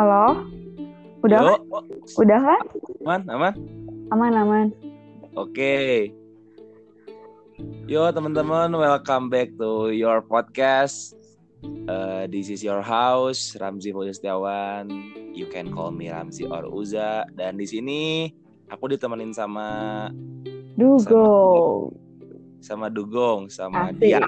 Halo? 0.00 0.48
Udah 1.20 1.40
Yo, 1.44 1.48
kan? 1.52 1.60
Udah 2.24 2.40
kan? 2.40 2.64
aman, 3.04 3.20
aman. 3.28 3.54
Aman, 4.08 4.32
aman. 4.32 4.66
Oke. 5.36 6.08
Yo 7.84 8.08
teman-teman, 8.08 8.72
welcome 8.72 9.28
back 9.28 9.52
to 9.60 9.92
your 9.92 10.24
podcast. 10.24 11.12
Uh, 11.84 12.24
this 12.32 12.48
is 12.48 12.64
your 12.64 12.80
house, 12.80 13.52
Ramzi 13.60 13.92
Setiawan. 13.92 14.88
You 15.36 15.44
can 15.52 15.68
call 15.68 15.92
me 15.92 16.08
Ramzi 16.08 16.48
or 16.48 16.64
Uza. 16.64 17.28
Dan 17.36 17.60
di 17.60 17.68
sini 17.68 18.32
aku 18.72 18.96
ditemenin 18.96 19.36
sama 19.36 20.08
Dugo. 20.80 21.92
sama 22.64 22.88
Dugong, 22.88 23.52
sama 23.52 23.92
Asik. 23.92 24.00
dia. 24.00 24.24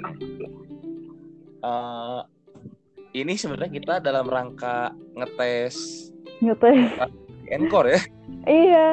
Uh, 1.65 2.21
ini 3.13 3.33
sebenarnya 3.33 3.71
kita 3.71 3.93
dalam 3.99 4.25
rangka 4.25 4.89
ngetes 5.13 6.09
Ngetes. 6.39 6.91
Encore 7.47 7.87
ya. 7.87 8.01
iya. 8.45 8.87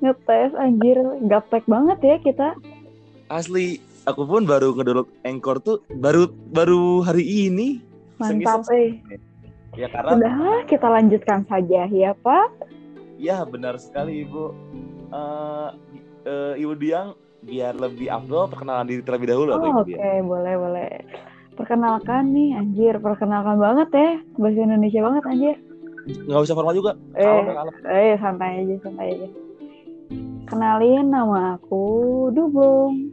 Ngetes 0.00 0.50
anjir. 0.54 0.98
Gaptek 1.24 1.62
banget 1.64 1.98
ya 2.02 2.16
kita. 2.18 2.48
Asli, 3.26 3.78
aku 4.04 4.24
pun 4.24 4.42
baru 4.42 4.74
ngedownload 4.74 5.06
Encore 5.22 5.60
tuh 5.60 5.78
baru 5.94 6.26
baru 6.50 7.00
hari 7.00 7.22
ini. 7.48 7.78
Mantap 8.16 8.66
eh. 8.70 8.98
Ya 9.74 9.86
karena 9.88 10.14
Udah 10.14 10.36
kita 10.64 10.86
lanjutkan 10.86 11.42
saja 11.44 11.86
ya 11.86 12.10
Pak. 12.16 12.48
ya 13.16 13.42
benar 13.44 13.78
sekali 13.78 14.22
Ibu. 14.22 14.44
Eh 15.10 15.68
eh, 16.24 16.54
Ibu 16.58 16.74
Diang 16.74 17.14
biar 17.40 17.74
lebih 17.74 18.08
afdol 18.08 18.48
perkenalan 18.48 18.88
diri 18.88 19.00
terlebih 19.00 19.30
dahulu 19.30 19.50
Oh, 19.52 19.78
Oke 19.78 19.94
Diang. 19.94 20.26
boleh 20.26 20.54
boleh. 20.56 20.90
Perkenalkan 21.54 22.30
nih 22.30 22.54
anjir. 22.54 22.94
Perkenalkan 22.98 23.56
banget 23.58 23.88
ya. 23.90 24.10
Bahasa 24.36 24.60
Indonesia 24.60 25.00
banget 25.00 25.22
anjir. 25.24 25.56
Nggak 26.04 26.44
usah 26.44 26.54
formal 26.54 26.76
juga. 26.76 26.92
Eh. 27.14 27.24
Kalem, 27.24 27.54
kalem. 27.54 27.74
Eh 27.88 28.14
santai 28.18 28.52
aja 28.60 28.74
santai 28.82 29.06
aja. 29.14 29.28
Kenalin 30.44 31.08
nama 31.08 31.56
aku 31.56 31.84
Dugong. 32.30 33.08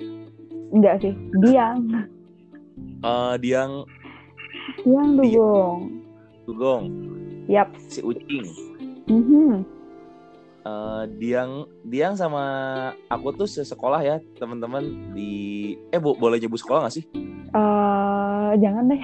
Enggak 0.72 1.00
sih, 1.00 1.14
Diang. 1.40 1.84
Eh, 3.02 3.36
Diang 3.40 3.84
Diang. 4.84 5.10
Dugong. 5.16 5.80
Dugong, 6.48 6.84
Yap. 7.48 7.72
si 7.88 8.00
Ucing. 8.02 8.46
Mhm. 9.08 9.64
Eh, 10.62 11.04
Diang 11.18 11.66
Diang 11.82 12.14
sama 12.14 12.44
aku 13.08 13.34
tuh 13.34 13.48
sesekolah 13.48 14.00
ya 14.00 14.20
teman-teman 14.38 14.84
di 15.12 15.32
eh 15.90 16.00
bo- 16.00 16.16
boleh 16.16 16.38
nyebut 16.38 16.60
sekolah 16.60 16.86
nggak 16.86 16.96
sih? 16.96 17.06
Eh, 18.52 18.58
jangan 18.60 18.84
deh. 18.92 19.02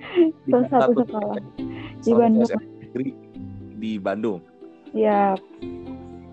Di 0.44 0.52
Satu 0.68 0.92
sekolah. 1.00 1.36
Di 2.04 2.10
salah 2.12 2.20
Bandung. 2.28 2.48
Negeri 2.52 3.08
di 3.80 3.92
Bandung. 3.96 4.40
Ya. 4.92 5.32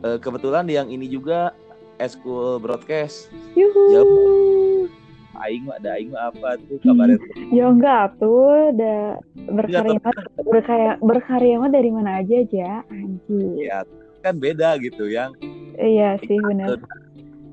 Eh, 0.04 0.18
kebetulan 0.20 0.68
yang 0.68 0.92
ini 0.92 1.08
juga 1.08 1.56
school 2.04 2.60
broadcast. 2.60 3.32
Yuhu. 3.56 4.92
Aing 5.40 5.72
mah 5.72 5.80
ada 5.80 5.96
aing 5.96 6.12
mah 6.12 6.36
apa 6.36 6.60
tuh 6.68 6.84
kabarnya? 6.84 7.16
Ya 7.56 7.72
enggak 7.72 8.20
tuh, 8.20 8.76
udah 8.76 9.23
berkarya 9.56 10.00
berkarya 10.44 10.92
berkarya 11.00 11.56
mah 11.64 11.72
dari 11.72 11.90
mana 11.96 12.20
aja 12.20 12.44
aja, 12.44 12.84
anjir. 12.92 13.56
Ya 13.56 13.88
kan 14.20 14.36
beda 14.36 14.76
gitu 14.84 15.08
yang 15.08 15.32
Iya 15.80 16.20
sih 16.28 16.36
benar. 16.44 16.76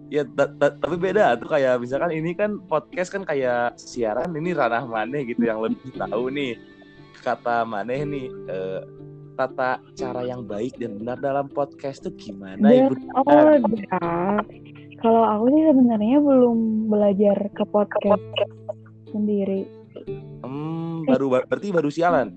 Ya 0.07 0.23
ta- 0.23 0.53
ta- 0.55 0.77
tapi 0.79 0.97
beda 0.97 1.35
tuh 1.37 1.51
kayak 1.51 1.83
misalkan 1.83 2.15
ini 2.15 2.31
kan 2.33 2.63
podcast 2.71 3.11
kan 3.11 3.27
kayak 3.27 3.75
siaran 3.75 4.31
ini 4.39 4.55
ranah 4.55 4.87
maneh 4.87 5.27
gitu 5.27 5.47
yang 5.47 5.59
lebih 5.59 5.91
tahu 5.99 6.31
nih 6.31 6.55
kata 7.21 7.67
maneh 7.67 8.07
nih 8.07 8.27
eh, 8.47 8.81
tata 9.35 9.83
cara 9.99 10.23
yang 10.25 10.47
baik 10.47 10.79
dan 10.79 10.97
benar 11.03 11.19
dalam 11.21 11.47
podcast 11.51 12.07
tuh 12.07 12.15
gimana 12.15 12.63
Dan- 12.63 12.89
ibu 12.89 12.95
oh, 13.19 13.25
dah. 13.27 14.41
Kalau 14.97 15.23
aku 15.29 15.45
sih 15.53 15.63
sebenarnya 15.69 16.19
belum 16.25 16.89
belajar 16.89 17.37
ke 17.53 17.65
podcast 17.69 18.27
sendiri. 19.13 19.69
hmm, 20.41 21.05
baru 21.05 21.27
berarti 21.45 21.69
baru 21.69 21.89
siaran 21.93 22.33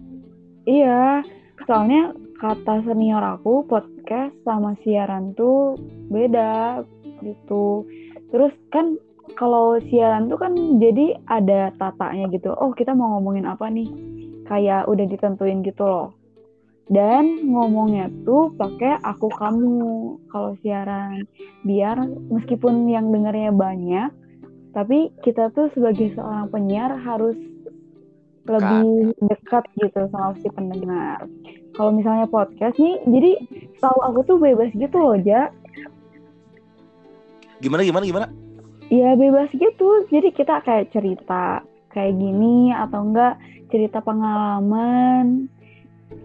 Iya, 0.67 1.23
soalnya 1.65 2.13
kata 2.39 2.83
senior 2.83 3.23
aku 3.23 3.67
podcast 3.67 4.35
sama 4.43 4.75
siaran 4.83 5.35
tuh 5.35 5.75
beda 6.07 6.83
gitu. 7.21 7.87
Terus 8.29 8.53
kan 8.73 8.97
kalau 9.37 9.77
siaran 9.89 10.27
tuh 10.31 10.39
kan 10.41 10.53
jadi 10.81 11.19
ada 11.29 11.69
tatanya 11.77 12.31
gitu. 12.33 12.53
Oh, 12.57 12.73
kita 12.73 12.97
mau 12.97 13.17
ngomongin 13.17 13.45
apa 13.45 13.69
nih? 13.69 13.89
Kayak 14.49 14.89
udah 14.89 15.05
ditentuin 15.05 15.61
gitu 15.61 15.85
loh. 15.85 16.09
Dan 16.89 17.45
ngomongnya 17.45 18.09
tuh 18.25 18.49
pakai 18.57 18.97
aku 19.05 19.29
kamu 19.29 20.17
kalau 20.33 20.57
siaran. 20.65 21.21
Biar 21.61 22.01
meskipun 22.33 22.89
yang 22.89 23.13
dengarnya 23.13 23.53
banyak, 23.53 24.09
tapi 24.73 25.13
kita 25.21 25.53
tuh 25.53 25.69
sebagai 25.77 26.17
seorang 26.17 26.49
penyiar 26.49 26.97
harus 26.97 27.37
lebih 28.49 29.13
dekat 29.29 29.69
gitu 29.77 30.09
sama 30.09 30.33
si 30.41 30.49
pendengar. 30.49 31.29
Kalau 31.77 31.93
misalnya 31.93 32.25
podcast 32.25 32.75
nih, 32.81 32.97
jadi 33.05 33.31
tahu 33.77 33.97
aku 34.09 34.19
tuh 34.25 34.37
bebas 34.41 34.73
gitu 34.73 34.97
loh, 34.97 35.15
Ja. 35.21 35.53
Gimana 37.59 37.83
gimana 37.83 38.05
gimana 38.05 38.27
Ya 38.89 39.13
bebas 39.13 39.53
gitu. 39.53 40.09
Jadi 40.09 40.33
kita 40.33 40.65
kayak 40.65 40.89
cerita 40.89 41.61
kayak 41.93 42.17
gini 42.17 42.73
atau 42.73 43.05
enggak 43.05 43.37
cerita 43.69 44.01
pengalaman 44.01 45.45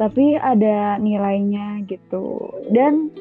tapi 0.00 0.41
ada 0.41 0.97
nilainya 0.97 1.84
gitu. 1.84 2.41
Dan 2.73 3.12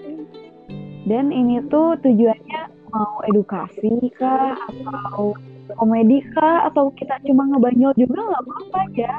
dan 1.03 1.27
ini 1.27 1.59
tuh 1.67 1.99
tujuannya 1.99 2.61
mau 2.87 3.19
edukasi 3.27 3.91
kah 4.15 4.55
atau 4.55 5.35
komedi 5.75 6.23
kah 6.31 6.71
atau 6.71 6.87
kita 6.95 7.19
cuma 7.27 7.43
ngebanyol 7.51 7.91
juga 7.99 8.23
nggak 8.23 8.43
apa-apa 8.47 8.81
ya. 8.95 9.15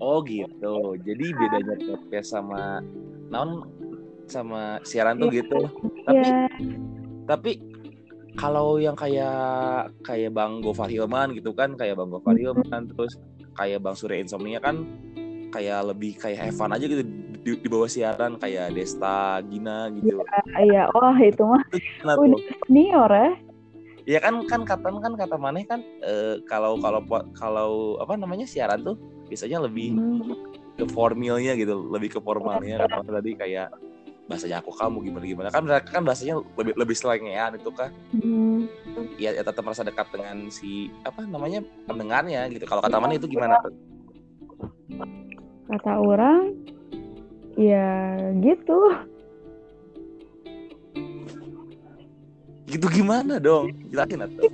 oh 0.00 0.24
gitu 0.24 0.96
jadi 1.04 1.26
bedanya 1.36 1.76
podcast 1.76 2.32
sama 2.32 2.80
non 3.28 3.68
sama 4.24 4.80
siaran 4.80 5.20
tuh 5.20 5.28
Iya. 5.28 5.44
gitu 5.44 5.60
tapi 6.06 6.24
Ya, 6.24 6.46
tapi 7.28 7.50
kalau 8.40 8.80
yang 8.80 8.96
kayak 8.96 9.92
kayak 10.00 10.32
Bang 10.32 10.64
Gofar 10.64 10.88
Hilman 10.88 11.36
gitu 11.36 11.52
kan 11.52 11.76
kayak 11.76 12.00
Bang 12.00 12.08
Gofar. 12.08 12.32
Hilman 12.32 12.88
terus 12.88 13.20
kayak 13.52 13.84
Bang 13.84 13.92
Surya 13.92 14.24
Insomnia 14.24 14.58
kan 14.64 14.88
kayak 15.52 15.92
lebih 15.92 16.16
kayak 16.16 16.54
Evan 16.54 16.72
aja 16.72 16.86
gitu 16.88 17.04
di, 17.44 17.52
di 17.60 17.68
bawah 17.68 17.90
siaran 17.90 18.40
kayak 18.40 18.72
Desta 18.72 19.44
Gina 19.44 19.92
gitu 19.92 20.22
iya, 20.62 20.88
wah 20.96 21.16
itu 21.20 21.42
mah 21.44 21.60
gimana 21.68 22.16
udah 22.16 22.40
senior 22.64 23.10
ya. 23.10 23.30
ya 24.06 24.18
kan 24.22 24.34
kan 24.48 24.62
kata 24.64 24.88
kan 24.88 25.12
kata 25.18 25.36
maneh 25.36 25.66
kan 25.66 25.84
eh, 26.00 26.40
kalau 26.48 26.78
kalau 26.80 27.02
kalau 27.36 27.70
apa 28.00 28.14
namanya 28.16 28.46
siaran 28.48 28.80
tuh 28.80 28.96
biasanya 29.28 29.66
lebih 29.66 29.98
Hmm. 29.98 30.32
ke 30.80 30.88
formilnya 30.96 31.60
gitu 31.60 31.76
lebih 31.92 32.16
ke 32.16 32.20
formalnya 32.24 32.88
kan 32.88 33.04
tadi 33.04 33.36
kayak 33.36 33.68
bahasanya 34.30 34.62
aku 34.62 34.70
kamu 34.70 35.10
gimana 35.10 35.24
gimana 35.26 35.48
kan 35.50 35.66
mereka 35.66 35.90
kan 35.90 36.06
bahasanya 36.06 36.38
lebih 36.54 36.78
lebih 36.78 36.94
selengean 36.94 37.58
itu 37.58 37.70
kan 37.74 37.90
Hmm. 38.14 38.70
ya, 39.18 39.34
ya 39.34 39.42
tetap 39.42 39.66
merasa 39.66 39.82
dekat 39.82 40.06
dengan 40.14 40.46
si 40.54 40.86
apa 41.02 41.26
namanya 41.26 41.66
pendengarnya 41.90 42.46
gitu. 42.54 42.62
Kalau 42.62 42.78
kata 42.78 43.02
mana 43.02 43.18
itu 43.18 43.26
gimana? 43.26 43.58
Kata 45.66 45.92
orang, 45.98 46.54
ya 47.58 48.18
gitu. 48.38 48.78
Gitu 52.70 52.86
gimana 52.94 53.42
dong? 53.42 53.74
Jelasin 53.90 54.22
atau? 54.22 54.46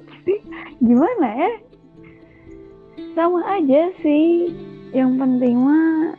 Gimana 0.80 1.26
ya? 1.36 1.52
Sama 3.12 3.40
aja 3.60 3.92
sih. 4.00 4.52
Yang 4.96 5.10
penting 5.20 5.56
mah 5.60 6.16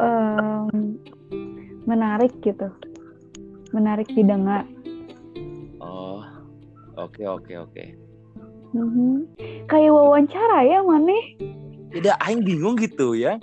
em, 0.00 0.96
menarik 1.86 2.34
gitu. 2.42 2.68
Menarik 3.70 4.06
didengar. 4.08 4.66
Oh, 5.78 6.22
oke 6.96 7.22
oke 7.22 7.52
oke. 7.56 7.84
Mhm. 8.70 9.24
Kayak 9.66 9.92
wawancara 9.92 10.58
ya, 10.62 10.82
Maneh? 10.82 11.38
Tidak, 11.88 12.16
Aing 12.20 12.42
bingung 12.42 12.76
gitu 12.76 13.14
ya. 13.14 13.38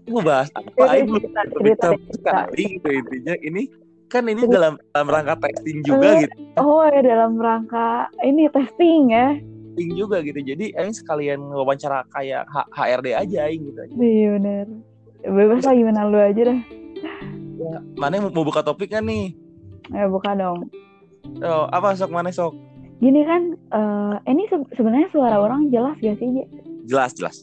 Itu 0.00 0.08
mau 0.14 0.24
bahas 0.24 0.48
apa? 0.54 0.96
Aing 0.96 1.10
belum 1.10 1.28
cerita, 1.60 1.92
sekali 2.10 2.78
gitu 2.78 2.88
intinya. 2.88 3.34
Ini 3.36 3.62
kan 4.08 4.26
ini 4.26 4.42
Cerita. 4.42 4.54
dalam 4.56 4.72
dalam 4.90 5.08
rangka 5.08 5.34
testing 5.44 5.82
juga 5.84 6.08
Eh. 6.08 6.18
gitu. 6.24 6.34
Oh 6.56 6.82
ya 6.82 7.00
dalam 7.00 7.36
rangka 7.36 8.08
ini 8.22 8.48
testing 8.48 9.12
ya. 9.12 9.36
Testing 9.70 9.90
juga 9.94 10.22
gitu. 10.22 10.40
Jadi 10.40 10.72
Aing 10.74 10.94
sekalian 10.94 11.40
wawancara 11.44 12.06
kayak 12.10 12.48
H- 12.48 12.70
HRD 12.72 13.08
aja 13.12 13.38
Aing 13.44 13.62
gitu. 13.66 13.80
Iya 13.94 14.26
bener. 14.38 14.66
Bebas 15.20 15.62
lah 15.62 15.74
gimana 15.76 16.08
lu 16.08 16.16
aja 16.16 16.42
dah. 16.48 16.60
Ya, 17.60 17.76
mana 17.94 18.24
mau 18.24 18.40
buka 18.40 18.64
topik 18.64 18.88
kan 18.88 19.04
nih? 19.04 19.36
Ya 19.92 20.08
buka 20.08 20.32
dong. 20.32 20.72
Oh, 21.44 21.68
apa 21.68 21.92
sok 21.92 22.08
mana 22.08 22.32
sok? 22.32 22.56
Gini 23.00 23.20
kan, 23.22 23.52
eh 23.52 24.14
ini 24.32 24.48
se- 24.48 24.72
sebenarnya 24.72 25.12
suara 25.12 25.36
orang 25.36 25.68
jelas 25.68 25.96
gak 26.00 26.16
sih? 26.16 26.40
Jelas 26.88 27.12
jelas. 27.12 27.36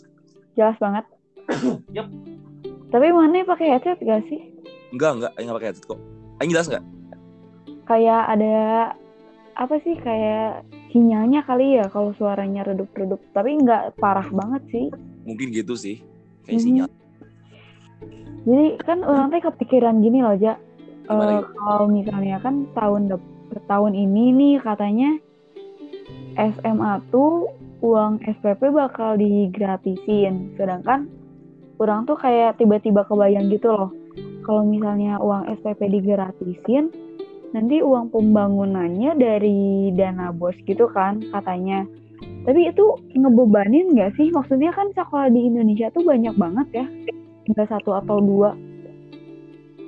Jelas 0.57 0.73
banget. 0.81 1.05
Yup. 1.95 2.09
Tapi 2.89 3.07
mana 3.13 3.45
pakai 3.45 3.77
headset 3.77 4.01
gak 4.01 4.25
sih? 4.25 4.41
Enggak, 4.89 5.21
enggak, 5.21 5.31
enggak 5.37 5.55
pakai 5.61 5.67
headset 5.69 5.85
kok. 5.85 5.99
Aing 6.41 6.49
jelas 6.49 6.65
enggak? 6.65 6.83
Kayak 7.85 8.21
ada 8.33 8.55
apa 9.57 9.75
sih 9.81 9.95
kayak 9.97 10.65
sinyalnya 10.89 11.45
kali 11.45 11.77
ya 11.77 11.85
kalau 11.93 12.09
suaranya 12.17 12.65
redup-redup. 12.65 13.21
Tapi 13.33 13.57
nggak 13.61 14.01
parah 14.01 14.25
banget 14.33 14.61
sih. 14.73 14.85
Mungkin 15.29 15.53
gitu 15.53 15.77
sih. 15.77 16.01
Kayak 16.41 16.57
Mhm. 16.57 16.65
sinyal. 16.65 16.87
Jadi 18.47 18.79
kan 18.79 19.03
orang 19.03 19.27
teh 19.33 19.44
kepikiran 19.44 19.99
gini 19.99 20.23
loh, 20.23 20.38
Ja. 20.39 20.55
Gitu? 21.07 21.55
kalau 21.55 21.88
misalnya 21.88 22.38
kan 22.44 22.67
tahun 22.75 23.11
dep- 23.11 23.63
tahun 23.67 23.95
ini 23.95 24.35
nih 24.35 24.55
katanya 24.59 25.15
SMA 26.35 26.99
tuh 27.09 27.47
uang 27.81 28.21
SPP 28.23 28.71
bakal 28.75 29.15
digratisin. 29.15 30.53
Sedangkan 30.59 31.07
orang 31.79 32.05
tuh 32.05 32.17
kayak 32.19 32.59
tiba-tiba 32.59 33.07
kebayang 33.07 33.49
gitu 33.49 33.71
loh. 33.71 33.89
Kalau 34.43 34.63
misalnya 34.63 35.19
uang 35.19 35.47
SPP 35.59 35.91
digratisin, 35.91 36.91
nanti 37.51 37.83
uang 37.83 38.11
pembangunannya 38.11 39.15
dari 39.15 39.91
dana 39.95 40.31
bos 40.31 40.55
gitu 40.63 40.88
kan 40.91 41.23
katanya. 41.31 41.83
Tapi 42.47 42.71
itu 42.71 42.85
ngebebanin 43.11 43.91
nggak 43.91 44.15
sih? 44.15 44.31
Maksudnya 44.31 44.71
kan 44.71 44.88
sekolah 44.95 45.27
di 45.31 45.51
Indonesia 45.51 45.91
tuh 45.91 46.03
banyak 46.07 46.35
banget 46.39 46.67
ya. 46.83 46.85
Nggak 47.47 47.67
satu 47.69 47.95
atau 47.95 48.17
dua. 48.19 48.51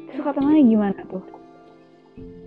Terus 0.09 0.21
kata 0.23 0.39
mana 0.39 0.59
gimana 0.59 0.99
tuh? 1.05 1.23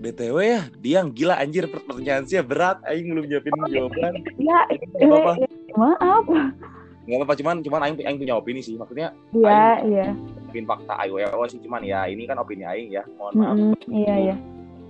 BTW 0.02 0.36
ya, 0.42 0.60
dia 0.76 0.98
yang 0.98 1.14
gila 1.14 1.38
anjir 1.38 1.70
pertanyaan 1.70 2.26
sih 2.26 2.42
berat. 2.42 2.82
Aing 2.82 3.06
belum 3.08 3.24
nyiapin 3.24 3.54
jawaban. 3.70 4.12
Ya, 4.34 4.66
Gak 4.66 5.06
apa-apa. 5.06 5.32
eh, 5.38 5.48
maaf. 5.72 6.24
Gak 7.02 7.16
apa-apa, 7.16 7.34
cuman 7.38 7.56
cuman 7.62 7.80
Aing, 7.86 7.96
Aing 8.02 8.18
punya 8.18 8.34
opini 8.34 8.60
sih. 8.60 8.74
Maksudnya 8.74 9.14
Iya, 9.30 9.62
iya. 9.86 10.06
opini 10.42 10.66
fakta 10.66 10.98
IWO 11.06 11.46
sih. 11.46 11.62
Cuman 11.62 11.86
ya 11.86 12.10
ini 12.10 12.26
kan 12.26 12.34
opini 12.36 12.66
Aing 12.66 12.90
ya. 12.90 13.06
Mohon 13.14 13.32
maaf. 13.36 13.54
Mm-mm, 13.54 13.72
Iya, 13.86 14.14
iya. 14.18 14.36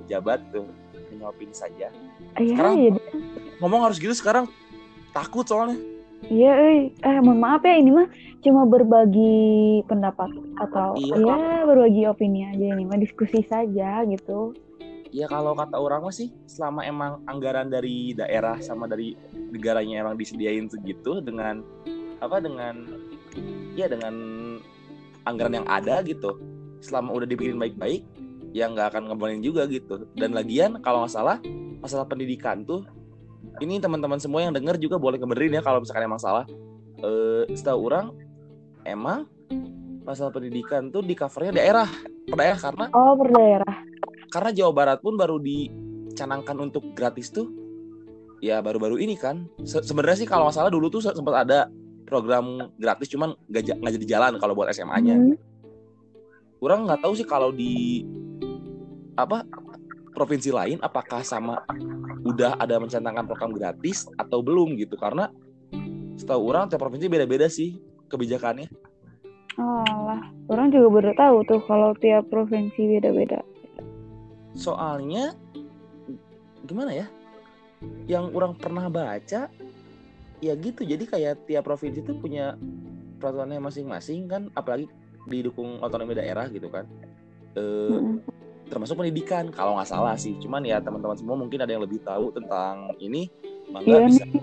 Pejabat 0.00 0.40
tuh. 0.48 0.64
Punya 1.12 1.28
opini 1.28 1.52
saja. 1.52 1.92
Iya, 2.40 2.56
Sekarang- 2.56 2.76
iya. 2.80 2.92
Ngomong 3.60 3.80
harus 3.84 4.00
gitu 4.00 4.16
sekarang. 4.16 4.48
Takut 5.12 5.44
soalnya. 5.44 5.76
Iya, 6.30 6.52
eh, 6.54 6.78
eh 6.94 7.18
mohon 7.18 7.42
maaf 7.42 7.66
ya 7.66 7.74
ini 7.78 7.90
mah 7.90 8.06
cuma 8.42 8.62
berbagi 8.66 9.82
pendapat 9.90 10.30
atau 10.58 10.94
Iya. 10.94 11.14
ya 11.18 11.38
berbagi 11.66 12.02
opini 12.06 12.46
aja 12.46 12.66
ini 12.74 12.86
mah 12.86 12.98
diskusi 12.98 13.42
saja 13.42 14.06
gitu. 14.06 14.54
Ya 15.12 15.28
kalau 15.28 15.52
kata 15.52 15.76
orang 15.76 16.06
mah 16.06 16.14
sih 16.14 16.32
selama 16.48 16.86
emang 16.86 17.20
anggaran 17.28 17.68
dari 17.68 18.16
daerah 18.16 18.56
sama 18.64 18.88
dari 18.88 19.12
negaranya 19.52 20.00
emang 20.06 20.16
disediain 20.16 20.70
segitu 20.70 21.20
dengan 21.20 21.60
apa 22.22 22.38
dengan 22.40 22.86
ya 23.76 23.90
dengan 23.90 24.14
anggaran 25.26 25.60
yang 25.60 25.68
ada 25.68 26.00
gitu 26.06 26.38
selama 26.80 27.12
udah 27.12 27.28
dipikirin 27.28 27.60
baik-baik 27.60 28.02
ya 28.56 28.68
nggak 28.68 28.94
akan 28.94 29.12
ngebolin 29.12 29.42
juga 29.44 29.68
gitu 29.68 30.08
dan 30.16 30.32
lagian 30.32 30.80
kalau 30.80 31.04
nggak 31.04 31.12
salah 31.12 31.38
masalah 31.80 32.08
pendidikan 32.08 32.64
tuh 32.64 32.84
ini 33.58 33.76
teman-teman 33.76 34.16
semua 34.16 34.40
yang 34.40 34.50
denger 34.50 34.78
juga 34.78 34.96
boleh 34.96 35.16
ngebenerin 35.16 35.52
ya 35.52 35.62
kalau 35.62 35.78
misalkan 35.78 36.04
emang 36.04 36.16
salah 36.16 36.46
eh 36.98 37.44
setahu 37.50 37.80
orang 37.84 38.14
emang 38.82 39.26
masalah 40.02 40.30
pendidikan 40.30 40.88
tuh 40.88 41.00
di 41.00 41.12
covernya 41.12 41.52
daerah 41.54 41.88
per 42.24 42.34
daerah 42.34 42.58
karena 42.58 42.84
Oh, 42.90 43.14
per 43.14 43.28
daerah. 43.30 43.74
karena 44.28 44.50
Jawa 44.50 44.72
Barat 44.72 44.98
pun 44.98 45.14
baru 45.14 45.36
dicanangkan 45.36 46.56
untuk 46.60 46.90
gratis 46.92 47.28
tuh 47.28 47.50
ya 48.38 48.58
baru-baru 48.58 48.96
ini 48.96 49.14
kan 49.14 49.46
Se- 49.60 49.80
sebenarnya 49.80 50.18
sih 50.18 50.28
kalau 50.28 50.46
nggak 50.46 50.56
salah 50.56 50.68
dulu 50.68 50.88
tuh 50.88 50.98
se- 51.00 51.12
sempat 51.12 51.46
ada 51.46 51.70
program 52.02 52.44
gratis 52.74 53.06
cuman 53.08 53.36
nggak 53.46 53.78
nggak 53.78 53.92
jadi 53.96 54.06
jalan 54.10 54.32
kalau 54.36 54.52
buat 54.52 54.68
SMA-nya 54.68 55.14
Hmm. 55.14 55.36
orang 56.58 56.84
nggak 56.84 57.00
tahu 57.00 57.14
sih 57.14 57.24
kalau 57.24 57.50
di 57.50 58.02
apa 59.12 59.44
provinsi 60.12 60.52
lain 60.52 60.78
apakah 60.84 61.24
sama 61.24 61.64
udah 62.22 62.60
ada 62.60 62.78
mencanangkan 62.78 63.26
program 63.26 63.52
gratis 63.56 64.06
atau 64.20 64.44
belum 64.44 64.76
gitu? 64.78 64.94
Karena 65.00 65.32
setahu 66.20 66.52
orang 66.52 66.68
tiap 66.68 66.84
provinsi 66.84 67.08
beda-beda 67.08 67.48
sih 67.48 67.80
kebijakannya. 68.12 68.68
Alah, 69.60 70.32
orang 70.48 70.72
juga 70.72 70.88
baru 70.88 71.12
tahu 71.12 71.36
tuh 71.44 71.60
kalau 71.68 71.92
tiap 72.00 72.28
provinsi 72.32 72.98
beda-beda. 72.98 73.40
soalnya 74.52 75.32
gimana 76.68 76.92
ya? 76.92 77.06
Yang 78.04 78.24
orang 78.36 78.52
pernah 78.60 78.86
baca 78.92 79.48
ya 80.44 80.52
gitu. 80.56 80.84
Jadi 80.84 81.04
kayak 81.08 81.48
tiap 81.48 81.64
provinsi 81.64 82.04
itu 82.04 82.12
punya 82.20 82.60
peraturannya 83.16 83.62
masing-masing 83.62 84.28
kan 84.28 84.42
apalagi 84.52 84.90
didukung 85.24 85.80
otonomi 85.80 86.12
daerah 86.12 86.50
gitu 86.50 86.68
kan. 86.68 86.84
Eh, 87.56 87.92
Mm-mm. 87.96 88.18
Termasuk 88.72 88.96
pendidikan 88.96 89.52
kalau 89.52 89.76
nggak 89.76 89.84
salah 89.86 90.16
sih 90.16 90.32
cuman 90.40 90.64
ya 90.64 90.80
teman-teman 90.80 91.12
semua 91.14 91.36
mungkin 91.36 91.60
ada 91.60 91.68
yang 91.68 91.84
lebih 91.84 92.00
tahu 92.00 92.32
tentang 92.32 92.88
ini 92.96 93.28
mangga 93.68 93.84
Iya 93.92 94.08
bisa 94.08 94.24
nih, 94.24 94.40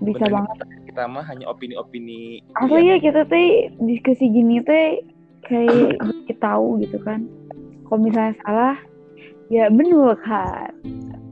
bisa 0.00 0.22
benerin 0.22 0.34
banget. 0.38 0.56
kita 0.86 1.02
mah 1.04 1.24
hanya 1.26 1.44
opini-opini 1.46 2.46
Asli 2.54 2.82
ya 2.84 2.96
kita 2.96 3.26
teh 3.26 3.48
diskusi 3.80 4.24
gini 4.26 4.62
teh 4.62 5.02
kayak 5.42 5.98
kita 6.24 6.38
tahu 6.40 6.78
gitu 6.78 6.98
kan. 7.00 7.26
Kalau 7.84 7.98
misalnya 8.00 8.38
salah, 8.40 8.76
ya 9.48 9.66
benar 9.66 10.14
kan. 10.20 10.70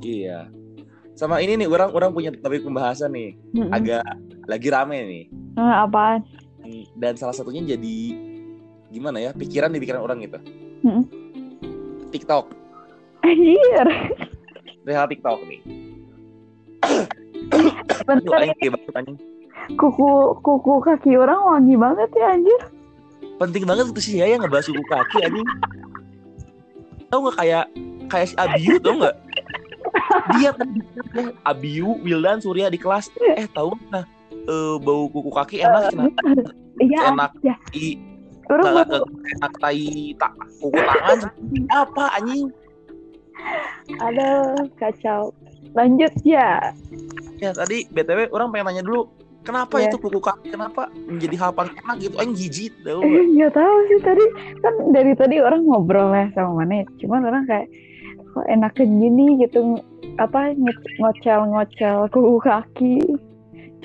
iya 0.01 0.51
sama 1.15 1.39
ini 1.39 1.55
nih 1.55 1.67
orang 1.67 1.91
orang 1.91 2.11
punya 2.11 2.31
topik 2.33 2.63
pembahasan 2.63 3.11
nih 3.11 3.39
Mm-mm. 3.53 3.71
agak 3.71 4.03
lagi 4.47 4.69
rame 4.69 4.99
nih 5.03 5.25
Nah, 5.55 5.83
apaan? 5.83 6.23
dan 6.95 7.15
salah 7.15 7.33
satunya 7.33 7.65
jadi 7.65 7.97
gimana 8.89 9.19
ya 9.19 9.31
pikiran 9.33 9.71
di 9.71 9.79
pikiran 9.79 9.99
orang 10.01 10.19
gitu 10.21 10.39
Mm-mm. 10.83 11.03
TikTok 12.11 12.45
Anjir. 13.23 13.87
perihal 14.83 15.07
TikTok 15.07 15.39
nih 15.45 15.61
Bentar, 18.07 18.39
anjing. 18.41 19.19
kuku 19.77 20.09
kuku 20.41 20.73
kaki 20.81 21.13
orang 21.15 21.41
wangi 21.45 21.75
banget 21.77 22.09
ya 22.15 22.27
anjir. 22.33 22.61
penting 23.37 23.65
banget 23.65 23.91
tuh 23.91 24.01
sih 24.01 24.19
ya 24.19 24.27
yang 24.27 24.41
ngebahas 24.41 24.65
suku 24.65 24.83
kaki 24.83 25.19
anjing 25.23 25.47
tau 27.09 27.25
nggak 27.25 27.37
kayak 27.37 27.65
kayak 28.09 28.27
si 28.29 28.35
Abiu 28.37 28.77
tau 28.79 28.95
nggak 28.97 29.17
dia 30.35 30.51
kan 30.53 30.69
dia 30.73 30.85
Abiu 31.45 31.99
Wildan 32.01 32.41
Surya 32.41 32.69
di 32.69 32.77
kelas 32.77 33.09
eh 33.37 33.49
tahu 33.51 33.73
nah 33.89 34.05
eh, 34.33 34.75
bau 34.81 35.09
kuku 35.09 35.31
kaki 35.31 35.57
enak 35.61 35.93
kenapa 35.93 36.21
Iya, 36.79 37.11
enak 37.11 37.31
ya. 37.43 37.55
i 37.75 37.99
orang 38.51 38.67
tak 38.83 39.03
enak 39.39 39.53
tai 39.59 39.87
tak 40.17 40.33
kuku 40.59 40.81
tangan 40.81 41.19
apa 41.71 42.05
anjing 42.15 42.49
ada 44.03 44.53
kacau. 44.77 45.31
Lanjut 45.73 46.11
ya. 46.23 46.75
ya 47.39 47.51
tadi 47.55 47.87
btw 47.89 48.27
orang 48.35 48.51
pengen 48.51 48.67
nanya 48.67 48.83
dulu 48.83 49.07
kenapa 49.41 49.79
Iya. 49.79 49.89
itu 49.89 49.97
kuku 49.97 50.19
kaki 50.19 50.51
kenapa 50.51 50.91
menjadi 51.07 51.37
hal 51.39 51.51
paling 51.55 51.75
enak 51.77 51.97
gitu 52.03 52.17
anjing 52.19 52.35
jijik 52.35 52.73
tau 52.83 52.99
Eh, 53.01 53.25
nggak? 53.31 53.53
tahu 53.55 53.77
sih 53.87 54.01
tadi 54.03 54.25
kan 54.59 54.75
dari 54.91 55.13
tadi 55.15 55.37
orang 55.39 55.63
ngobrol 55.65 56.11
ya 56.11 56.27
sama 56.35 56.65
mana. 56.65 56.83
Cuman 56.99 57.23
orang 57.25 57.47
kayak 57.47 57.69
kok 58.35 58.47
enakan 58.51 58.89
gini 58.99 59.27
gitu 59.41 59.79
apa 60.19 60.53
ngocel 60.99 61.41
ngocel 61.47 61.97
kuku 62.11 62.37
kaki. 62.43 62.95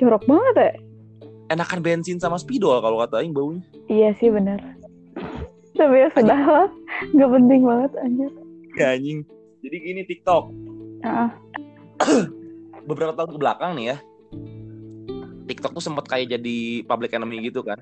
Jorok 0.02 0.26
banget 0.26 0.56
ya. 0.58 0.72
Enakan 1.54 1.80
bensin 1.80 2.18
sama 2.18 2.42
spidol 2.42 2.82
kalau 2.82 3.00
kata 3.02 3.22
aing 3.22 3.34
baunya. 3.34 3.64
Iya 3.88 4.14
sih 4.18 4.30
benar. 4.34 4.60
Tapi 5.74 5.96
ya 6.06 6.08
sudah 6.14 6.42
lah, 6.46 6.68
nggak 7.14 7.30
penting 7.34 7.62
banget 7.66 7.92
anjir. 8.02 8.32
ya 8.74 8.98
anjing. 8.98 9.20
Jadi 9.62 9.78
gini 9.80 10.02
TikTok. 10.06 10.44
Ah, 11.06 11.30
beberapa 12.90 13.16
tahun 13.16 13.32
ke 13.34 13.40
belakang 13.40 13.74
nih 13.80 13.96
ya 13.96 13.98
TikTok 15.48 15.76
tuh 15.76 15.84
sempat 15.84 16.08
kayak 16.08 16.40
jadi 16.40 16.88
public 16.88 17.12
enemy 17.14 17.44
gitu 17.44 17.62
kan. 17.64 17.80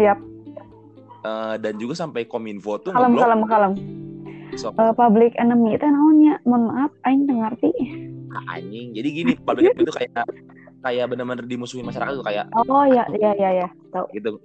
Yap. 0.00 0.18
Eh, 1.20 1.54
dan 1.60 1.76
juga 1.76 1.92
sampai 1.92 2.24
kominfo 2.24 2.80
tuh 2.80 2.96
kalem 2.96 3.20
kalem 3.20 3.40
kalem. 3.44 3.72
sok 4.56 4.74
Eh, 4.80 4.92
public 4.96 5.32
enemy 5.36 5.76
itu 5.76 5.86
naonnya? 5.86 6.40
Mohon 6.48 6.62
maaf, 6.72 6.92
aing 7.06 7.28
ah, 7.28 8.56
anjing. 8.56 8.96
Jadi 8.96 9.08
gini 9.12 9.32
public 9.36 9.76
enemy 9.76 9.84
itu 9.84 9.94
kayak 9.94 10.24
kayak 10.80 11.06
bener-bener 11.12 11.44
dimusuhin 11.44 11.84
masyarakat 11.84 12.12
tuh 12.16 12.26
kayak 12.26 12.48
Oh 12.56 12.84
ya, 12.88 13.04
ya 13.12 13.32
ya 13.36 13.50
ya. 13.64 13.68
Tahu. 13.92 14.06
gitu. 14.16 14.40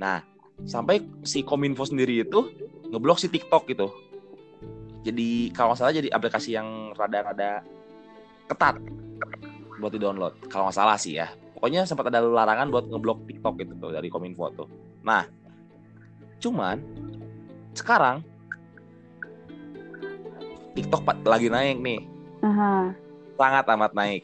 Nah 0.00 0.24
sampai 0.64 1.04
si 1.24 1.44
kominfo 1.44 1.84
sendiri 1.84 2.24
itu 2.24 2.52
ngeblok 2.92 3.20
si 3.20 3.28
TikTok 3.28 3.68
gitu. 3.68 3.88
Jadi 5.02 5.50
kalau 5.52 5.72
nggak 5.72 5.80
salah 5.80 5.94
jadi 5.94 6.08
aplikasi 6.14 6.54
yang 6.54 6.94
rada-rada 6.94 7.60
ketat 8.46 8.78
buat 9.82 9.90
di 9.90 9.98
download 9.98 10.38
kalau 10.46 10.68
nggak 10.68 10.76
salah 10.76 10.96
sih 10.96 11.18
ya. 11.20 11.28
Pokoknya 11.56 11.86
sempat 11.86 12.10
ada 12.10 12.22
larangan 12.22 12.70
buat 12.70 12.86
ngeblok 12.90 13.28
TikTok 13.28 13.54
gitu 13.62 13.72
tuh 13.78 13.90
dari 13.94 14.08
kominfo 14.10 14.50
tuh. 14.54 14.68
Nah 15.04 15.26
cuman 16.42 16.80
sekarang 17.76 18.24
TikTok 20.72 21.04
lagi 21.28 21.52
naik 21.52 21.78
nih. 21.78 22.00
Aha. 22.42 22.90
sangat 23.38 23.64
amat 23.70 23.94
naik 23.94 24.22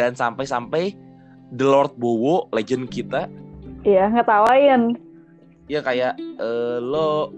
dan 0.00 0.16
sampai-sampai 0.16 0.96
The 1.52 1.66
Lord 1.66 1.94
Bowo 1.94 2.48
legend 2.50 2.88
kita 2.88 3.28
Iya, 3.80 4.08
ngetawain. 4.08 4.96
ya 5.66 5.80
kayak 5.80 6.16
eh, 6.16 6.78
lo 6.80 7.30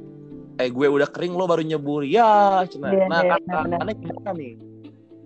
eh 0.57 0.69
gue 0.69 0.87
udah 0.87 1.07
kering 1.07 1.33
lo 1.33 1.45
baru 1.45 1.61
nyebur 1.61 2.03
ya 2.03 2.63
cina 2.65 2.89
Iya, 2.89 3.07
nah 3.07 3.21
iya, 3.21 3.31
kata 3.35 3.43
benar-benar. 3.67 3.79
aneh 3.83 3.95
gimana 3.97 4.31
nih 4.33 4.55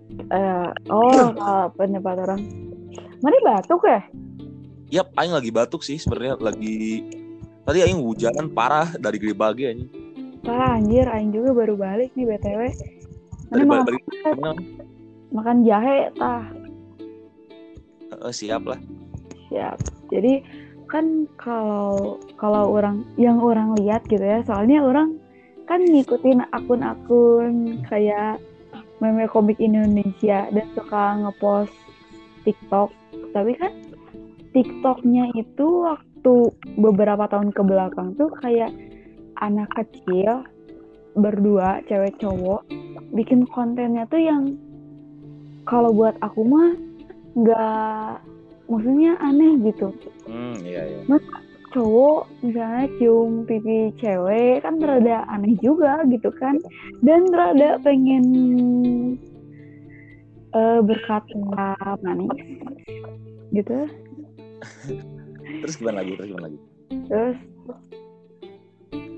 Eh, 0.07 0.67
oh, 0.87 1.29
kalau 1.29 1.67
pendapat 1.77 2.15
orang. 2.23 2.41
Mari 3.19 3.37
batuk 3.43 3.83
ya? 3.83 4.01
Yap, 4.89 5.11
Aing 5.13 5.35
lagi 5.35 5.51
batuk 5.51 5.83
sih 5.83 5.99
sebenarnya 5.99 6.39
lagi 6.39 7.03
tadi 7.61 7.83
Aing 7.83 7.99
hujanan 7.99 8.47
parah 8.47 8.87
dari 8.95 9.19
gede 9.19 9.35
bagi 9.35 9.67
anjing. 9.67 9.91
Parah 10.41 10.79
anjir, 10.79 11.05
Aing 11.05 11.35
juga 11.35 11.51
baru 11.51 11.75
balik 11.75 12.15
nih 12.15 12.23
BTW. 12.23 12.61
Mana 13.51 13.63
makan, 13.67 13.93
mana? 14.33 14.51
makan 15.29 15.57
jahe, 15.63 16.07
tah. 16.15 16.47
Eh, 18.23 18.33
siap 18.33 18.65
lah. 18.65 18.79
Siap. 19.49 19.77
Jadi 20.09 20.41
kan 20.87 21.27
kalau 21.35 22.17
kalau 22.39 22.73
orang 22.73 23.03
yang 23.19 23.43
orang 23.43 23.75
lihat 23.77 24.07
gitu 24.07 24.23
ya, 24.23 24.41
soalnya 24.47 24.81
orang 24.81 25.19
kan 25.67 25.83
ngikutin 25.83 26.47
akun-akun 26.55 27.83
kayak 27.91 28.39
meme 29.03 29.27
komik 29.29 29.59
Indonesia 29.59 30.47
dan 30.49 30.67
suka 30.73 31.19
ngepost 31.21 31.75
TikTok. 32.47 32.89
Tapi 33.35 33.51
kan 33.59 33.73
TikToknya 34.55 35.35
itu 35.35 35.67
waktu 35.85 36.33
beberapa 36.79 37.29
tahun 37.29 37.51
ke 37.53 37.61
belakang 37.61 38.15
tuh 38.15 38.31
kayak 38.41 38.71
anak 39.37 39.69
kecil 39.75 40.41
berdua 41.17 41.81
cewek 41.89 42.17
cowok 42.21 42.65
bikin 43.13 43.45
kontennya 43.49 44.05
tuh 44.09 44.21
yang 44.21 44.57
kalau 45.65 45.89
buat 45.91 46.13
aku 46.21 46.41
mah 46.45 46.86
nggak 47.37 48.17
maksudnya 48.67 49.13
aneh 49.21 49.53
gitu 49.63 49.93
Hmm, 50.27 50.59
iya 50.59 50.83
iya. 50.83 50.99
cowok 51.71 52.27
misalnya 52.41 52.89
cium 52.97 53.45
pipi 53.45 53.93
cewek 53.95 54.59
kan 54.65 54.75
rada 54.81 55.23
aneh 55.29 55.55
juga 55.61 56.01
gitu 56.09 56.33
kan 56.35 56.57
dan 56.99 57.27
rada 57.31 57.77
pengen 57.79 58.25
eh, 60.51 60.79
berkata 60.81 61.75
manis 62.01 62.33
gitu 63.53 63.87
Terus 65.57 65.75
gimana 65.79 66.03
lagi? 66.03 66.11
Terus 66.15 66.27
gimana 66.27 66.45
lagi? 66.51 66.59
terus 67.07 67.37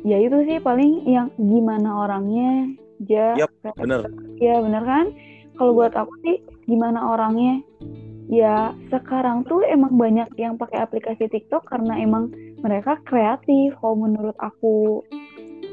ya 0.02 0.18
itu 0.18 0.38
sih 0.46 0.58
paling 0.60 1.06
yang 1.06 1.30
gimana 1.38 2.06
orangnya 2.06 2.66
ja 3.06 3.38
Yap, 3.38 3.52
Bener. 3.78 4.10
ya 4.42 4.58
bener 4.58 4.84
kan 4.84 5.06
kalau 5.54 5.72
buat 5.74 5.94
aku 5.94 6.10
sih 6.26 6.38
gimana 6.66 7.14
orangnya 7.14 7.62
ya 8.30 8.78
sekarang 8.94 9.42
tuh 9.50 9.66
emang 9.66 9.98
banyak 9.98 10.30
yang 10.38 10.56
pakai 10.56 10.86
aplikasi 10.86 11.26
TikTok 11.28 11.66
karena 11.66 11.98
emang 11.98 12.30
mereka 12.62 13.02
kreatif. 13.04 13.74
Kalau 13.82 13.98
menurut 13.98 14.38
aku 14.38 15.02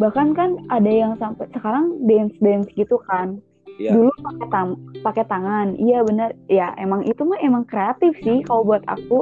bahkan 0.00 0.32
kan 0.32 0.60
ada 0.72 0.88
yang 0.88 1.12
sampai 1.20 1.48
sekarang 1.52 2.00
dance 2.08 2.34
dance 2.40 2.68
gitu 2.74 2.96
kan. 3.06 3.38
Iya. 3.76 3.92
dulu 3.92 4.08
pakai 4.24 4.46
tam 4.48 4.68
pakai 5.04 5.24
tangan. 5.28 5.76
Iya 5.76 6.00
bener. 6.00 6.32
Ya 6.48 6.72
emang 6.80 7.04
itu 7.04 7.20
mah 7.28 7.36
emang 7.44 7.68
kreatif 7.68 8.16
sih 8.24 8.40
kalau 8.48 8.64
buat 8.64 8.80
aku. 8.88 9.20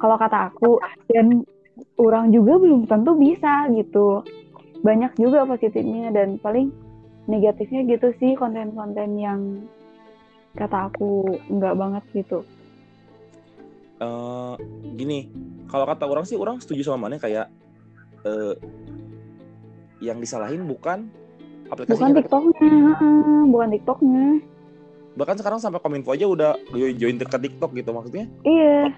Kalau 0.00 0.16
kata 0.16 0.48
aku 0.48 0.80
dan 1.12 1.44
orang 2.00 2.32
juga 2.32 2.56
belum 2.56 2.88
tentu 2.88 3.12
bisa 3.20 3.68
gitu. 3.76 4.24
Banyak 4.80 5.20
juga 5.20 5.44
positifnya 5.44 6.08
dan 6.16 6.40
paling 6.40 6.72
negatifnya 7.28 7.84
gitu 7.84 8.16
sih 8.16 8.32
konten-konten 8.40 9.20
yang 9.20 9.68
kata 10.56 10.88
aku 10.88 11.36
nggak 11.52 11.76
banget 11.76 12.04
gitu 12.16 12.40
Eh, 14.00 14.54
gini, 14.96 15.28
kalau 15.68 15.84
kata 15.84 16.08
orang 16.08 16.24
sih 16.24 16.32
orang 16.32 16.56
setuju 16.56 16.88
sama 16.88 17.04
mana 17.08 17.20
kayak 17.20 17.52
eh, 18.24 18.54
yang 20.00 20.16
disalahin 20.16 20.64
bukan 20.64 21.12
aplikasinya. 21.68 22.08
bukan 22.08 22.16
TikToknya 22.24 22.68
bukan 23.52 23.68
TikToknya 23.76 24.24
Bahkan 25.10 25.36
sekarang 25.42 25.60
sampai 25.60 25.82
Kominfo 25.84 26.16
aja 26.16 26.24
udah 26.24 26.56
join, 26.72 27.20
ke 27.20 27.38
TikTok 27.44 27.76
gitu 27.76 27.90
maksudnya. 27.92 28.24
iya 28.48 28.88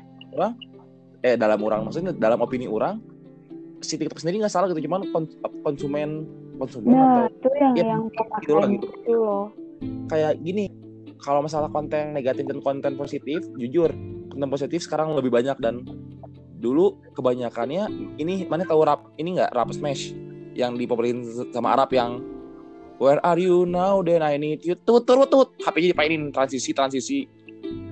Eh 1.23 1.35
dalam 1.35 1.59
orang 1.67 1.83
maksudnya 1.87 2.15
dalam 2.15 2.39
opini 2.39 2.71
orang 2.71 3.03
si 3.83 3.99
TikTok 3.99 4.23
sendiri 4.23 4.47
nggak 4.47 4.55
salah 4.55 4.71
gitu, 4.71 4.87
cuman 4.87 5.11
kon- 5.11 5.35
konsumen 5.67 6.31
konsumen 6.63 6.95
nah 6.95 7.03
atau 7.03 7.25
itu 7.27 7.51
yang 7.59 7.75
ya, 7.75 7.85
yang 7.91 8.03
gitu 8.39 8.53
lah 8.55 8.69
gitu. 8.71 8.87
itu 8.87 9.13
loh 9.19 9.45
kayak 10.07 10.39
gini 10.39 10.71
kalau 11.19 11.43
masalah 11.43 11.67
konten 11.75 12.15
negatif 12.15 12.47
dan 12.47 12.63
konten 12.63 12.95
positif 12.95 13.43
jujur 13.59 13.91
konten 14.43 14.51
positif 14.59 14.83
sekarang 14.83 15.15
lebih 15.15 15.31
banyak 15.31 15.55
dan 15.63 15.87
dulu 16.59 16.99
kebanyakannya 17.15 17.87
ini 18.19 18.43
mana 18.51 18.67
tahu 18.67 18.83
rap 18.83 19.07
ini 19.15 19.39
nggak 19.39 19.55
rap 19.55 19.71
smash 19.71 20.11
yang 20.59 20.75
dipopulerin 20.75 21.23
sama 21.55 21.79
Arab 21.79 21.95
yang 21.95 22.19
Where 23.03 23.19
are 23.27 23.41
you 23.41 23.67
now? 23.67 23.99
Then 23.99 24.23
I 24.23 24.39
need 24.39 24.63
you. 24.63 24.79
Tut 24.79 25.03
tut 25.03 25.27
tut. 25.27 25.59
HP-nya 25.59 25.91
dipainin 25.91 26.31
transisi 26.31 26.71
transisi. 26.71 27.27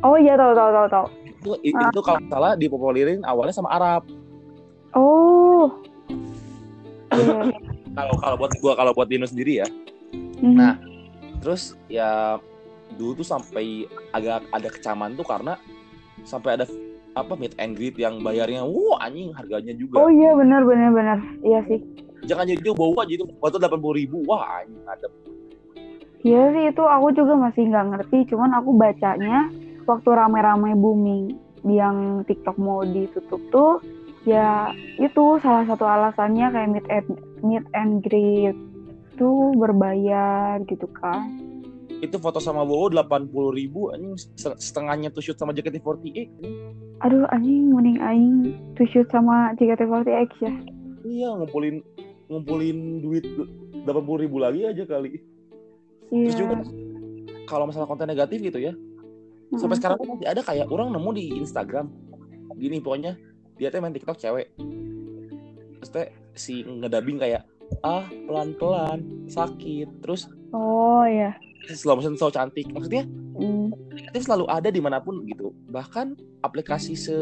oh 0.07 0.15
iya 0.15 0.39
tahu 0.39 0.55
tahu 0.55 0.71
tahu 0.71 0.87
tahu 0.87 1.07
Itu 1.27 1.51
itu 1.67 2.01
kalau 2.07 2.21
salah 2.31 2.55
dipopulerin 2.55 3.27
awalnya 3.27 3.51
sama 3.51 3.75
Arab. 3.75 4.07
oh 4.95 5.67
iya. 7.11 7.43
Kalau 7.91 8.15
kalau 8.23 8.37
buat 8.39 8.53
gua 8.63 8.79
kalau 8.79 8.95
buat 8.95 9.11
Dino 9.11 9.27
sendiri 9.27 9.67
ya. 9.67 9.69
Mhm. 10.15 10.55
Nah, 10.55 10.79
Terus 11.41 11.75
ya 11.91 12.39
dulu 12.95 13.25
tuh 13.25 13.27
sampai 13.27 13.89
agak 14.15 14.47
ada 14.53 14.69
kecaman 14.69 15.17
tuh 15.17 15.27
karena 15.27 15.57
sampai 16.25 16.61
ada 16.61 16.67
apa 17.19 17.35
meet 17.35 17.55
and 17.59 17.75
greet 17.75 17.99
yang 17.99 18.23
bayarnya 18.23 18.63
wah 18.63 19.03
anjing 19.03 19.35
harganya 19.35 19.75
juga. 19.75 19.99
oh 19.99 20.11
iya 20.11 20.31
benar 20.39 20.63
benar 20.63 20.91
benar 20.95 21.19
iya 21.43 21.61
sih 21.67 21.83
Jangan 22.29 22.45
jadi 22.45 22.61
bawa 22.77 23.09
aja 23.09 23.13
itu 23.17 23.25
waktu 23.41 23.57
delapan 23.57 23.81
puluh 23.81 23.97
ribu 23.97 24.17
wah 24.29 24.45
anjing 24.61 24.85
ada. 24.85 25.09
Iya 26.21 26.43
sih 26.53 26.65
itu 26.69 26.83
aku 26.85 27.17
juga 27.17 27.33
masih 27.33 27.73
nggak 27.73 27.87
ngerti, 27.97 28.19
cuman 28.29 28.53
aku 28.61 28.77
bacanya 28.77 29.49
waktu 29.89 30.09
rame-rame 30.13 30.77
booming 30.77 31.33
yang 31.65 32.21
TikTok 32.29 32.61
mau 32.61 32.85
ditutup 32.85 33.41
tuh 33.49 33.81
ya 34.29 34.69
itu 35.01 35.41
salah 35.41 35.65
satu 35.65 35.89
alasannya 35.89 36.53
kayak 36.53 36.69
meet 36.69 36.87
and 36.93 37.09
meet 37.41 37.65
and 37.73 37.93
greet 38.05 38.57
tuh 39.17 39.57
berbayar 39.57 40.61
gitu 40.69 40.85
kan. 40.93 41.25
Itu 42.01 42.17
foto 42.17 42.41
sama 42.41 42.65
Bowo 42.65 42.89
delapan 42.89 43.29
puluh 43.29 43.53
ribu 43.53 43.93
anjing 43.93 44.17
setengahnya 44.37 45.13
tuh 45.13 45.21
shoot 45.21 45.37
sama 45.37 45.53
JKT48. 45.53 46.01
anjing. 46.01 46.29
Aduh 47.05 47.25
anjing 47.33 47.73
mending 47.73 47.99
aing 48.01 48.37
to 48.77 48.85
shoot 48.89 49.09
sama 49.13 49.53
JKT48 49.61 50.31
ya. 50.41 50.53
Iya 51.05 51.29
ngumpulin 51.37 51.85
ngumpulin 52.33 52.79
duit 53.05 53.25
delapan 53.85 54.05
puluh 54.05 54.21
ribu 54.25 54.37
lagi 54.41 54.65
aja 54.65 54.85
kali. 54.89 55.21
Iya. 56.09 56.33
Terus 56.33 56.37
juga 56.37 56.55
kalau 57.45 57.69
masalah 57.69 57.89
konten 57.91 58.07
negatif 58.07 58.39
gitu 58.39 58.63
ya, 58.63 58.73
sampai 59.59 59.75
Mm-mm. 59.75 59.79
sekarang 59.83 59.97
tuh 59.99 60.09
masih 60.15 60.29
ada 60.31 60.43
kayak 60.47 60.67
orang 60.71 60.95
nemu 60.95 61.11
di 61.17 61.25
Instagram 61.43 61.91
gini 62.55 62.79
pokoknya 62.79 63.19
dia 63.59 63.73
tuh 63.73 63.83
main 63.83 63.95
TikTok 63.95 64.21
cewek 64.21 64.55
terus 65.81 65.91
teh 65.91 66.09
si 66.37 66.63
ngedabing 66.63 67.19
kayak 67.19 67.43
ah 67.83 68.05
pelan 68.29 68.55
pelan 68.55 69.27
sakit 69.27 69.89
terus 70.05 70.29
Oh 70.51 71.07
ya. 71.07 71.35
slow 71.71 71.95
motion 71.95 72.17
so 72.19 72.33
cantik 72.33 72.67
maksudnya 72.73 73.07
negatif 73.39 74.27
selalu 74.27 74.45
ada 74.51 74.69
di 74.73 74.81
mana 74.83 74.99
pun 74.99 75.23
gitu 75.29 75.55
bahkan 75.71 76.19
aplikasi 76.43 76.99
se 76.99 77.17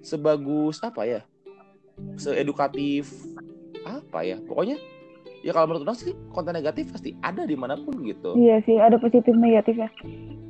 sebagus 0.00 0.80
apa 0.80 1.02
ya 1.04 1.20
seedukatif 2.16 3.10
apa 3.84 4.22
ya 4.22 4.38
pokoknya 4.48 4.78
ya 5.44 5.52
kalau 5.54 5.70
menurut 5.70 5.84
orang 5.86 5.98
sih 5.98 6.14
konten 6.32 6.54
negatif 6.56 6.90
pasti 6.94 7.14
ada 7.20 7.44
di 7.44 7.54
mana 7.58 7.76
pun 7.76 7.94
gitu 8.06 8.34
Iya 8.34 8.62
sih 8.64 8.76
ada 8.80 8.96
positif 8.98 9.34
negatif 9.34 9.78
ya. 9.78 9.90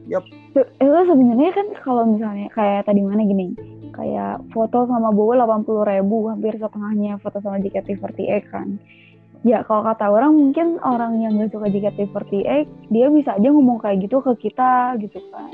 Yap. 0.06 0.22
Itu 0.54 0.98
sebenarnya 1.10 1.50
kan 1.50 1.66
kalau 1.82 2.06
misalnya 2.06 2.46
kayak 2.54 2.86
tadi 2.86 3.02
mana 3.02 3.26
gini, 3.26 3.58
kayak 3.90 4.38
foto 4.54 4.86
sama 4.86 5.10
Bowo 5.10 5.34
80 5.34 5.66
ribu, 5.82 6.30
hampir 6.30 6.54
setengahnya 6.62 7.18
foto 7.18 7.42
sama 7.42 7.58
JKT48 7.58 8.42
kan. 8.46 8.78
Ya 9.44 9.62
kalau 9.66 9.84
kata 9.84 10.08
orang 10.08 10.32
mungkin 10.32 10.80
orang 10.80 11.20
yang 11.20 11.36
gak 11.38 11.52
suka 11.52 11.68
JKT48 11.68 12.66
dia 12.88 13.06
bisa 13.12 13.36
aja 13.36 13.48
ngomong 13.52 13.78
kayak 13.78 14.08
gitu 14.08 14.18
ke 14.24 14.48
kita 14.48 14.96
gitu 15.02 15.20
kan. 15.30 15.52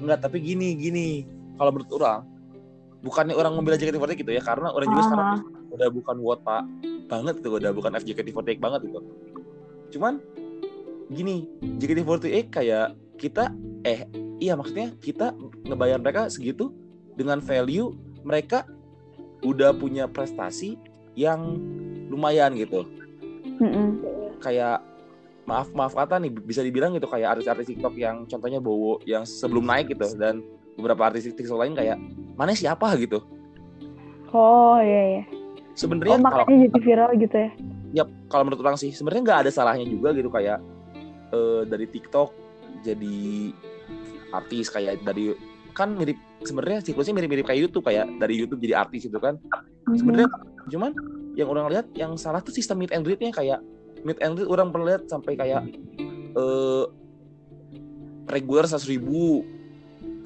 Enggak, 0.00 0.24
tapi 0.24 0.40
gini, 0.40 0.72
gini. 0.74 1.28
Kalau 1.60 1.70
menurut 1.76 1.92
orang, 2.00 2.24
bukannya 3.04 3.36
orang 3.36 3.52
membela 3.56 3.76
JKT48 3.76 4.16
gitu 4.24 4.30
ya, 4.32 4.42
karena 4.42 4.72
orang 4.72 4.88
juga 4.88 5.02
sekarang 5.04 5.28
Ah, 5.30 5.40
udah 5.76 5.88
bukan 5.92 6.16
wota 6.24 6.58
banget 7.06 7.34
tuh, 7.44 7.60
udah 7.60 7.70
bukan 7.76 7.92
FJKT48 8.00 8.58
banget 8.58 8.80
gitu. 8.88 9.00
Cuman 9.94 10.18
gini, 11.12 11.44
JKT48 11.60 12.48
kayak 12.48 12.96
kita 13.20 13.52
eh 13.84 14.08
iya 14.40 14.56
maksudnya 14.56 14.96
kita 14.98 15.36
ngebayar 15.68 16.00
mereka 16.00 16.32
segitu 16.32 16.72
dengan 17.14 17.44
value 17.44 17.92
mereka 18.24 18.64
udah 19.44 19.72
punya 19.76 20.08
prestasi 20.08 20.76
yang 21.16 21.60
lumayan 22.08 22.56
gitu. 22.56 22.88
Mm-mm. 23.60 23.88
Kayak 24.40 24.82
maaf 25.44 25.68
maaf 25.76 25.92
kata 25.96 26.20
nih 26.22 26.30
bisa 26.32 26.64
dibilang 26.64 26.94
gitu 26.94 27.10
kayak 27.10 27.38
artis-artis 27.38 27.68
TikTok 27.74 27.94
yang 27.98 28.24
contohnya 28.26 28.62
Bowo 28.62 29.02
yang 29.04 29.26
sebelum 29.26 29.66
naik 29.66 29.92
gitu 29.92 30.06
dan 30.16 30.42
beberapa 30.78 31.10
artis 31.10 31.26
TikTok 31.26 31.58
lain 31.58 31.74
kayak 31.76 31.96
mana 32.38 32.56
siapa 32.56 32.94
gitu. 32.96 33.20
Oh 34.30 34.78
iya 34.78 35.18
iya. 35.18 35.22
sebenarnya 35.74 36.18
oh 36.18 36.22
kalau 36.22 36.44
makanya 36.44 36.66
jadi 36.70 36.80
viral 36.82 37.10
gitu 37.18 37.36
ya 37.36 37.50
ya 37.90 38.04
kalau 38.30 38.46
menurut 38.46 38.62
orang 38.62 38.78
sih 38.78 38.94
sebenarnya 38.94 39.22
nggak 39.26 39.40
ada 39.46 39.50
salahnya 39.50 39.86
juga 39.86 40.14
gitu 40.14 40.30
kayak 40.30 40.58
eh, 41.34 41.62
dari 41.66 41.86
TikTok 41.90 42.30
jadi 42.86 43.50
artis 44.30 44.70
kayak 44.70 45.02
dari 45.02 45.34
kan 45.74 45.94
mirip 45.94 46.18
sebenarnya 46.46 46.82
siklusnya 46.82 47.14
mirip-mirip 47.14 47.46
kayak 47.46 47.60
YouTube 47.66 47.84
kayak 47.86 48.06
dari 48.18 48.34
YouTube 48.38 48.62
jadi 48.62 48.86
artis 48.86 49.06
gitu 49.06 49.18
kan 49.18 49.38
sebenarnya 49.90 50.30
cuman 50.70 50.94
yang 51.40 51.50
orang 51.50 51.66
lihat 51.72 51.86
yang 51.96 52.12
salah 52.20 52.44
tuh 52.44 52.52
sistem 52.52 52.84
meet 52.84 52.92
and 52.92 53.02
greet-nya 53.02 53.32
kayak 53.32 53.58
meet 54.04 54.20
and 54.20 54.36
greet 54.36 54.48
orang 54.48 54.68
pernah 54.68 54.96
lihat 54.96 55.08
sampai 55.08 55.32
kayak 55.36 55.64
eh 56.36 56.84
reguler 58.30 58.64
seratus 58.68 58.86
ribu 58.86 59.42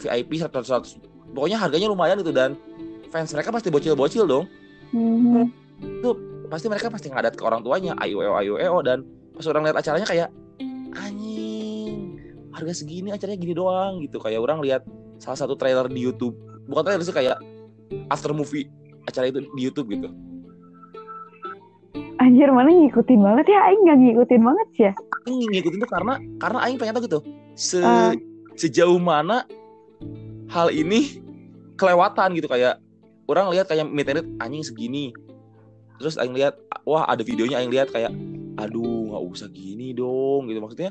VIP 0.02 0.37
seratus 0.37 0.66
seratus 0.68 0.90
pokoknya 1.33 1.59
harganya 1.59 1.88
lumayan 1.88 2.21
itu 2.21 2.30
dan 2.35 2.59
fans 3.09 3.30
mereka 3.30 3.54
pasti 3.54 3.71
bocil-bocil 3.71 4.26
dong. 4.26 4.47
Mhm. 4.90 5.50
pasti 6.52 6.71
mereka 6.71 6.87
pasti 6.87 7.11
ngadat 7.11 7.35
ke 7.35 7.42
orang 7.42 7.66
tuanya 7.66 7.99
ayo 8.04 8.23
ayo 8.23 8.54
eo 8.61 8.78
dan 8.85 9.02
pas 9.35 9.42
orang 9.50 9.66
lihat 9.66 9.76
acaranya 9.80 10.06
kayak 10.06 10.28
anjing 10.94 12.14
harga 12.54 12.85
segini 12.85 13.11
acaranya 13.11 13.38
gini 13.40 13.54
doang 13.56 13.99
gitu. 14.04 14.23
Kayak 14.23 14.44
orang 14.44 14.62
lihat 14.62 14.83
salah 15.18 15.38
satu 15.40 15.59
trailer 15.59 15.90
di 15.90 16.04
YouTube 16.04 16.37
bukan 16.71 16.83
trailer 16.87 17.02
sih 17.02 17.16
kayak 17.16 17.40
after 18.12 18.30
movie 18.30 18.71
acara 19.09 19.28
itu 19.28 19.40
di 19.42 19.62
YouTube 19.62 19.90
gitu 19.92 20.09
anjir 22.24 22.48
mana 22.48 22.72
ngikutin 22.72 23.20
banget 23.20 23.46
ya? 23.52 23.60
Aing 23.68 23.80
nggak 23.84 23.98
ngikutin 24.00 24.40
banget 24.40 24.66
sih 24.72 24.84
ya? 24.88 24.92
Aing 25.28 25.40
ngikutin 25.52 25.78
tuh 25.84 25.90
karena 25.90 26.14
karena 26.40 26.58
Aing 26.64 26.76
pengen 26.80 26.94
tahu 26.96 27.04
gitu. 27.04 27.20
Se 27.54 27.78
Ah. 27.84 28.16
sejauh 28.54 28.96
mana 28.96 29.44
hal 30.48 30.70
ini 30.72 31.20
kelewatan 31.76 32.38
gitu 32.38 32.46
kayak 32.48 32.78
orang 33.26 33.50
lihat 33.50 33.68
kayak 33.68 33.84
greet, 33.90 34.26
anjing 34.40 34.64
segini. 34.64 35.12
Terus 36.00 36.16
Aing 36.16 36.32
lihat 36.32 36.56
wah 36.88 37.04
ada 37.04 37.20
videonya 37.20 37.60
Aing 37.60 37.70
lihat 37.70 37.92
kayak 37.92 38.10
aduh 38.56 39.12
nggak 39.12 39.22
usah 39.28 39.48
gini 39.52 39.92
dong. 39.92 40.48
Gitu 40.48 40.58
maksudnya 40.64 40.90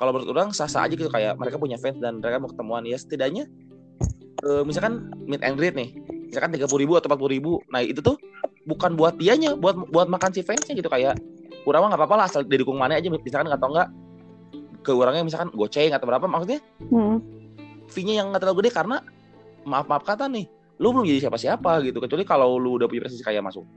kalau 0.00 0.16
menurut 0.16 0.32
orang 0.32 0.48
sah-sah 0.56 0.88
aja 0.88 0.96
gitu 0.96 1.12
kayak 1.12 1.36
mereka 1.36 1.60
punya 1.60 1.76
fans 1.76 2.00
dan 2.00 2.24
mereka 2.24 2.40
mau 2.40 2.48
ketemuan. 2.48 2.82
Ya 2.88 2.96
setidaknya 2.96 3.44
eh, 4.40 4.62
misalkan 4.64 5.12
meet 5.28 5.44
and 5.44 5.56
greet 5.60 5.76
nih 5.76 5.92
misalkan 6.30 6.54
tiga 6.54 6.66
ribu 6.70 6.94
atau 6.96 7.10
empat 7.10 7.20
ribu 7.26 7.60
nah 7.68 7.82
itu 7.82 8.00
tuh 8.00 8.16
bukan 8.70 8.94
buat 8.94 9.18
dianya 9.18 9.58
buat 9.58 9.90
buat 9.90 10.06
makan 10.06 10.30
si 10.30 10.46
fansnya 10.46 10.78
gitu 10.78 10.86
kayak 10.86 11.18
kurang 11.66 11.90
nggak 11.90 11.98
apa-apa 11.98 12.14
lah 12.14 12.26
asal 12.30 12.46
didukung 12.46 12.78
mana 12.78 12.96
aja 12.96 13.10
misalkan 13.10 13.50
atau 13.50 13.68
enggak 13.74 13.88
ke 14.80 14.90
orangnya 14.94 15.26
misalkan 15.26 15.50
goceng 15.52 15.92
atau 15.92 16.06
berapa 16.08 16.24
maksudnya 16.24 16.62
Mhm. 16.88 17.16
fee-nya 17.90 18.22
yang 18.22 18.32
nggak 18.32 18.40
terlalu 18.46 18.64
gede 18.64 18.70
karena 18.72 18.96
maaf 19.66 19.90
maaf 19.90 20.06
kata 20.06 20.30
nih 20.30 20.48
lu 20.80 20.96
belum 20.96 21.04
jadi 21.04 21.28
siapa-siapa 21.28 21.84
gitu 21.84 22.00
kecuali 22.00 22.24
kalau 22.24 22.56
lu 22.56 22.80
udah 22.80 22.88
punya 22.88 23.04
prestasi 23.04 23.20
kayak 23.20 23.44
masuk 23.44 23.68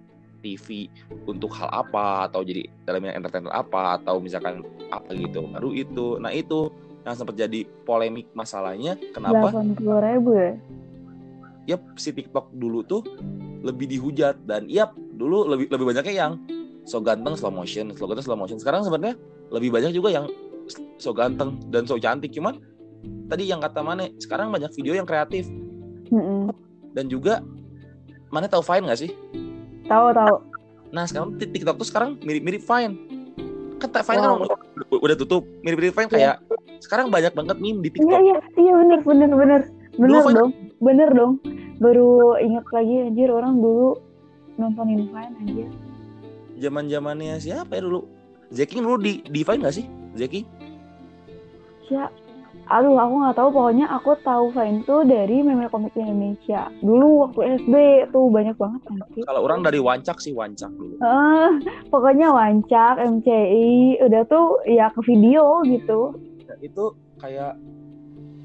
TV 0.43 0.87
untuk 1.27 1.51
hal 1.55 1.67
apa 1.71 2.27
atau 2.31 2.43
jadi 2.43 2.67
dalam 2.87 3.03
entertainer 3.07 3.51
apa 3.51 3.99
atau 3.99 4.19
misalkan 4.23 4.63
apa 4.91 5.11
gitu 5.11 5.43
baru 5.51 5.69
itu 5.75 6.19
nah 6.23 6.31
itu 6.31 6.71
yang 7.03 7.15
sempat 7.19 7.35
jadi 7.35 7.67
polemik 7.83 8.31
masalahnya 8.31 8.95
kenapa 9.11 9.51
delapan 9.51 9.75
puluh 9.75 9.99
ribu 9.99 10.31
ya 10.39 10.51
yep 11.75 11.83
si 11.99 12.15
TikTok 12.15 12.51
dulu 12.55 12.83
tuh 12.87 13.03
lebih 13.63 13.87
dihujat. 13.87 14.43
Dan 14.43 14.67
yap 14.67 14.91
dulu 15.15 15.47
lebih 15.47 15.71
lebih 15.71 15.85
banyaknya 15.89 16.13
yang 16.13 16.33
so 16.83 16.99
ganteng 16.99 17.33
slow 17.33 17.49
motion. 17.49 17.89
Slow 17.91 18.05
ganteng 18.05 18.27
slow 18.27 18.37
motion. 18.37 18.59
Sekarang 18.59 18.83
sebenarnya 18.83 19.15
lebih 19.49 19.71
banyak 19.71 19.91
juga 19.91 20.11
yang 20.11 20.27
so 20.97 21.11
ganteng 21.11 21.57
dan 21.67 21.87
so 21.87 21.95
cantik. 21.95 22.29
Cuman 22.29 22.59
tadi 23.25 23.47
yang 23.47 23.59
kata 23.59 23.79
mana 23.79 24.11
sekarang 24.17 24.51
banyak 24.51 24.69
video 24.71 24.93
yang 24.93 25.07
kreatif. 25.07 25.47
Mhm. 26.05 26.53
dan 26.93 27.09
juga 27.09 27.41
mana 28.29 28.45
tahu 28.45 28.61
Vine 28.61 28.85
nggak 28.85 28.99
sih? 28.99 29.11
Tahu 29.83 30.13
tahu 30.13 30.35
nah 30.93 31.09
sekarang 31.09 31.41
TikTok 31.41 31.81
tuh 31.81 31.87
sekarang 31.89 32.21
mirip-mirip 32.21 32.61
Vine. 32.61 32.93
Kan 33.81 33.89
tak 33.89 34.05
Vine 34.05 34.21
kan 34.21 34.29
Wow. 34.29 34.45
udah, 34.45 34.57
udah 35.01 35.15
tutup. 35.17 35.41
Mirip-mirip 35.65 35.89
Vine 35.91 36.05
kayak 36.07 36.37
sekarang 36.77 37.09
banyak 37.09 37.33
banget 37.33 37.57
meme 37.57 37.81
di 37.81 37.89
iya 37.89 37.95
TikTok. 37.97 38.19
iya. 38.21 38.37
Iya 38.53 38.73
bener 38.77 38.99
bener 39.01 39.29
bener. 39.33 39.61
Bener 39.95 40.21
Vine- 40.21 40.37
dong. 40.37 40.51
Bener 40.77 41.09
dong 41.09 41.31
baru 41.83 42.39
ingat 42.39 42.63
lagi 42.71 43.11
anjir 43.11 43.27
orang 43.27 43.59
dulu 43.59 43.99
nontonin 44.55 45.11
Vine 45.11 45.35
anjir. 45.43 45.69
Zaman 46.63 46.87
zamannya 46.87 47.35
siapa 47.43 47.75
ya 47.75 47.81
dulu? 47.83 48.07
Zeki 48.53 48.79
dulu 48.79 48.97
di 49.01 49.19
di 49.27 49.41
Vine 49.43 49.59
nggak 49.59 49.75
sih 49.75 49.85
Zeki? 50.15 50.41
Ya 51.91 52.07
aduh 52.71 52.95
aku 52.95 53.13
nggak 53.19 53.35
tahu. 53.35 53.49
Pokoknya 53.51 53.85
aku 53.91 54.15
tahu 54.23 54.55
Vine 54.55 54.85
tuh 54.87 55.03
dari 55.03 55.43
meme 55.43 55.67
komik 55.67 55.91
Indonesia. 55.99 56.71
Dulu 56.79 57.27
waktu 57.27 57.59
SD 57.65 57.75
tuh 58.15 58.31
banyak 58.31 58.55
banget 58.55 58.81
anjir. 58.87 59.23
Kalau 59.27 59.41
orang 59.43 59.59
dari 59.65 59.83
Wancak 59.83 60.23
sih 60.23 60.31
Wancak 60.31 60.71
dulu. 60.71 60.95
Eh, 61.03 61.49
pokoknya 61.91 62.31
wancak 62.31 63.03
MCI 63.03 63.99
udah 63.99 64.23
tuh 64.31 64.63
ya 64.69 64.87
ke 64.95 65.01
video 65.03 65.59
gitu. 65.67 66.15
Dan 66.47 66.57
itu 66.63 66.95
kayak 67.19 67.59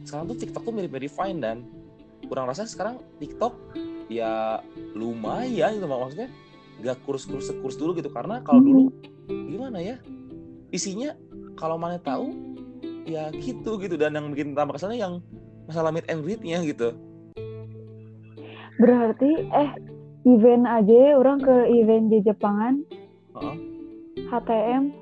sekarang 0.09 0.24
tuh 0.33 0.37
TikTok 0.40 0.62
tuh 0.64 0.72
mirip-mirip 0.72 1.12
Vine 1.12 1.40
dan 1.44 1.57
kurang 2.29 2.47
rasa 2.47 2.69
sekarang 2.69 3.01
TikTok 3.19 3.57
ya 4.12 4.61
lumayan 4.93 5.81
gitu 5.81 5.88
maksudnya 5.88 6.29
nggak 6.79 6.97
kurus-kurus 7.03 7.51
kurus 7.59 7.77
dulu 7.81 7.97
gitu. 7.97 8.12
Karena 8.12 8.45
kalau 8.45 8.62
dulu 8.62 8.93
gimana 9.27 9.81
ya 9.81 9.97
isinya 10.71 11.17
kalau 11.59 11.81
mana 11.81 11.99
tahu 11.99 12.31
ya 13.09 13.33
gitu 13.35 13.81
gitu. 13.81 13.97
Dan 13.97 14.14
yang 14.14 14.31
bikin 14.31 14.55
tambah 14.55 14.77
kesannya 14.79 15.01
yang 15.01 15.25
masalah 15.67 15.91
meet 15.91 16.07
and 16.07 16.23
greet-nya 16.23 16.62
gitu. 16.62 16.95
Berarti 18.79 19.49
eh 19.51 19.71
event 20.29 20.64
aja 20.69 21.19
orang 21.19 21.43
ke 21.43 21.57
event 21.73 22.12
di 22.12 22.23
Jepangan. 22.23 22.85
Heeh. 23.35 23.57
HTM 24.29 24.93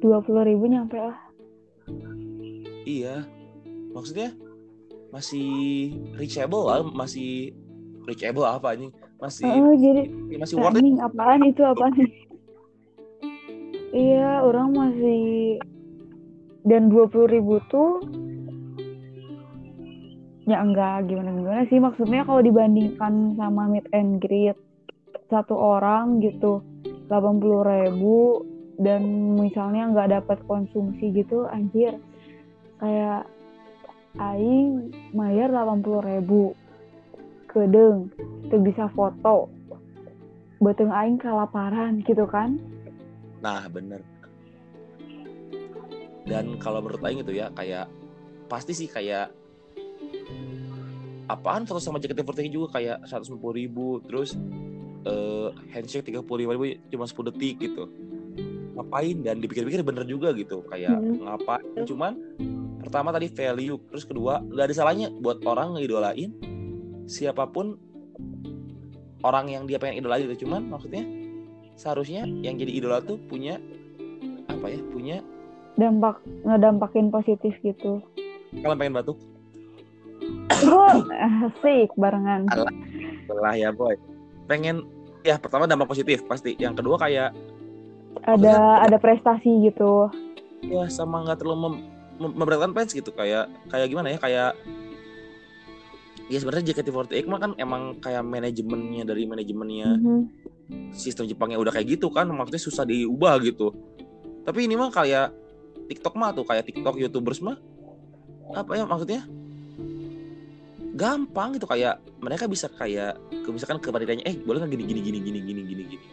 dua 0.00 0.24
puluh 0.24 0.42
ribu 0.42 0.66
nyampe 0.66 0.96
lah. 0.98 1.18
Iya. 2.82 3.22
Maksudnya 3.94 4.34
masih 5.12 5.92
reachable 6.16 6.64
lah 6.72 6.80
masih 6.88 7.52
reachable 8.08 8.48
apa 8.48 8.72
nih 8.74 8.88
masih 9.20 9.44
Heeh, 9.44 9.74
jadi 9.78 10.02
masih 10.40 10.56
worth 10.58 10.72
it. 10.72 10.80
anjing 10.80 10.98
apaan 10.98 11.40
itu 11.46 11.62
apaan? 11.62 11.92
Iya 13.92 14.40
orang 14.40 14.72
masih 14.72 15.60
dan 16.64 16.88
dua 16.88 17.06
puluh 17.12 17.28
ribu 17.28 17.60
tuh 17.68 18.00
ya 20.48 20.64
enggak 20.64 21.06
gimana 21.12 21.30
gimana 21.36 21.62
sih? 21.68 21.76
Maksudnya 21.76 22.24
kalau 22.24 22.40
dibandingkan 22.40 23.36
sama 23.36 23.68
meet 23.68 23.86
and 23.92 24.18
greet 24.18 24.56
satu 25.28 25.54
orang 25.54 26.24
gitu 26.24 26.64
delapan 27.12 27.36
puluh 27.36 27.62
ribu 27.68 28.42
dan 28.80 29.36
misalnya 29.36 29.92
nggak 29.92 30.08
dapat 30.24 30.38
konsumsi 30.48 31.12
gitu 31.12 31.44
anjir. 31.52 32.00
Kayak 32.80 33.28
aing 34.16 34.92
bayar 35.12 35.48
delapan 35.48 35.78
puluh 35.80 36.02
ribu. 36.04 36.42
Kedeng 37.48 38.08
tuh 38.48 38.60
bisa 38.60 38.88
foto. 38.92 39.48
Beteng 40.62 40.92
aing 40.92 41.18
kelaparan 41.18 42.00
gitu 42.04 42.24
kan? 42.24 42.56
Nah, 43.42 43.66
bener. 43.66 44.00
Dan 46.22 46.54
kalau 46.62 46.78
menurut 46.78 47.02
Aing 47.02 47.20
itu 47.26 47.34
ya 47.34 47.50
kayak 47.50 47.90
pasti 48.46 48.70
sih 48.70 48.86
kayak 48.86 49.34
apaan 51.26 51.66
foto 51.66 51.82
sama 51.82 51.98
JKT48 51.98 52.46
juga 52.46 52.78
kayak 52.78 53.02
150 53.10 53.42
ribu 53.58 53.98
terus 54.06 54.38
eh, 55.02 55.48
handshake 55.74 56.14
35 56.14 56.22
ribu 56.54 56.64
cuma 56.94 57.10
10 57.10 57.28
detik 57.34 57.56
gitu. 57.58 57.90
Ngapain? 58.78 59.16
Dan 59.18 59.42
dipikir-pikir 59.42 59.82
bener 59.82 60.06
juga 60.06 60.30
gitu 60.32 60.62
kayak 60.70 60.94
Hmm. 60.94 61.26
ngapain? 61.26 61.82
Cuman 61.82 62.12
pertama 62.82 63.14
tadi 63.14 63.30
value 63.30 63.78
terus 63.88 64.04
kedua 64.04 64.42
nggak 64.42 64.66
ada 64.68 64.74
salahnya 64.74 65.08
buat 65.22 65.40
orang 65.46 65.78
ngidolain 65.78 66.34
siapa 67.06 67.46
pun 67.48 67.78
orang 69.22 69.46
yang 69.50 69.62
dia 69.64 69.78
pengen 69.78 70.02
idolain 70.02 70.26
gitu. 70.26 70.46
Cuman 70.46 70.68
maksudnya 70.68 71.06
seharusnya 71.78 72.26
yang 72.26 72.58
jadi 72.58 72.72
idola 72.74 73.00
tuh 73.00 73.16
punya 73.30 73.58
apa 74.50 74.66
ya 74.68 74.80
punya 74.92 75.16
dampak 75.78 76.20
ngedampakin 76.44 77.08
positif 77.08 77.54
gitu. 77.64 78.02
Kalian 78.52 78.78
pengen 78.78 78.94
batuk? 79.00 79.18
Gue 80.62 80.90
asik 81.48 81.90
barengan. 81.96 82.46
Lah 83.32 83.54
ya 83.56 83.72
boy. 83.72 83.96
Pengen 84.46 84.84
ya 85.24 85.40
pertama 85.40 85.64
dampak 85.64 85.88
positif 85.88 86.22
pasti. 86.28 86.54
Yang 86.60 86.84
kedua 86.84 87.00
kayak 87.00 87.30
ada 88.28 88.84
ada 88.84 88.96
prestasi 89.00 89.72
gitu. 89.72 90.12
Ya 90.62 90.86
sama 90.92 91.24
nggak 91.26 91.42
terlalu 91.42 91.58
mem- 91.58 91.84
memberatkan 92.18 92.72
fans 92.76 92.92
gitu 92.92 93.10
kayak 93.12 93.48
kayak 93.72 93.86
gimana 93.88 94.12
ya 94.14 94.18
kayak 94.20 94.52
ya 96.30 96.38
sebenarnya 96.40 96.72
JKT48 96.72 97.28
mah 97.28 97.40
kan 97.40 97.52
emang 97.60 97.98
kayak 98.00 98.24
manajemennya 98.24 99.04
dari 99.04 99.28
manajemennya 99.28 100.00
Mhm. 100.00 100.22
sistem 100.96 101.28
Jepangnya 101.28 101.60
udah 101.60 101.72
kayak 101.74 101.98
gitu 101.98 102.08
kan 102.08 102.24
maksudnya 102.32 102.62
susah 102.62 102.84
diubah 102.88 103.36
gitu. 103.44 103.74
Tapi 104.42 104.64
ini 104.64 104.74
mah 104.78 104.88
kayak 104.88 105.28
TikTok 105.92 106.14
mah 106.16 106.32
tuh 106.32 106.48
kayak 106.48 106.64
TikTok 106.64 106.96
YouTubers 106.96 107.44
mah 107.44 107.60
apa 108.56 108.72
ya 108.72 108.88
maksudnya? 108.88 109.22
Gampang 110.92 111.56
gitu 111.56 111.68
kayak 111.68 112.00
mereka 112.20 112.48
bisa 112.48 112.68
kayak 112.72 113.16
ke 113.30 113.48
misalkan 113.52 113.80
ke 113.80 113.88
panitianya 113.92 114.24
eh 114.28 114.36
boleh 114.40 114.60
nggak 114.64 114.72
gini 114.72 114.84
gini 114.88 115.00
gini 115.00 115.18
gini 115.20 115.38
gini 115.40 115.60
gini 115.64 115.82
gini? 115.92 116.04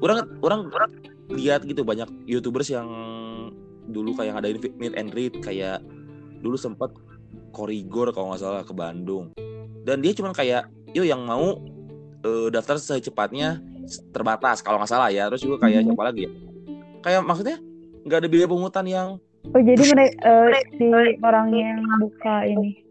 Orang 0.00 0.36
orang 0.44 0.60
orang 0.68 0.90
lihat 1.32 1.64
gitu 1.64 1.82
banyak 1.84 2.08
youtubers 2.28 2.68
yang 2.68 2.88
dulu 3.86 4.14
kayak 4.18 4.38
ngadain 4.38 4.58
meet 4.78 4.94
and 4.98 5.10
read 5.14 5.34
kayak 5.40 5.82
dulu 6.42 6.58
sempat 6.58 6.90
korigor 7.50 8.12
kalau 8.12 8.32
nggak 8.34 8.42
salah 8.42 8.62
ke 8.66 8.74
Bandung. 8.76 9.32
Dan 9.86 10.02
dia 10.02 10.12
cuma 10.12 10.34
kayak 10.34 10.66
yo 10.92 11.06
yang 11.06 11.22
mau 11.24 11.58
uh, 12.26 12.48
daftar 12.50 12.76
secepatnya 12.76 13.62
terbatas 14.10 14.60
kalau 14.60 14.82
nggak 14.82 14.90
salah 14.90 15.08
ya. 15.08 15.30
Terus 15.30 15.46
juga 15.46 15.66
kayak 15.66 15.86
Mhm. 15.86 15.86
siapa 15.92 16.02
lagi 16.04 16.20
ya? 16.26 16.30
Kayak 17.06 17.20
maksudnya 17.22 17.56
nggak 18.06 18.18
ada 18.22 18.28
biaya 18.28 18.46
pungutan 18.50 18.86
yang 18.86 19.08
Oh 19.54 19.62
jadi 19.62 19.78
mereka 19.94 20.34
si 20.74 20.90
orang 21.22 21.54
yang 21.54 21.78
buka 22.02 22.42
ini. 22.50 22.82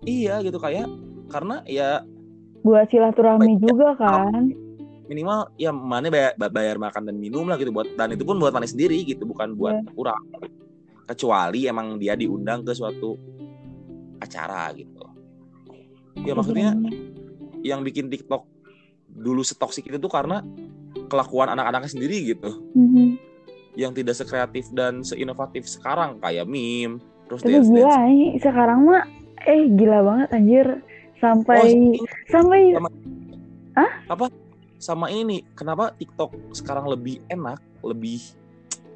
Iya 0.00 0.40
gitu 0.40 0.56
kayak 0.56 0.88
karena 1.28 1.60
ya 1.68 2.00
buat 2.64 2.88
silaturahmi 2.88 3.56
Baik, 3.56 3.60
juga 3.68 3.88
kan? 4.00 4.52
Minimal 5.10 5.50
ya 5.58 5.74
mana 5.74 6.06
bayar, 6.06 6.38
bayar 6.38 6.78
makan 6.78 7.10
dan 7.10 7.18
minum 7.18 7.42
lah 7.50 7.58
gitu 7.58 7.74
buat 7.74 7.90
dan 7.98 8.14
itu 8.14 8.22
pun 8.22 8.38
buat 8.38 8.54
mana 8.54 8.62
sendiri 8.62 9.02
gitu 9.02 9.26
bukan 9.26 9.58
buat 9.58 9.82
kurang 9.98 10.22
kecuali 11.10 11.66
emang 11.66 11.98
dia 11.98 12.14
diundang 12.14 12.62
ke 12.62 12.70
suatu 12.70 13.18
acara 14.22 14.70
gitu. 14.78 15.02
Ya 16.22 16.38
maksudnya 16.38 16.78
yang 17.66 17.82
bikin 17.82 18.06
TikTok 18.06 18.46
dulu 19.10 19.42
setoksik 19.42 19.90
itu 19.90 19.98
tuh 19.98 20.06
karena 20.06 20.46
kelakuan 21.10 21.50
anak-anaknya 21.50 21.90
sendiri 21.90 22.30
gitu. 22.30 22.62
Mhm. 22.78 23.18
yang 23.78 23.94
tidak 23.94 24.18
sekreatif 24.18 24.66
dan 24.74 25.06
seinovatif 25.06 25.62
sekarang 25.62 26.18
kayak 26.18 26.42
meme 26.42 26.98
terus 27.30 27.46
Tapi 27.46 27.54
dance 27.54 27.70
gila 27.70 27.86
dance 27.86 28.42
sekarang 28.42 28.78
mah 28.82 29.06
eh 29.46 29.70
gila 29.78 29.98
banget 30.02 30.28
anjir. 30.34 30.66
Sampai 31.22 31.70
Oh, 33.78 33.90
sampai 34.10 34.26
sama 34.80 35.12
ini 35.12 35.44
kenapa 35.52 35.92
TikTok 35.94 36.32
sekarang 36.56 36.88
lebih 36.88 37.20
enak 37.28 37.60
lebih 37.84 38.16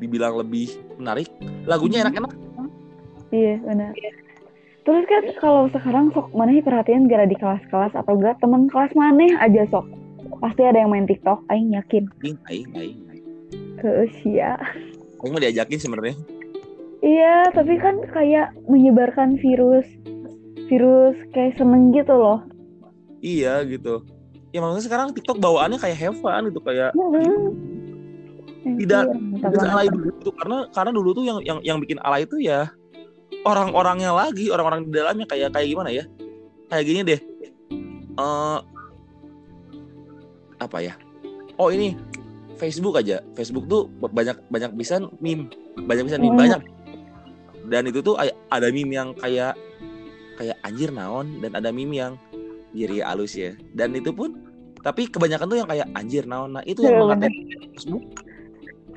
dibilang 0.01 0.41
lebih 0.41 0.73
menarik 0.97 1.29
lagunya 1.69 2.03
Mhm. 2.03 2.05
enak-enak 2.09 2.33
iya 3.31 3.55
benar. 3.61 3.93
Terus 4.85 5.05
kan 5.09 5.25
kalau 5.41 5.65
sekarang 5.73 6.13
sok 6.13 6.29
mana 6.33 6.61
perhatian 6.61 7.09
gara 7.09 7.25
di 7.25 7.33
kelas-kelas 7.35 7.97
atau 7.97 8.17
enggak 8.17 8.37
temen 8.41 8.69
kelas 8.69 8.93
mana 8.93 9.41
aja 9.41 9.65
sok 9.69 9.85
pasti 10.41 10.61
ada 10.61 10.77
yang 10.77 10.93
main 10.93 11.05
TikTok, 11.05 11.41
aing 11.49 11.73
yakin 11.73 12.05
aing 12.21 12.37
aing 12.49 12.69
aing 12.75 13.01
aing. 13.09 13.25
ke 13.81 13.89
usia. 14.05 14.61
Aing 15.21 15.33
mau 15.33 15.41
diajakin 15.41 15.79
sebenarnya 15.79 16.17
Iya, 17.01 17.53
tapi 17.53 17.77
kan 17.77 18.01
kayak 18.09 18.57
menyebarkan 18.65 19.37
virus 19.37 19.85
virus 20.65 21.17
kayak 21.33 21.57
seneng 21.57 21.93
gitu 21.93 22.17
loh. 22.17 22.41
iya 23.21 23.61
gitu 23.65 24.01
ya 24.55 24.63
maksudnya 24.63 24.87
sekarang 24.87 25.07
TikTok 25.11 25.43
bawaannya 25.43 25.77
kayak 25.77 25.99
have 25.99 26.17
fun 26.17 26.47
gitu 26.47 26.63
kayak 26.63 26.95
Mhm. 26.95 27.75
Tidak- 28.65 29.05
Iya, 29.05 29.45
Tidak 29.45 29.61
banget. 29.61 29.75
alay 29.77 29.89
dulu 29.91 30.09
tuh 30.23 30.33
karena 30.33 30.59
karena 30.73 30.91
dulu 30.91 31.09
tuh 31.13 31.25
yang 31.27 31.39
yang 31.45 31.59
yang 31.61 31.77
bikin 31.77 31.99
alay 32.01 32.25
itu 32.25 32.41
ya 32.41 32.71
orang-orangnya 33.45 34.15
lagi 34.15 34.49
orang-orang 34.49 34.89
di 34.89 34.95
dalamnya 34.95 35.27
kayak 35.29 35.53
kayak 35.53 35.69
gimana 35.69 35.91
ya? 35.93 36.05
Kayak 36.73 36.85
gini 36.89 37.01
deh. 37.05 37.21
Eh 38.15 38.59
apa 40.57 40.79
ya? 40.81 40.95
Oh 41.61 41.69
ini 41.69 41.93
Facebook 42.57 42.97
aja. 42.97 43.21
Facebook 43.37 43.69
tuh 43.69 43.85
banyak 44.01 44.39
banyak 44.49 44.71
bisa 44.73 45.03
meme. 45.21 45.51
Banyak 45.77 46.05
bisa 46.09 46.17
meme 46.17 46.33
banyak. 46.33 46.63
Dan 47.69 47.85
itu 47.85 48.01
tuh 48.01 48.17
ada 48.49 48.69
meme 48.73 48.97
yang 48.97 49.13
kayak 49.13 49.59
kayak 50.41 50.57
anjir 50.65 50.89
naon 50.89 51.37
dan 51.45 51.53
ada 51.53 51.69
meme 51.69 52.01
yang 52.01 52.13
jadi 52.75 53.07
halus 53.07 53.33
ya. 53.39 53.55
Dan 53.73 53.95
itu 53.95 54.11
pun 54.11 54.35
tapi 54.85 55.09
kebanyakan 55.09 55.47
tuh 55.49 55.59
yang 55.63 55.69
kayak 55.71 55.89
anjir 55.97 56.29
naon 56.29 56.53
nah 56.53 56.63
itu 56.69 56.85
yang 56.85 57.01
Iya, 57.01 57.01
mengatain 57.01 57.35
Facebook 57.73 58.05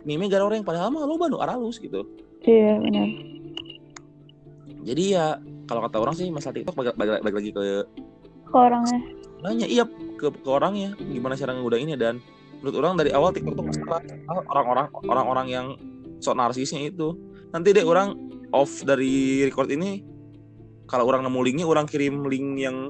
meme 0.03 0.27
gara 0.27 0.43
orang 0.43 0.59
padahal 0.65 0.91
mah 0.91 1.07
lo 1.07 1.15
baru 1.15 1.39
halus 1.39 1.79
gitu. 1.79 2.03
Iya 2.43 2.75
benar. 2.83 3.07
jadi 4.83 5.03
ya 5.03 5.25
kalau 5.67 5.83
kata 5.83 5.97
orang 5.99 6.15
sih 6.15 6.27
masalah 6.31 6.55
TikTok 6.55 6.75
balik, 6.75 6.95
balik, 6.95 7.19
balik 7.23 7.35
lagi 7.39 7.49
ke 7.51 7.61
Ke 8.47 8.55
orangnya. 8.55 8.99
nanya 9.43 9.67
iya 9.67 9.83
ke, 10.15 10.31
ke 10.31 10.49
orangnya 10.49 10.95
gimana 10.97 11.35
cara 11.35 11.51
ngudahinnya 11.53 11.99
dan 11.99 12.23
menurut 12.59 12.75
orang 12.79 12.93
dari 12.95 13.11
awal 13.11 13.35
TikTok 13.35 13.53
tuh 13.53 13.65
masalah 13.67 13.99
orang-orang 14.47 14.87
orang-orang 15.05 15.47
yang 15.47 15.67
sok 16.19 16.35
narsisnya 16.39 16.87
itu. 16.87 17.13
Nanti 17.51 17.75
deh 17.75 17.83
orang 17.83 18.15
off 18.51 18.81
dari 18.83 19.43
record 19.43 19.67
ini 19.71 20.01
kalau 20.87 21.05
orang 21.05 21.23
nemu 21.27 21.39
linknya 21.43 21.65
orang 21.67 21.85
kirim 21.85 22.23
link 22.25 22.57
yang 22.57 22.87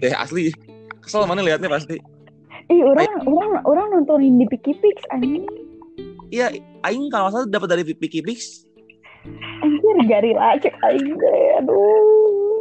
deh 0.00 0.14
asli 0.14 0.54
kesel 1.02 1.26
mana 1.26 1.42
liatnya 1.44 1.68
pasti 1.68 1.98
Ih, 2.72 2.80
orang 2.80 3.28
orang 3.28 3.52
orang 3.68 3.86
nontonin 3.92 4.40
di 4.40 4.48
Pikipix 4.48 4.96
anjing. 5.12 5.44
iya 6.32 6.48
aing 6.88 7.12
kalau 7.12 7.28
salah 7.28 7.44
dapat 7.44 7.76
dari 7.76 7.84
Picky 7.84 8.24
Pix 8.24 8.64
Anjir 9.60 9.96
garila 10.08 10.56
cek 10.60 10.72
aing 10.84 11.12
deh. 11.16 11.40
Aduh. 11.60 12.60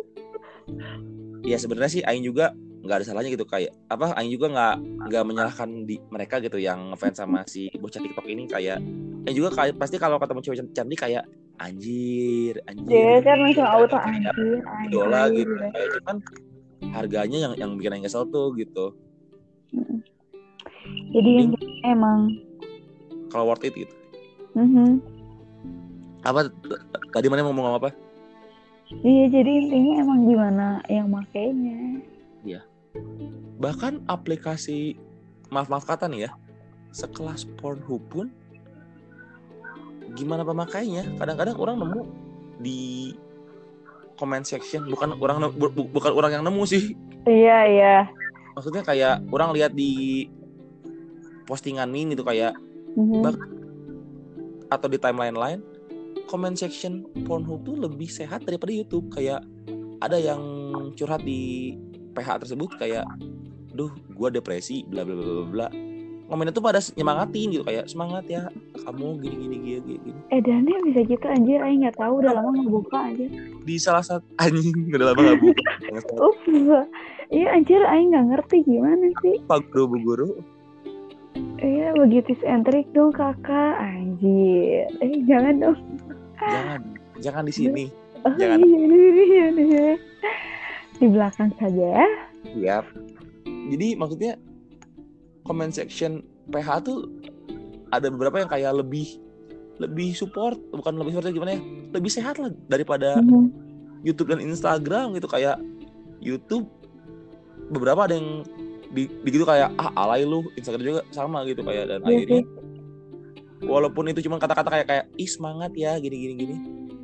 ya 1.43 1.55
sebenarnya 1.55 1.91
sih 1.91 2.03
aing 2.03 2.23
juga 2.23 2.51
nggak 2.83 2.99
ada 2.99 3.05
salahnya 3.07 3.31
gitu 3.31 3.47
kayak 3.47 3.71
apa 3.87 4.11
aing 4.19 4.31
juga 4.35 4.51
nggak 4.51 4.75
nggak 5.07 5.23
menyalahkan 5.23 5.69
di 5.87 5.95
mereka 6.11 6.43
gitu 6.43 6.59
yang 6.59 6.91
ngefans 6.91 7.19
sama 7.23 7.47
si 7.47 7.71
bocah 7.79 8.03
TikTok 8.03 8.27
ini 8.27 8.43
kayak 8.47 8.83
aing 9.23 9.35
juga 9.39 9.55
kayak 9.55 9.79
pasti 9.79 9.95
kalau 9.95 10.19
ketemu 10.19 10.39
cewek 10.43 10.59
cantik 10.75 10.99
kayak 10.99 11.23
anjir 11.63 12.60
anjir. 12.67 12.91
Dia 12.91 13.23
kan 13.23 13.38
langsung 13.39 13.67
auto 13.67 13.97
anjir 13.97 14.60
idola 14.91 15.32
gitu. 15.32 15.54
kayak 15.56 15.89
cuman 15.99 16.17
harganya 16.91 17.38
yang 17.49 17.54
yang 17.56 17.71
bikin 17.80 17.95
aing 17.95 18.06
kesel 18.06 18.28
tuh 18.28 18.52
gitu 18.60 18.91
Jadi 21.13 21.49
emang. 21.88 22.30
Kalau 23.32 23.49
worth 23.49 23.65
it 23.65 23.73
gitu. 23.73 23.95
Mhm. 24.54 25.02
apa 26.23 26.47
tadi 27.12 27.28
mana 27.28 27.43
mau 27.43 27.52
ngomong 27.52 27.84
apa? 27.84 27.89
Iya 29.04 29.28
jadi 29.28 29.52
intinya 29.65 29.93
emang 30.06 30.19
gimana 30.30 30.67
yang 30.88 31.08
makainya. 31.10 32.04
bahkan 33.58 34.04
aplikasi 34.12 34.99
maaf 35.47 35.71
maaf 35.71 35.88
kata 35.88 36.06
nih 36.12 36.28
ya. 36.28 36.32
Sekelas 36.93 37.47
Pornhub 37.58 38.04
pun 38.12 38.28
gimana 40.13 40.41
pemakainya. 40.41 41.17
Kadang-kadang 41.17 41.58
orang 41.58 41.78
nemu 41.82 42.02
di 42.60 43.12
comment 44.15 44.45
section. 44.45 44.86
Bukan 44.88 45.17
orang 45.19 45.41
bu- 45.52 45.73
bu- 45.73 45.89
bukan 45.89 46.12
orang 46.13 46.39
yang 46.39 46.43
nemu 46.45 46.63
sih. 46.65 46.93
Iya 47.23 47.60
iya. 47.67 47.95
maksudnya 48.54 48.86
kayak 48.86 49.26
orang 49.34 49.49
lihat 49.49 49.73
di 49.73 50.30
postingan 51.49 51.89
ini 51.89 52.13
tuh 52.13 52.21
kayak 52.21 52.54
Mhm. 52.93 53.26
Bak- 53.26 53.49
atau 54.69 54.86
di 54.86 55.02
timeline 55.02 55.34
lain 55.34 55.60
comment 56.30 56.54
section 56.54 57.02
Pornhub 57.26 57.65
tuh 57.65 57.73
lebih 57.73 58.06
sehat 58.06 58.45
daripada 58.45 58.69
YouTube. 58.69 59.10
Kayak 59.10 59.41
ada 60.06 60.21
yang 60.21 60.41
curhat 60.93 61.26
di 61.26 61.73
PH 62.13 62.45
tersebut 62.45 62.78
kayak 62.78 63.10
duh 63.73 63.89
gua 64.13 64.30
depresi 64.30 64.86
bla 64.86 65.02
bla 65.02 65.17
bla 65.17 65.45
bla 65.49 65.67
bla 66.23 66.31
komennya 66.31 66.53
tuh 66.55 66.63
pada 66.63 66.79
nyemangatin 66.95 67.47
gitu 67.51 67.63
kayak 67.63 67.86
semangat 67.86 68.23
ya 68.25 68.41
kamu 68.83 69.19
gini 69.19 69.36
gini 69.38 69.55
gini 69.57 69.79
gini, 69.81 69.97
gini. 70.01 70.19
Eh 70.31 70.39
Daniel 70.39 70.79
bisa 70.83 70.99
gitu 71.03 71.25
anjir, 71.27 71.59
Aing 71.59 71.83
nggak 71.83 71.99
tahu 71.99 72.13
udah 72.19 72.31
lama 72.31 72.49
nggak 72.51 72.71
buka 72.71 72.97
anjir. 72.97 73.29
di 73.62 73.75
salah 73.77 74.01
satu 74.01 74.25
anjing 74.43 74.88
udah 74.89 75.07
lama 75.12 75.21
gak 75.29 75.41
buka 75.43 75.69
Ups, 76.17 76.45
iya 77.29 77.47
anjir 77.51 77.81
Aing 77.83 78.12
nggak 78.12 78.25
ngerti 78.31 78.57
gimana 78.63 79.07
sih. 79.19 79.38
pak 79.45 79.67
guru 79.69 79.86
bu 79.91 79.97
guru 80.01 80.29
Iya 81.63 81.95
begitu 81.95 82.36
trick 82.67 82.91
dong 82.91 83.09
kakak, 83.09 83.73
anjir. 83.79 84.83
Eh 84.99 85.23
jangan 85.25 85.63
dong. 85.63 85.77
jangan 86.38 86.79
jangan 87.23 87.43
di 87.47 87.53
sini 87.55 87.86
Oh, 88.23 88.31
Jangan. 88.39 88.55
iya, 88.63 88.79
iya, 88.79 89.07
iya, 89.19 89.45
iya. 89.51 89.88
Di 90.95 91.07
belakang 91.12 91.51
saja 91.59 91.83
ya. 91.99 92.07
Yap. 92.55 92.86
Jadi 93.43 93.99
maksudnya 93.99 94.39
comment 95.43 95.71
section 95.71 96.23
PH 96.49 96.69
tuh 96.84 97.08
ada 97.91 98.10
beberapa 98.10 98.41
yang 98.41 98.49
kayak 98.49 98.73
lebih 98.73 99.08
lebih 99.77 100.13
support, 100.13 100.58
bukan 100.69 100.97
lebih 100.97 101.17
support 101.17 101.34
gimana 101.34 101.58
ya? 101.58 101.62
Lebih 101.93 102.12
sehat 102.12 102.38
lah 102.38 102.49
daripada 102.69 103.17
Mhm. 103.21 103.49
YouTube 104.03 104.36
dan 104.36 104.43
Instagram 104.43 105.15
gitu 105.15 105.27
kayak 105.27 105.58
YouTube 106.19 106.67
beberapa 107.71 108.06
ada 108.06 108.19
yang 108.19 108.43
di, 108.93 109.10
di 109.10 109.29
gitu 109.32 109.47
kayak 109.47 109.73
ah 109.79 109.89
alay 109.97 110.21
lu, 110.21 110.45
Instagram 110.53 110.84
juga 110.84 111.01
sama 111.10 111.41
gitu 111.49 111.65
kayak 111.65 111.89
dan 111.89 111.99
Iya 112.06 112.21
akhirnya 112.21 112.43
walaupun 113.63 114.12
itu 114.12 114.19
cuma 114.27 114.38
kata-kata 114.38 114.69
kayak 114.69 114.88
kayak 114.91 115.06
ih 115.15 115.29
semangat 115.29 115.71
ya 115.73 115.95
gini 115.97 116.15
gini 116.19 116.34
gini 116.36 116.56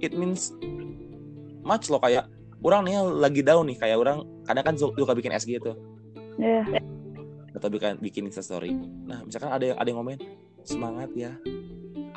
it 0.04 0.12
means 0.12 0.52
much 1.64 1.88
loh 1.88 2.04
kayak 2.04 2.28
orang 2.60 2.84
nih 2.84 3.00
lagi 3.00 3.42
down 3.42 3.64
nih 3.64 3.80
kayak 3.80 3.98
orang 3.98 4.28
kadang 4.44 4.64
kan 4.68 4.76
suka 4.76 5.16
bikin 5.16 5.32
SG 5.32 5.60
tuh 5.64 5.76
Iya. 6.36 6.84
Atau 7.56 7.68
bikin 7.72 7.98
bikin 8.02 8.24
Insta 8.30 8.44
story. 8.44 8.74
Nah, 9.06 9.26
misalkan 9.26 9.50
ada 9.50 9.66
yang 9.66 9.78
ada 9.78 9.88
yang 9.88 10.00
komen 10.02 10.18
semangat 10.64 11.10
ya. 11.16 11.34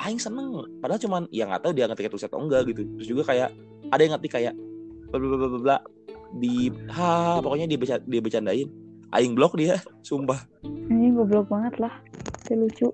Aing 0.02 0.18
seneng. 0.18 0.66
Padahal 0.80 1.00
cuman 1.00 1.22
ya 1.30 1.46
nggak 1.46 1.62
tahu 1.62 1.72
dia 1.76 1.86
ngetik 1.86 2.10
tulis 2.12 2.26
atau 2.26 2.40
enggak 2.40 2.68
gitu. 2.72 2.82
Terus 2.98 3.08
juga 3.08 3.22
kayak 3.28 3.48
ada 3.92 4.00
yang 4.00 4.12
ngetik 4.16 4.32
kayak 4.32 4.54
bla 5.12 5.16
bla 5.20 5.36
bla 5.36 5.60
bla 5.60 5.78
di 6.32 6.72
ha 6.88 7.36
pokoknya 7.44 7.68
dia 7.68 7.76
beca, 7.76 8.00
dia 8.00 8.20
bercandain 8.24 8.68
aing 9.12 9.36
blok 9.36 9.52
dia 9.60 9.76
sumpah 10.08 10.40
Ini 10.64 11.12
goblok 11.12 11.52
banget 11.52 11.76
lah. 11.76 11.92
Itu 12.44 12.56
lucu. 12.56 12.88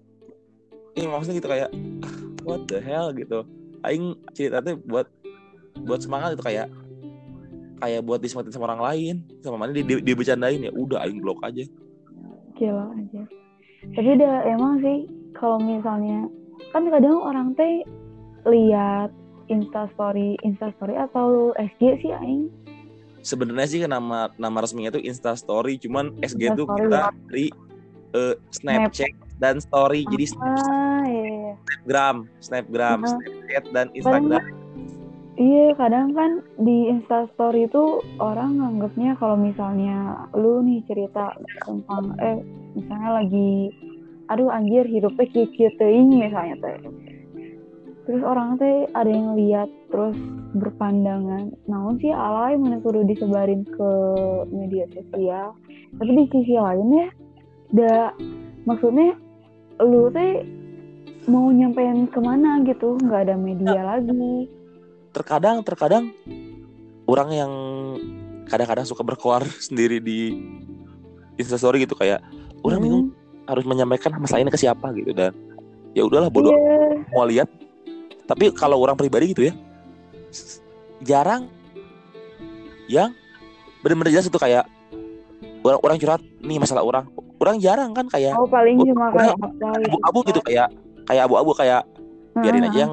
ini 0.98 1.06
maksudnya 1.06 1.38
gitu 1.38 1.46
kayak 1.46 1.70
what 2.46 2.66
the 2.66 2.82
hell 2.82 3.14
gitu 3.14 3.46
aing 3.86 4.18
cerita 4.34 4.58
tuh 4.58 4.74
buat 4.82 5.06
buat 5.86 6.02
semangat 6.02 6.34
itu 6.34 6.42
kayak 6.42 6.66
kayak 7.78 8.02
buat 8.02 8.18
disemangatin 8.18 8.54
sama 8.58 8.66
orang 8.74 8.82
lain 8.82 9.14
sama 9.38 9.56
mana 9.62 9.70
dia, 9.70 9.86
dia, 9.86 10.02
dia 10.02 10.14
bercandain 10.18 10.58
ya 10.58 10.74
udah 10.74 11.06
aing 11.06 11.22
blok 11.22 11.38
aja 11.46 11.62
Gila 12.58 12.86
aja. 12.98 13.22
Tapi 13.94 14.08
udah 14.18 14.34
emang 14.50 14.82
sih 14.82 15.06
kalau 15.38 15.62
misalnya 15.62 16.26
kan 16.74 16.84
kadang 16.90 17.22
orang 17.22 17.54
teh 17.54 17.86
lihat 18.44 19.14
instastory 19.48 20.36
instastory 20.44 20.94
atau 20.98 21.56
SG 21.56 22.02
sih 22.04 22.12
aing 22.12 22.52
sebenarnya 23.24 23.68
sih 23.68 23.80
nama 23.84 24.30
nama 24.36 24.58
resminya 24.62 24.94
tuh 24.94 25.02
Insta 25.02 25.34
Story 25.34 25.80
cuman 25.80 26.14
SG 26.22 26.54
tuh 26.54 26.68
Instastory. 26.68 26.80
kita 26.84 27.00
dari 27.28 27.46
eh, 28.14 28.34
Snapchat 28.54 29.12
dan 29.38 29.56
Story 29.62 30.04
jadi 30.08 30.24
ah 30.38 31.04
iya, 31.06 31.24
iya. 31.24 31.52
Snapgram 31.66 32.16
Snapgram 32.40 32.98
Ah. 33.04 33.08
Snapchat 33.16 33.64
dan 33.72 33.86
Instagram 33.96 34.44
Iya, 35.38 35.70
kadang 35.78 36.18
kan 36.18 36.42
di 36.58 36.90
Instastory 36.90 37.70
itu 37.70 38.02
orang 38.18 38.58
nganggapnya 38.58 39.14
kalau 39.22 39.38
misalnya 39.38 40.26
lu 40.34 40.66
nih 40.66 40.82
cerita 40.90 41.30
tentang 41.62 42.18
eh 42.18 42.42
misalnya 42.74 43.22
lagi 43.22 43.70
aduh 44.34 44.50
anjir 44.50 44.82
hidupnya 44.82 45.30
kieu 45.30 45.70
teuing 45.78 46.10
misalnya 46.10 46.58
teh. 46.58 46.78
Terus 48.10 48.22
orang 48.26 48.58
teh 48.58 48.90
ada 48.98 49.06
yang 49.06 49.38
lihat 49.38 49.70
terus 49.94 50.18
berpandangan, 50.58 51.54
naon 51.70 52.02
sih 52.02 52.10
alay 52.10 52.58
mana 52.58 52.82
kudu 52.82 53.06
disebarin 53.06 53.62
ke 53.62 53.90
media 54.50 54.90
sosial. 54.90 55.54
Tapi 56.02 56.18
di 56.18 56.24
sisi 56.34 56.58
lain 56.58 56.88
ya, 56.98 57.08
da 57.78 58.10
maksudnya 58.66 59.14
lu 59.86 60.10
teh 60.10 60.42
mau 61.30 61.46
nyampein 61.54 62.10
ke 62.10 62.18
mana 62.18 62.58
gitu, 62.66 62.98
nggak 62.98 63.30
ada 63.30 63.36
media 63.38 63.86
lagi. 63.86 64.57
Terkadang 65.18 65.56
terkadang 65.60 66.14
orang 67.04 67.28
yang 67.30 67.52
kadang-kadang 68.46 68.86
suka 68.86 69.02
berkoar 69.02 69.42
sendiri 69.66 69.98
di 69.98 70.38
Instastory 71.34 71.82
gitu 71.82 71.94
kayak 71.94 72.22
orang 72.62 72.78
Hmm. 72.78 72.86
bingung 72.86 73.04
harus 73.44 73.64
menyampaikan 73.64 74.12
masalah 74.14 74.40
ini 74.40 74.50
ke 74.50 74.60
siapa 74.60 74.92
gitu 74.92 75.10
dan 75.10 75.32
ya 75.92 76.04
udahlah 76.04 76.28
bodoh 76.28 76.52
Iya. 76.52 77.02
mau 77.10 77.24
lihat 77.24 77.48
tapi 78.24 78.52
kalau 78.52 78.76
orang 78.78 78.94
pribadi 78.94 79.32
gitu 79.32 79.48
ya 79.48 79.54
jarang 81.00 81.48
yang 82.86 83.12
bener-bener 83.80 84.12
jelas 84.12 84.26
itu 84.26 84.36
kayak 84.36 84.66
orang 85.62 85.80
orang 85.80 85.96
curhat 85.96 86.20
nih 86.40 86.58
masalah 86.58 86.82
orang 86.82 87.04
orang 87.38 87.56
jarang 87.56 87.90
kan 87.92 88.04
kayak 88.08 88.34
Oh 88.34 88.44
paling 88.44 88.76
cuma 88.82 89.08
kayak 89.12 89.32
gitu. 89.32 89.64
abu-abu 89.88 90.18
gitu 90.26 90.40
kayak 90.42 90.68
kayak 91.06 91.22
abu-abu 91.24 91.50
kayak 91.54 91.82
biarin 92.34 92.66
aja 92.66 92.78
yang 92.84 92.92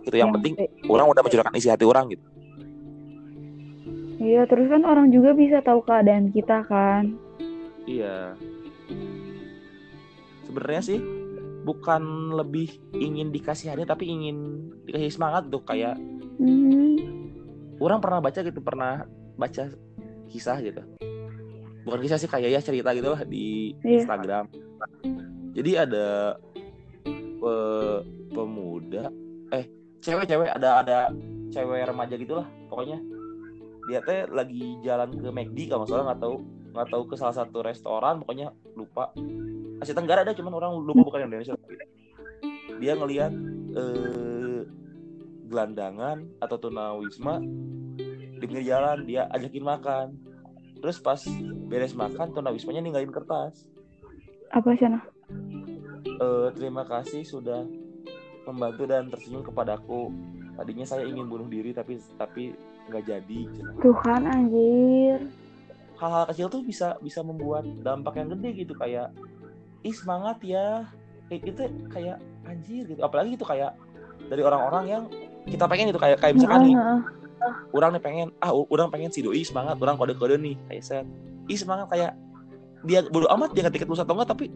gitu 0.00 0.16
yang 0.16 0.30
Yang 0.30 0.36
penting 0.38 0.54
penting. 0.56 0.88
orang 0.88 1.06
udah 1.06 1.22
mencurahkan 1.22 1.54
isi 1.54 1.68
hati 1.68 1.84
orang 1.84 2.06
gitu 2.08 2.24
Iya 4.16 4.46
terus 4.46 4.70
kan 4.70 4.82
orang 4.82 5.10
juga 5.10 5.34
bisa 5.34 5.58
tahu 5.58 5.82
keadaan 5.82 6.30
kita 6.30 6.62
kan. 6.62 7.18
Iya. 7.82 8.38
Sebenarnya 10.44 10.82
sih 10.84 10.98
bukan 11.62 12.02
lebih 12.32 12.70
ingin 12.92 13.30
dikasihani 13.30 13.82
tapi 13.82 14.06
ingin 14.06 14.36
dikasih 14.84 15.10
semangat 15.10 15.46
tuh 15.46 15.62
kayak 15.62 15.98
Hmm. 16.38 16.94
orang 17.78 17.98
pernah 17.98 18.22
baca 18.22 18.40
gitu 18.40 18.58
pernah 18.58 19.02
baca 19.34 19.74
kisah 20.26 20.58
gitu. 20.60 20.86
Bukan 21.82 21.98
kisah 21.98 22.14
sih 22.16 22.30
kayak 22.30 22.46
ya 22.48 22.60
cerita 22.62 22.94
gitu 22.94 23.10
lah 23.10 23.26
di 23.26 23.74
Iya. 23.82 24.06
Instagram. 24.06 24.46
Jadi 25.52 25.70
ada 25.76 26.38
eh, 27.42 27.98
pemuda 28.30 29.10
eh 29.50 29.66
cewek-cewek 30.02 30.50
ada 30.50 30.82
ada 30.82 30.98
cewek 31.54 31.86
remaja 31.86 32.14
gitulah 32.18 32.46
pokoknya. 32.66 32.98
Dia 33.86 34.02
teh 34.02 34.26
lagi 34.30 34.78
jalan 34.82 35.14
ke 35.14 35.28
McD 35.30 35.58
kalau 35.70 35.86
nggak 35.86 35.90
salah 35.90 36.04
nggak 36.12 36.20
tahu 36.22 36.36
nggak 36.72 36.88
tahu 36.88 37.02
ke 37.06 37.14
salah 37.14 37.34
satu 37.36 37.58
restoran 37.62 38.18
pokoknya 38.20 38.50
lupa. 38.74 39.14
Asia 39.78 39.94
Tenggara 39.94 40.26
ada 40.26 40.34
cuman 40.34 40.52
orang 40.58 40.72
lupa 40.82 41.02
bukan 41.06 41.30
Indonesia. 41.30 41.54
Dia 42.82 42.98
ngelihat 42.98 43.32
eh, 43.78 44.60
gelandangan 45.46 46.26
atau 46.42 46.56
tunawisma 46.58 47.38
di 48.42 48.46
pinggir 48.46 48.66
jalan 48.66 49.06
dia 49.06 49.30
ajakin 49.30 49.64
makan. 49.64 50.06
Terus 50.82 50.98
pas 50.98 51.22
beres 51.70 51.94
makan 51.94 52.34
tunawismanya 52.34 52.82
ninggalin 52.82 53.14
kertas. 53.14 53.70
Apa 54.50 54.74
sana? 54.78 54.98
Eh, 56.06 56.48
terima 56.58 56.82
kasih 56.86 57.22
sudah 57.22 57.62
membantu 58.46 58.82
dan 58.88 59.08
tersenyum 59.08 59.46
kepadaku 59.46 60.10
tadinya 60.58 60.84
saya 60.84 61.08
ingin 61.08 61.26
bunuh 61.26 61.48
diri 61.48 61.72
tapi 61.72 61.98
tapi 62.18 62.52
nggak 62.90 63.04
jadi. 63.06 63.40
Tuhan 63.80 64.22
anjir. 64.26 65.18
hal-hal 66.02 66.26
kecil 66.34 66.50
tuh 66.50 66.66
bisa 66.66 66.98
bisa 66.98 67.22
membuat 67.22 67.62
dampak 67.86 68.18
yang 68.18 68.34
gede 68.34 68.66
gitu 68.66 68.74
kayak 68.74 69.14
ih 69.86 69.94
semangat 69.94 70.42
ya. 70.42 70.90
Kayak 71.30 71.42
itu 71.46 71.62
kayak 71.94 72.16
anjir 72.42 72.82
gitu. 72.90 73.00
Apalagi 73.06 73.38
itu 73.38 73.46
kayak 73.46 73.78
dari 74.26 74.42
orang-orang 74.42 74.84
yang 74.90 75.02
kita 75.46 75.64
pengen 75.70 75.94
itu 75.94 75.98
kayak 76.02 76.18
kayak 76.18 76.34
misalkan 76.38 76.70
nih 76.70 76.76
orang 77.74 77.90
nih 77.94 78.02
pengen 78.02 78.28
ah 78.38 78.54
orang 78.54 78.88
pengen 78.90 79.10
si 79.10 79.22
doi 79.24 79.42
semangat 79.42 79.78
orang 79.82 79.98
kode-kode 79.98 80.38
nih 80.38 80.54
kayak 80.70 80.82
set 80.82 81.06
ih 81.50 81.58
semangat 81.58 81.90
kayak 81.90 82.12
dia 82.86 83.02
bodo 83.10 83.26
amat 83.34 83.54
dia 83.54 83.66
ketika 83.70 83.86
lulus 83.86 84.02
atau 84.02 84.14
enggak 84.14 84.30
tapi 84.34 84.50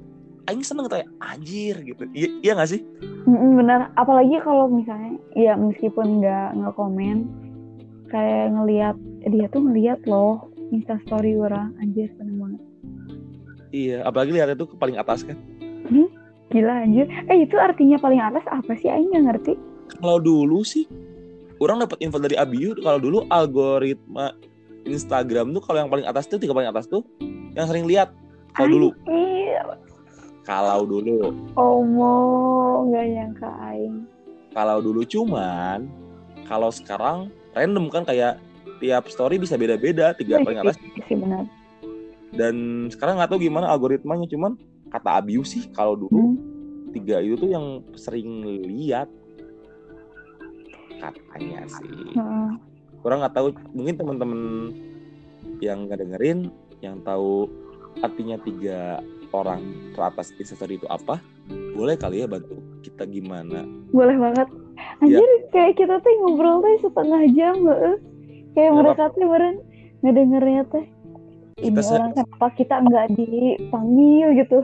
aing 0.46 0.62
seneng 0.62 0.87
kayak 0.87 1.11
anjir 1.20 1.74
gitu 1.82 2.06
iya 2.14 2.28
iya 2.42 2.52
nggak 2.54 2.70
sih 2.70 2.82
benar. 3.26 3.90
Apalagi 3.98 4.38
kalau 4.46 4.70
misalnya 4.70 5.18
ya 5.35 5.59
meskipun 5.59 6.22
nggak 6.22 6.48
nggak 6.62 6.74
komen 6.78 7.26
kayak 8.06 8.54
ngelihat 8.54 8.96
dia 9.26 9.50
tuh 9.50 9.66
ngelihat 9.66 9.98
loh 10.06 10.46
instastory 10.70 11.35
orang 11.35 11.74
anjir 11.82 12.06
seneng 12.14 12.38
banget. 12.38 12.62
iya 13.74 13.98
apalagi 14.06 14.30
lihat 14.30 14.54
itu 14.54 14.64
ke 14.70 14.78
paling 14.78 14.94
atas 14.94 15.26
kan 15.26 15.35
Gila 16.46 16.87
anjir. 16.87 17.11
Eh 17.26 17.42
itu 17.42 17.59
artinya 17.59 17.98
paling 17.98 18.22
atas 18.22 18.46
apa 18.46 18.78
sih? 18.78 18.87
Aing 18.87 19.11
nggak 19.11 19.24
ngerti. 19.35 19.54
kalau 19.98 20.18
dulu 20.22 20.62
sih 20.66 20.87
orang 21.62 21.82
dapat 21.82 21.98
info 22.02 22.18
dari 22.18 22.35
Abiu 22.38 22.74
kalau 22.78 22.98
dulu 22.98 23.22
algoritma 23.30 24.35
Instagram 24.87 25.54
tuh 25.54 25.62
kalau 25.62 25.78
yang 25.82 25.90
paling 25.90 26.06
atas 26.06 26.26
tuh 26.26 26.38
tiga 26.38 26.54
paling 26.54 26.70
atas 26.70 26.90
tuh 26.90 27.02
yang 27.54 27.66
sering 27.70 27.87
lihat 27.87 28.11
kalau 28.54 28.70
dulu 28.70 28.88
Anjir. 29.06 29.62
Kalau 30.46 30.87
dulu 30.87 31.35
Omo 31.54 32.14
nggak 32.87 33.06
nyangka 33.09 33.50
Aing. 33.66 34.06
kalau 34.54 34.78
dulu 34.78 35.02
cuman 35.02 35.90
kalau 36.46 36.70
sekarang 36.70 37.28
random 37.52 37.90
kan 37.90 38.02
kayak 38.02 38.38
tiap 38.78 39.09
story 39.09 39.37
bisa 39.37 39.56
beda-beda 39.56 40.14
tiga 40.14 40.38
paling 40.38 40.62
atas 40.62 40.78
Iya 40.78 41.02
sih 41.02 41.16
benar. 41.16 41.44
dan 42.32 42.54
sekarang 42.88 43.18
nggak 43.18 43.30
tahu 43.30 43.40
gimana 43.42 43.66
algoritmanya 43.66 44.26
cuman 44.26 44.54
kata 44.88 45.18
Abiu 45.18 45.42
sih 45.42 45.66
kalau 45.68 45.98
dulu 45.98 46.14
Hmm. 46.14 46.37
tiga 46.92 47.18
itu 47.18 47.37
tuh 47.37 47.50
yang 47.50 47.66
sering 47.92 48.28
lihat 48.62 49.11
katanya 50.96 51.66
sih 51.68 52.14
Heeh. 52.14 52.50
orang 53.02 53.18
nggak 53.20 53.35
tahu 53.35 53.46
mungkin 53.72 53.94
teman-teman 53.96 54.40
yang 55.61 55.85
nggak 55.85 56.00
dengerin 56.00 56.48
yang 56.80 57.00
tahu 57.02 57.48
artinya 57.98 58.37
tiga 58.38 59.00
orang 59.37 59.61
teratas 59.92 60.33
instastory 60.37 60.81
itu 60.81 60.88
apa 60.88 61.20
boleh 61.77 61.94
kali 61.94 62.25
ya 62.25 62.27
bantu 62.27 62.57
kita 62.81 63.05
gimana 63.05 63.68
Boleh 63.92 64.16
banget. 64.16 64.49
Anjir 65.01 65.29
kayak 65.51 65.77
kita 65.77 66.01
tuh 66.01 66.12
ngobrol 66.20 66.61
tuh 66.61 66.88
setengah 66.88 67.22
jam 67.33 67.57
heeh. 67.64 67.96
Kayak 68.53 68.72
mereka 68.72 69.05
tuh 69.12 69.27
beren 69.29 69.57
ngedengernya 70.01 70.62
teh. 70.70 70.87
Ini 71.57 71.72
Kita 71.72 71.81
orang 71.92 72.12
kenapa 72.12 72.46
kita 72.53 72.75
nggak 72.81 73.07
dipanggil 73.12 74.29
gitu. 74.37 74.59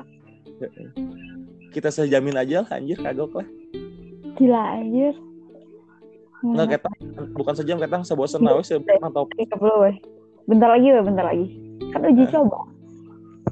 kita 1.72 1.88
sejamin 1.88 2.36
aja 2.36 2.62
lah 2.62 2.76
anjir 2.76 2.94
kagok 2.96 3.32
lah 3.34 3.48
Gila 4.36 4.62
anjir. 4.78 5.14
nggak 6.42 6.68
ketang 6.76 6.94
bukan 7.32 7.54
sejam 7.54 7.76
sebosan 8.02 8.42
nawe 8.42 8.60
sebenarnya 8.60 9.08
atau 9.08 9.24
Tiga 9.34 9.56
puluh 9.56 9.76
weh. 9.82 9.96
Bentar 10.44 10.68
lagi 10.70 10.88
bentar 10.92 11.24
lagi. 11.24 11.46
Kan 11.90 12.00
uji 12.04 12.24
Nah. 12.24 12.30
coba. 12.30 12.58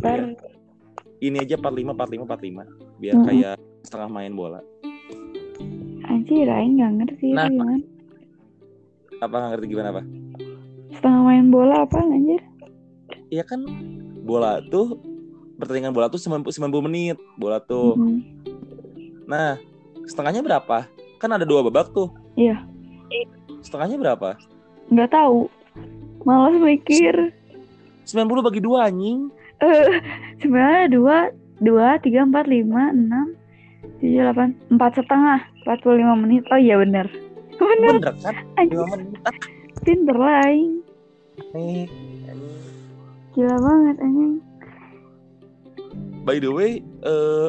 Ntar 0.01 0.19
ini 1.21 1.37
aja 1.39 1.57
45 1.57 1.93
45 1.93 2.25
45 2.25 2.99
biar 2.99 3.15
Mm-mm. 3.15 3.27
kayak 3.27 3.55
setengah 3.83 4.09
main 4.09 4.33
bola 4.33 4.61
anjir 6.03 6.47
Aing 6.47 6.77
nggak 6.77 6.93
ngerti 6.97 7.27
Nah. 7.31 7.47
itu 7.47 7.55
gimana. 7.55 7.75
apa 9.21 9.35
nggak 9.35 9.51
ngerti 9.53 9.67
gimana 9.69 9.89
apa 9.91 10.03
Setengah 10.91 11.23
main 11.23 11.47
bola 11.49 11.87
apa 11.87 11.97
anjir? 11.99 12.43
Iya 13.29 13.41
kan 13.43 13.63
bola 14.21 14.61
tuh 14.67 14.99
pertandingan 15.57 15.93
bola 15.93 16.09
tuh 16.09 16.19
90, 16.19 16.51
90 16.51 16.83
menit 16.83 17.17
bola 17.37 17.57
tuh 17.59 17.95
Mhm. 17.95 18.19
nah 19.25 19.55
setengahnya 20.05 20.43
berapa 20.43 20.91
kan 21.17 21.31
ada 21.31 21.45
dua 21.45 21.63
babak 21.63 21.93
tuh 21.93 22.11
Iya. 22.35 22.59
setengahnya 23.61 23.97
berapa 23.97 24.35
Nggak 24.89 25.11
tahu. 25.13 25.47
Malas 26.21 26.59
mikir. 26.59 27.31
90 28.03 28.11
bagi 28.43 28.59
dua 28.59 28.91
anjing. 28.91 29.31
Eh, 29.61 29.93
sebenarnya 30.41 30.85
dua, 30.89 31.17
dua, 31.61 32.01
tiga, 32.01 32.25
empat, 32.25 32.49
lima, 32.49 32.91
enam, 32.91 33.37
tujuh, 34.01 34.25
delapan, 34.25 34.57
empat 34.73 34.97
setengah, 34.97 35.41
empat 35.65 35.79
puluh 35.85 36.01
lima 36.01 36.17
menit. 36.17 36.49
Oh 36.49 36.57
iya 36.57 36.81
bener, 36.81 37.07
bener. 37.61 37.95
Bener 38.01 38.15
kan? 38.25 38.35
5 38.57 38.73
menit. 38.73 39.21
Pinter 39.81 40.17
nih. 40.17 40.81
Gila 43.33 43.57
banget, 43.57 43.97
anjing. 44.01 44.35
By 46.21 46.37
the 46.37 46.51
way, 46.53 46.85
eh 47.01 47.49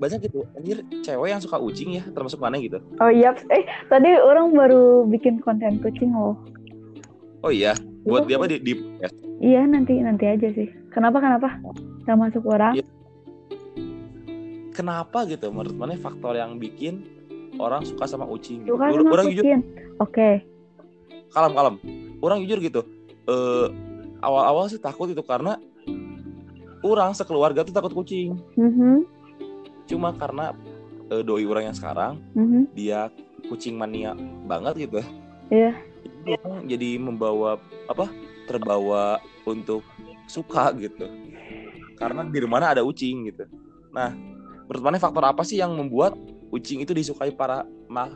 banyak 0.00 0.32
gitu 0.32 0.48
anjir 0.56 0.80
cewek 1.04 1.28
yang 1.28 1.44
suka 1.44 1.60
ucing 1.60 2.00
ya 2.00 2.04
termasuk 2.16 2.40
mana 2.40 2.56
gitu 2.56 2.80
Oh 3.04 3.12
iya, 3.12 3.36
eh 3.52 3.68
tadi 3.92 4.08
orang 4.16 4.56
baru 4.56 5.04
bikin 5.04 5.44
konten 5.44 5.76
kucing 5.84 6.16
loh. 6.16 6.40
oh 7.44 7.52
iya 7.52 7.76
buat 8.08 8.24
dia 8.24 8.40
apa 8.40 8.48
di, 8.48 8.56
di 8.64 8.72
ya, 8.96 9.12
Iya 9.40 9.64
nanti 9.64 9.96
nanti 10.04 10.28
aja 10.28 10.48
sih. 10.52 10.68
Kenapa 10.92 11.18
kenapa? 11.18 11.56
Gak 12.04 12.18
masuk 12.18 12.44
orang? 12.46 12.76
Iya. 12.76 12.86
kenapa 14.70 15.28
gitu 15.28 15.50
menurut 15.52 15.76
mana 15.76 15.92
faktor 15.98 16.32
yang 16.38 16.56
bikin 16.56 17.04
orang 17.60 17.84
suka 17.84 18.08
sama 18.08 18.24
ucing 18.24 18.64
gitu. 18.64 18.80
Suka 18.80 18.96
sama 18.96 19.12
orang 19.12 19.26
jujur 19.28 19.44
kucing. 19.44 19.60
Oke. 20.00 20.30
kalem 21.30 21.52
kalem 21.52 21.74
orang 22.24 22.38
jujur 22.42 22.58
gitu 22.64 22.80
eh 23.28 23.66
awal-awal 24.18 24.72
sih 24.72 24.80
takut 24.80 25.12
itu 25.12 25.20
karena 25.20 25.60
orang 26.80 27.12
sekeluarga 27.12 27.60
tuh 27.60 27.76
takut 27.76 27.92
kucing 27.92 28.40
Mhm, 28.56 29.04
cuma 29.84 30.16
karena 30.16 30.56
eh, 31.12 31.20
doi 31.20 31.44
orang 31.44 31.70
yang 31.70 31.76
sekarang 31.76 32.12
mhm. 32.32 32.72
dia 32.72 33.12
kucing 33.52 33.76
mania 33.76 34.16
banget 34.48 34.88
gitu 34.88 35.04
Iya. 35.50 35.74
Jadi 36.24 36.30
orang 36.46 36.62
jadi 36.64 36.90
membawa 36.96 37.58
apa 37.84 38.06
terbawa 38.50 39.22
untuk 39.46 39.86
suka 40.26 40.74
gitu 40.74 41.06
karena 41.94 42.26
di 42.26 42.38
mana 42.42 42.74
ada 42.74 42.82
ucing 42.82 43.30
gitu 43.30 43.46
nah 43.94 44.10
menurut 44.66 44.82
mana 44.82 44.98
faktor 44.98 45.22
apa 45.26 45.42
sih 45.46 45.58
yang 45.62 45.74
membuat 45.74 46.18
kucing 46.50 46.82
itu 46.82 46.90
disukai 46.90 47.30
para 47.30 47.62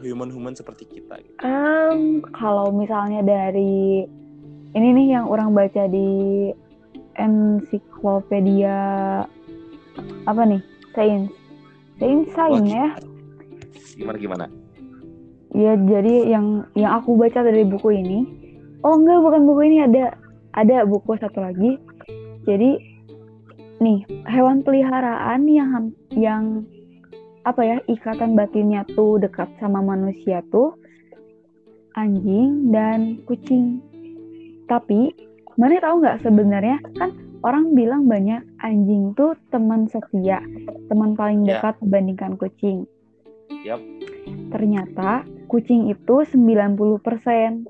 human-human 0.02 0.54
seperti 0.54 0.86
kita 0.86 1.18
gitu? 1.22 1.38
Em, 1.42 2.22
kalau 2.34 2.70
misalnya 2.74 3.22
dari 3.22 4.06
ini 4.74 4.88
nih 4.90 5.18
yang 5.18 5.26
orang 5.30 5.54
baca 5.54 5.86
di 5.86 6.50
ensiklopedia 7.14 8.78
apa 10.26 10.42
nih? 10.46 10.62
Sains. 10.94 11.30
Sains 11.98 12.26
sains 12.34 12.70
ya. 12.70 12.86
gimana 13.94 14.18
gimana 14.18 14.44
Ya 15.54 15.78
jadi 15.78 16.34
yang 16.34 16.66
yang 16.74 16.98
aku 16.98 17.14
baca 17.14 17.46
dari 17.46 17.62
buku 17.62 17.94
ini. 17.94 18.26
Oh 18.82 18.98
enggak 18.98 19.22
bukan 19.22 19.42
buku 19.46 19.70
ini 19.70 19.86
ada 19.86 20.18
ada 20.54 20.86
buku 20.86 21.18
satu 21.18 21.42
lagi. 21.42 21.76
Jadi 22.46 22.78
nih 23.82 24.06
hewan 24.30 24.62
peliharaan 24.62 25.50
yang 25.50 25.90
yang 26.14 26.44
apa 27.44 27.60
ya 27.60 27.76
ikatan 27.90 28.38
batinnya 28.38 28.86
tuh 28.96 29.20
dekat 29.20 29.50
sama 29.60 29.84
manusia 29.84 30.40
tuh 30.48 30.78
anjing 31.98 32.70
dan 32.70 33.20
kucing. 33.26 33.82
Tapi 34.70 35.12
mana 35.58 35.78
tahu 35.82 36.00
nggak 36.00 36.22
sebenarnya 36.24 36.78
kan 36.96 37.12
orang 37.44 37.76
bilang 37.76 38.08
banyak 38.08 38.40
anjing 38.64 39.12
tuh 39.12 39.36
teman 39.52 39.84
setia, 39.90 40.40
teman 40.88 41.12
paling 41.14 41.44
Ya. 41.44 41.60
dekat 41.60 41.76
dibandingkan 41.84 42.40
kucing. 42.40 42.88
Yap. 43.62 43.80
Ternyata 44.48 45.28
kucing 45.52 45.92
itu 45.92 46.24
90%. 46.24 47.68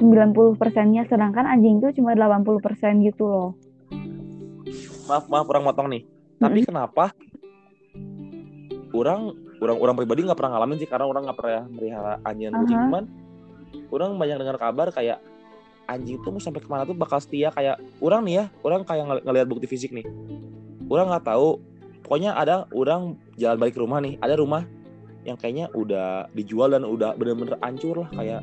90 0.00 0.60
persennya 0.60 1.02
sedangkan 1.06 1.44
anjing 1.44 1.80
itu 1.82 2.00
cuma 2.00 2.16
80 2.16 2.64
persen 2.64 3.02
gitu 3.04 3.24
loh. 3.28 3.50
maaf 5.10 5.26
maaf 5.28 5.46
orang 5.50 5.64
motong 5.66 5.88
nih. 5.92 6.02
Tapi 6.38 6.64
kenapa 6.64 7.12
orang 8.94 9.34
orang 9.60 9.76
orang 9.78 9.94
pribadi 9.98 10.24
nggak 10.24 10.38
pernah 10.38 10.52
ngalamin 10.56 10.78
sih? 10.78 10.88
Karena 10.88 11.06
orang 11.10 11.22
nggak 11.28 11.38
pernah 11.38 11.62
melihara 11.68 12.12
anjing 12.24 12.48
dan 12.50 12.54
kucing 12.64 12.78
Aha. 12.78 12.86
cuman 12.88 13.04
orang 13.92 14.10
banyak 14.16 14.36
dengar 14.40 14.56
kabar 14.56 14.88
kayak 14.94 15.18
anjing 15.90 16.16
tuh 16.22 16.30
mau 16.32 16.40
sampai 16.40 16.62
ke 16.62 16.68
mana 16.70 16.86
tuh 16.88 16.96
bakal 16.96 17.18
setia 17.20 17.52
kayak 17.52 17.76
orang 18.00 18.22
nih 18.24 18.34
ya 18.40 18.44
orang 18.62 18.80
kayak 18.86 19.04
ngel- 19.04 19.24
ngelihat 19.26 19.46
bukti 19.50 19.66
fisik 19.68 19.90
nih. 19.92 20.06
Orang 20.88 21.10
nggak 21.12 21.26
tahu 21.26 21.60
pokoknya 22.06 22.36
ada 22.36 22.66
orang 22.72 23.16
jalan 23.36 23.56
balik 23.56 23.74
ke 23.76 23.80
rumah 23.80 23.98
nih 24.02 24.16
ada 24.20 24.34
rumah 24.36 24.62
yang 25.22 25.38
kayaknya 25.38 25.70
udah 25.72 26.26
dijual 26.34 26.68
dan 26.70 26.82
udah 26.82 27.14
bener-bener 27.14 27.54
hancur 27.62 28.06
lah 28.06 28.10
kayak 28.10 28.42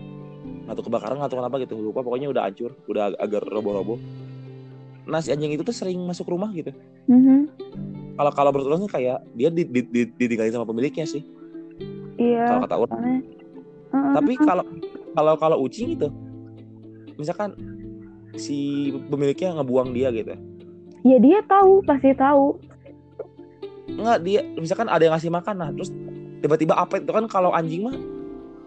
nggak 0.69 0.77
tahu 0.77 0.85
kebakaran 0.85 1.17
nggak 1.17 1.29
tahu 1.29 1.39
kenapa 1.41 1.55
gitu 1.59 1.73
lupa 1.75 1.99
pokoknya 1.99 2.29
udah 2.29 2.45
hancur 2.45 2.77
udah 2.85 3.09
ag- 3.09 3.19
agak 3.19 3.41
roboh-roboh 3.43 3.97
nah 5.03 5.17
si 5.17 5.33
anjing 5.33 5.49
itu 5.49 5.65
tuh 5.65 5.73
sering 5.73 5.97
masuk 5.99 6.29
rumah 6.29 6.53
gitu 6.53 6.69
kalau 8.13 8.29
kalau 8.29 8.49
menurut 8.51 8.67
orang 8.69 8.81
tuh 8.83 8.91
kayak 8.91 9.17
dia 9.31 9.49
di, 9.49 9.65
di, 9.65 9.81
di- 9.81 10.13
ditinggalin 10.13 10.53
sama 10.53 10.63
pemiliknya 10.63 11.03
sih 11.03 11.25
Iya. 12.15 12.45
kalau 12.45 12.61
kata 12.61 12.75
orang 12.77 13.01
Heeh. 13.01 14.11
tapi 14.13 14.33
kalau 14.37 14.63
kalau 15.09 15.33
kalau 15.35 15.57
ucing 15.57 15.97
itu 15.97 16.11
misalkan 17.15 17.57
si 18.35 18.57
pemiliknya 19.07 19.57
ngebuang 19.57 19.89
dia 19.91 20.13
gitu 20.13 20.37
ya 21.01 21.17
dia 21.17 21.39
tahu 21.41 21.81
pasti 21.81 22.13
tahu. 22.13 22.59
nggak 23.89 24.19
dia 24.21 24.45
misalkan 24.53 24.85
ada 24.85 25.01
yang 25.01 25.15
ngasih 25.15 25.33
makan 25.33 25.55
nah 25.57 25.69
terus 25.73 25.89
tiba-tiba 26.39 26.77
apa 26.77 27.01
itu 27.01 27.09
kan 27.09 27.25
kalau 27.25 27.49
anjing 27.49 27.83
mah 27.83 27.97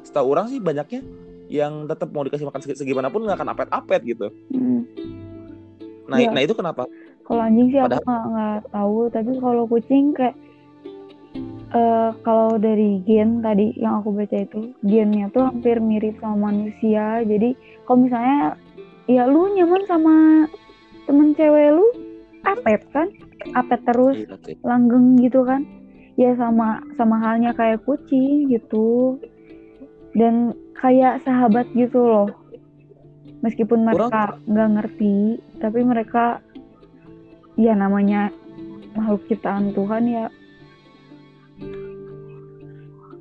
setahu 0.03 0.35
orang 0.35 0.51
sih 0.51 0.59
banyaknya 0.59 1.01
yang 1.53 1.85
tetap 1.85 2.09
mau 2.09 2.25
dikasih 2.25 2.49
makan 2.49 2.61
segi- 2.61 2.79
segimanapun 2.79 3.23
nggak 3.23 3.37
akan 3.37 3.53
apet-apet 3.53 4.01
gitu 4.07 4.27
Hmm. 4.49 4.89
nah 6.07 6.17
Iya. 6.17 6.33
nah 6.33 6.41
itu 6.41 6.53
kenapa 6.53 6.89
Kalau 7.23 7.39
anjing 7.39 7.69
sih 7.69 7.79
aku 7.79 7.87
Padahal- 7.87 8.03
nggak 8.03 8.25
nggak 8.27 8.59
tahu, 8.69 8.99
tapi 9.09 9.31
kalau 9.39 9.63
kucing 9.65 10.05
kayak 10.11 10.37
eh 11.73 12.11
kalau 12.21 12.59
dari 12.59 13.01
gen 13.01 13.41
tadi 13.41 13.73
yang 13.75 14.03
aku 14.03 14.13
baca 14.13 14.37
itu 14.37 14.61
gennya 14.83 15.31
tuh 15.31 15.47
hampir 15.47 15.79
mirip 15.79 16.19
sama 16.19 16.51
manusia. 16.51 17.23
Jadi 17.23 17.55
kalau 17.87 17.99
misalnya 18.03 18.59
ya 19.07 19.25
lu 19.25 19.49
nyaman 19.49 19.83
sama 19.87 20.15
temen 21.07 21.33
cewek 21.33 21.73
lu, 21.73 21.87
apet 22.43 22.83
kan? 22.91 23.09
Apet 23.55 23.81
terus 23.83 24.19
Iya, 24.19 24.37
langgeng 24.61 25.17
gitu 25.17 25.41
kan? 25.43 25.63
Ya 26.15 26.35
sama 26.35 26.83
sama 26.95 27.17
halnya 27.17 27.55
kayak 27.55 27.81
kucing 27.83 28.51
gitu. 28.51 29.17
Dan 30.13 30.53
kayak 30.77 31.25
sahabat 31.25 31.69
gitu 31.73 32.05
loh. 32.05 32.29
Meskipun 33.43 33.83
mereka 33.83 34.39
nggak 34.47 34.71
ngerti, 34.79 35.43
tapi 35.59 35.83
mereka 35.83 36.39
ya 37.59 37.75
namanya 37.75 38.31
makhluk 38.95 39.27
ciptaan 39.27 39.75
Tuhan 39.75 40.05
ya. 40.07 40.27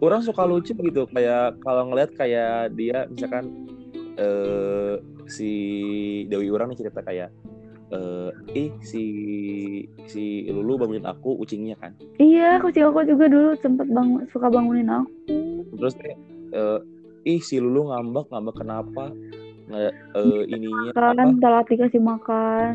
Orang 0.02 0.22
suka 0.26 0.46
lucu 0.46 0.74
gitu 0.74 1.06
kayak 1.10 1.62
kalau 1.62 1.90
ngeliat 1.90 2.14
kayak 2.18 2.74
dia 2.74 3.06
misalkan 3.10 3.70
eh 4.18 4.98
si 5.30 5.52
Dewi 6.28 6.50
orang 6.50 6.74
nih 6.74 6.86
cerita 6.86 7.02
kayak 7.06 7.30
eh 7.92 8.30
ih 8.56 8.70
si 8.82 9.04
si 10.08 10.46
Lulu 10.50 10.86
bangunin 10.86 11.06
aku 11.06 11.38
ucingnya 11.38 11.78
kan. 11.82 11.94
Iya 12.18 12.62
kucing 12.62 12.86
aku 12.88 13.06
juga 13.10 13.26
dulu 13.30 13.58
sempet 13.58 13.90
bangun 13.90 14.26
suka 14.30 14.50
bangunin 14.50 14.90
aku. 14.90 15.10
Terus 15.82 15.96
kayak, 15.98 16.18
eh 16.52 16.80
ih 17.28 17.42
si 17.42 17.58
Lulu 17.62 17.92
ngambek 17.92 18.28
ngambek 18.32 18.56
kenapa? 18.60 19.12
Nggak 19.72 19.94
eh, 20.20 20.42
ininya 20.52 20.92
apa? 20.92 21.14
kan 21.16 21.30
telat 21.40 21.66
dikasih 21.70 22.02
makan. 22.02 22.74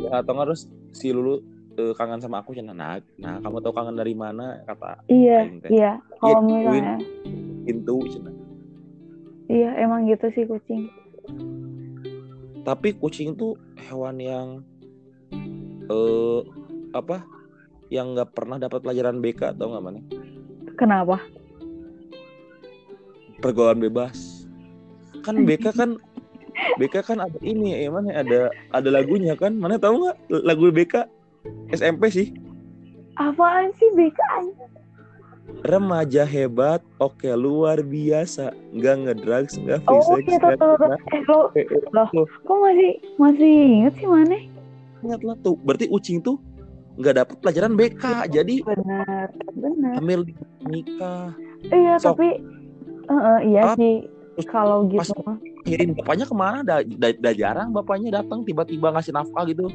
Ya, 0.00 0.22
atau 0.22 0.32
nggak 0.36 0.46
terus 0.52 0.62
si 0.94 1.10
Lulu 1.10 1.42
eh, 1.78 1.92
kangen 1.98 2.22
sama 2.22 2.42
aku 2.42 2.54
cina 2.54 2.74
nah, 2.74 2.98
nah 3.18 3.38
kamu 3.42 3.62
tahu 3.62 3.72
kangen 3.74 3.96
dari 3.98 4.14
mana? 4.14 4.62
kata 4.66 5.02
iya 5.10 5.46
iya 5.70 5.92
kalau 6.20 6.44
Iya, 6.44 6.70
misalnya. 6.70 6.96
Pintu 7.66 7.96
cina. 8.08 8.30
Iya 9.50 9.70
emang 9.82 10.06
gitu 10.06 10.26
sih 10.34 10.44
kucing. 10.46 10.86
Tapi 12.62 12.94
kucing 12.94 13.34
tuh 13.34 13.58
hewan 13.88 14.16
yang 14.20 14.48
eh 15.90 16.40
apa 16.94 17.26
yang 17.90 18.14
nggak 18.14 18.30
pernah 18.34 18.56
dapat 18.62 18.82
pelajaran 18.86 19.18
BK 19.18 19.58
atau 19.58 19.74
nggak 19.74 19.84
mana 19.84 20.00
kenapa 20.78 21.18
pergaulan 23.40 23.80
bebas. 23.80 24.46
Kan 25.24 25.44
BK 25.44 25.72
kan 25.76 25.90
BK 26.76 27.04
kan 27.04 27.18
ada 27.24 27.38
ini 27.40 27.84
ya 27.84 27.88
mana 27.92 28.12
ada 28.14 28.52
ada 28.72 28.88
lagunya 28.88 29.36
kan. 29.36 29.56
Mana 29.56 29.76
tahu 29.80 30.04
nggak 30.04 30.16
lagu 30.44 30.68
BK 30.72 31.08
SMP 31.72 32.12
sih? 32.12 32.28
Apaan 33.16 33.72
sih 33.76 33.90
BK 33.96 34.20
remaja 35.66 36.22
hebat 36.22 36.80
oke 37.02 37.26
luar 37.34 37.82
biasa. 37.82 38.54
Nggak 38.70 38.94
ngedrugs 39.02 39.54
nggak 39.58 39.80
oh 39.90 39.98
fisik 39.98 40.30
iya 40.30 40.38
tuh 40.38 40.54
tuh, 40.56 40.72
tuh. 40.78 40.90
eh 41.10 41.22
lo 41.26 41.40
Loh. 42.14 42.26
kok 42.46 42.56
masih 42.62 42.92
masih 43.18 43.50
inget 43.82 43.94
sih 43.98 44.06
mana 44.08 44.38
ingat 45.02 45.20
lah 45.26 45.36
tuh. 45.42 45.58
Berarti 45.60 45.90
ucing 45.90 46.22
tuh 46.22 46.38
nggak 47.00 47.14
dapat 47.16 47.36
pelajaran 47.40 47.72
BK 47.74 48.04
jadi 48.28 48.54
benar 48.62 49.28
benar. 49.56 49.92
hamil 49.98 50.20
nikah. 50.68 51.32
Iya 51.66 51.96
Sok. 52.00 52.16
tapi 52.16 52.28
eh, 53.10 53.40
iya 53.46 53.62
Ah, 53.64 53.74
sih. 53.74 54.06
Kalau 54.42 54.88
pas 54.88 55.04
gitu 55.04 55.20
mah. 55.20 55.36
kirim 55.62 55.92
bapaknya 55.92 56.24
ke 56.24 56.32
mana? 56.32 56.58
Dah 56.62 56.80
da, 56.80 57.08
da 57.12 57.30
jarang 57.32 57.70
bapaknya 57.70 58.14
datang 58.14 58.40
tiba-tiba 58.40 58.88
ngasih 58.90 59.12
nafkah 59.12 59.44
gitu. 59.44 59.68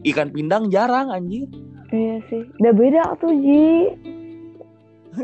Ikan 0.00 0.30
pindang 0.30 0.68
jarang 0.68 1.08
anjir. 1.08 1.50
Iya 1.88 2.22
sih. 2.26 2.42
Udah 2.56 2.72
beda 2.72 3.02
tuh 3.16 3.34
Ji. 3.34 3.90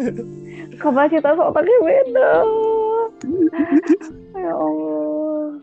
Kapasitas 0.79 1.37
otaknya 1.37 1.79
beda. 1.81 2.31
Ya 4.37 4.55
Allah. 4.55 5.59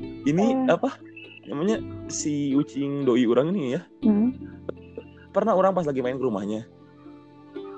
Ini 0.00 0.44
Eh. 0.56 0.68
apa? 0.70 0.96
Namanya 1.44 1.76
si 2.06 2.54
ucing 2.54 3.04
doi 3.04 3.24
orang 3.24 3.52
ini 3.52 3.74
ya. 3.74 3.82
Hmm? 4.00 4.32
pernah 5.30 5.54
orang 5.54 5.70
pas 5.70 5.86
lagi 5.86 6.00
main 6.00 6.16
ke 6.16 6.24
rumahnya. 6.24 6.66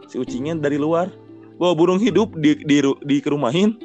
Si 0.06 0.16
ucingnya 0.16 0.56
dari 0.56 0.76
luar 0.76 1.12
bawa 1.56 1.72
burung 1.74 1.98
hidup 1.98 2.32
di 2.36 2.56
di, 2.62 2.80
di 2.82 3.16
kerumahin. 3.18 3.76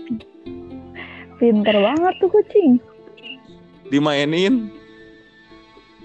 Pinter 1.37 1.75
banget 1.75 2.13
tuh 2.17 2.29
kucing. 2.29 2.81
Dimainin. 3.87 4.69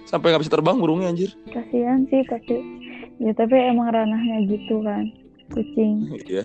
Sampai 0.05 0.29
nggak 0.31 0.45
bisa 0.45 0.53
terbang 0.53 0.77
burungnya 0.77 1.09
anjir. 1.09 1.33
Kasihan 1.49 2.05
sih 2.07 2.21
tapi 2.29 2.61
ya 3.17 3.33
tapi 3.33 3.55
emang 3.55 3.89
ranahnya 3.89 4.45
gitu 4.47 4.83
kan 4.83 5.09
kucing. 5.53 6.11
Iya. 6.27 6.45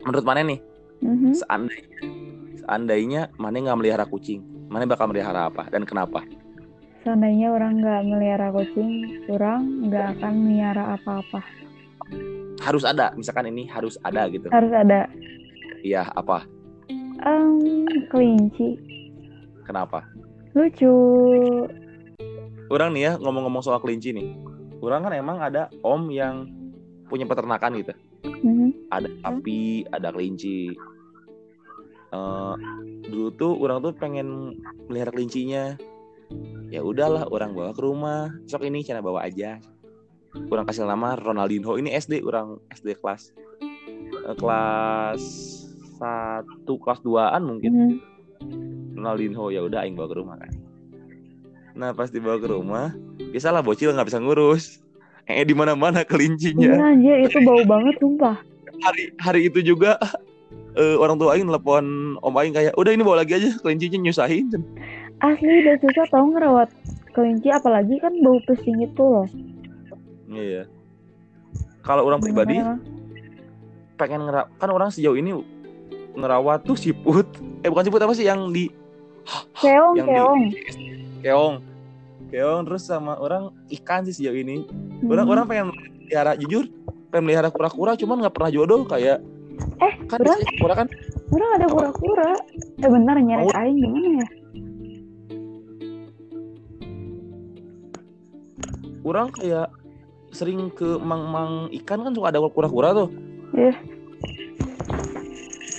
menurut 0.00 0.24
mana 0.24 0.40
nih 0.40 0.60
Mhm. 1.04 1.36
seandainya 1.36 1.98
seandainya 2.56 3.22
mana 3.36 3.56
nggak 3.60 3.78
melihara 3.78 4.04
kucing 4.08 4.40
mana 4.72 4.88
bakal 4.88 5.12
melihara 5.12 5.52
apa 5.52 5.68
dan 5.68 5.84
kenapa? 5.84 6.24
Seandainya 7.04 7.52
orang 7.52 7.80
nggak 7.80 8.02
melihara 8.08 8.48
kucing 8.48 9.20
orang 9.28 9.60
nggak 9.88 10.16
akan 10.16 10.32
melihara 10.40 10.96
apa-apa 10.96 11.40
harus 12.60 12.84
ada. 12.84 13.10
Misalkan 13.16 13.48
ini 13.48 13.66
harus 13.66 13.96
ada 14.04 14.28
gitu. 14.28 14.46
Harus 14.52 14.72
ada. 14.72 15.08
Iya 15.80 16.12
apa? 16.12 16.44
Em, 17.24 17.88
kelinci. 18.12 18.76
Kenapa? 19.64 20.04
Lucu. 20.52 20.92
Orang 22.70 22.94
nih 22.94 23.02
ya 23.10 23.12
ngomong-ngomong 23.18 23.64
soal 23.64 23.80
kelinci 23.82 24.12
nih. 24.14 24.36
Orang 24.80 25.04
kan 25.04 25.12
emang 25.16 25.40
ada 25.40 25.68
om 25.82 26.08
yang 26.12 26.46
punya 27.08 27.26
peternakan 27.26 27.80
gitu. 27.80 27.94
Mhm. 28.20 28.92
ada 28.92 29.08
sapi 29.24 29.88
ada 29.96 30.12
kelinci. 30.12 30.76
Eh, 32.10 32.54
dulu 33.08 33.28
tuh 33.32 33.52
orang 33.64 33.80
tuh 33.80 33.96
pengen 33.96 34.60
melihara 34.90 35.08
kelincinya. 35.12 35.76
Ya 36.68 36.84
udahlah 36.84 37.26
orang 37.32 37.56
bawa 37.56 37.72
ke 37.72 37.80
rumah. 37.82 38.30
Sok 38.46 38.68
ini 38.68 38.84
cina 38.84 39.00
bawa 39.02 39.26
aja 39.26 39.58
orang 40.50 40.64
kasih 40.66 40.86
nama 40.86 41.18
Ronaldinho. 41.18 41.74
Ini 41.78 41.94
SD 41.98 42.22
orang 42.22 42.58
SD 42.70 42.98
kelas 42.98 43.34
eh, 44.26 44.34
kelas 44.38 45.22
satu 45.98 46.74
kelas 46.80 47.00
2an 47.02 47.42
mungkin. 47.42 47.72
Mhm. 47.72 47.92
Ronaldinho 49.00 49.48
ya 49.52 49.64
udah 49.64 49.84
aing 49.84 49.96
bawa 49.96 50.08
ke 50.12 50.16
rumah 50.16 50.36
kan. 50.40 50.52
Nah 51.76 51.90
pas 51.96 52.12
dibawa 52.12 52.36
ke 52.36 52.48
rumah 52.50 52.92
biasalah 53.32 53.64
bocil 53.64 53.92
nggak 53.92 54.08
bisa 54.08 54.20
ngurus. 54.20 54.82
Eh 55.30 55.46
di 55.46 55.54
mana 55.54 55.78
mana 55.78 56.02
kelincinya. 56.02 56.74
Iya 56.74 56.84
anjir 56.84 57.16
itu 57.28 57.38
bau 57.46 57.62
banget 57.62 57.94
sumpah. 58.02 58.36
Hari 58.80 59.12
hari 59.20 59.40
itu 59.46 59.60
juga 59.62 60.00
eh, 60.74 60.96
orang 60.96 61.20
tua 61.20 61.36
aing 61.36 61.46
telepon 61.46 62.16
om 62.24 62.34
aing 62.34 62.56
kayak 62.56 62.74
udah 62.74 62.92
ini 62.92 63.04
bawa 63.04 63.22
lagi 63.22 63.38
aja 63.38 63.50
kelincinya 63.60 64.00
nyusahin. 64.00 64.50
Asli 65.20 65.52
udah 65.64 65.76
susah 65.84 66.06
tau 66.08 66.24
ngerawat 66.32 66.68
kelinci 67.12 67.52
apalagi 67.52 67.98
kan 68.00 68.14
bau 68.24 68.38
pesing 68.46 68.80
itu 68.80 69.02
loh 69.02 69.26
iya. 70.30 70.62
Kalau 71.80 72.04
orang 72.04 72.20
pribadi 72.20 72.56
emang? 72.56 72.78
pengen 73.96 74.24
ngerawat 74.24 74.48
kan 74.56 74.70
orang 74.70 74.88
sejauh 74.88 75.12
ini 75.12 75.36
ngerawat 76.12 76.64
tuh 76.64 76.72
siput 76.72 77.28
eh 77.60 77.68
bukan 77.68 77.84
siput 77.84 78.00
apa 78.00 78.14
sih 78.14 78.24
yang 78.24 78.48
di 78.48 78.72
keong 79.54 79.92
yang 79.94 80.06
di- 80.06 80.10
keong. 80.10 80.40
Keong. 81.20 81.54
Keong 82.30 82.60
terus 82.64 82.82
sama 82.82 83.14
orang 83.14 83.52
ikan 83.70 84.00
sih 84.02 84.14
sejauh 84.14 84.34
ini. 84.34 84.64
Orang 85.04 85.26
Hmm. 85.26 85.34
orang 85.34 85.44
pengen 85.44 85.66
melihara 85.68 86.32
jujur 86.34 86.64
pengen 87.08 87.24
melihara 87.26 87.50
kura-kura 87.50 87.92
cuman 87.94 88.24
nggak 88.24 88.32
pernah 88.32 88.50
jodoh 88.50 88.82
kayak 88.84 89.20
Eh, 89.78 89.94
kan 90.08 90.16
orang- 90.18 90.40
kura 90.56 90.74
kan? 90.74 90.88
orang 91.28 91.50
ada 91.54 91.66
kura-kura. 91.68 92.30
Eh 92.78 92.88
bentar 92.88 93.16
Mau- 93.20 93.52
aing 93.52 93.76
gimana 93.76 94.08
ya? 94.16 94.26
Orang 99.00 99.32
kayak 99.32 99.68
sering 100.30 100.70
ke 100.72 100.98
mang-mang 101.02 101.70
ikan 101.82 102.06
kan 102.06 102.12
suka 102.14 102.30
ada 102.30 102.42
kura-kura 102.50 102.94
tuh. 102.94 103.08
Iya. 103.54 103.74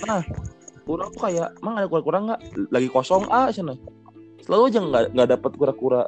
nah 0.02 0.18
orang 0.84 1.08
tuh 1.14 1.22
kayak 1.24 1.56
mang 1.62 1.78
ada 1.78 1.88
kura-kura 1.88 2.18
nggak? 2.20 2.40
Lagi 2.74 2.88
kosong 2.90 3.28
ah 3.32 3.48
sana. 3.48 3.78
Selalu 4.42 4.62
aja 4.68 4.78
nggak 4.82 5.04
nggak 5.14 5.28
dapat 5.38 5.50
kura-kura. 5.56 6.02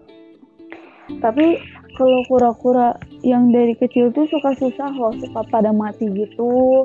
Tapi 1.21 1.61
kalau 1.95 2.21
kura-kura 2.27 2.99
yang 3.23 3.55
dari 3.55 3.77
kecil 3.79 4.11
tuh 4.11 4.27
suka 4.29 4.57
susah 4.59 4.91
loh 4.93 5.15
suka 5.17 5.41
pada 5.49 5.71
mati 5.71 6.11
gitu. 6.11 6.85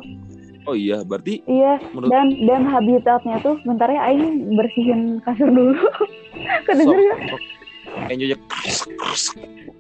Oh 0.67 0.75
iya 0.77 1.01
berarti 1.01 1.41
iya 1.49 1.81
menurut 1.95 2.13
dan 2.13 2.27
dan 2.45 2.61
habitatnya 2.67 3.41
tuh 3.41 3.57
bentar 3.65 3.89
ya 3.89 4.05
aing 4.11 4.53
bersihin 4.53 5.17
kasur 5.25 5.49
dulu. 5.49 5.81
Kedenger 6.67 6.99
sok. 6.99 7.19
Enjoy 8.07 8.37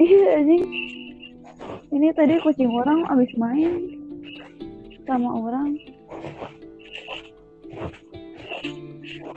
iya 0.01 0.27
anjing 0.41 0.63
ini 1.89 2.07
tadi 2.13 2.37
kucing 2.41 2.69
orang 2.69 3.05
abis 3.09 3.31
main 3.37 3.73
sama 5.09 5.29
orang. 5.29 5.73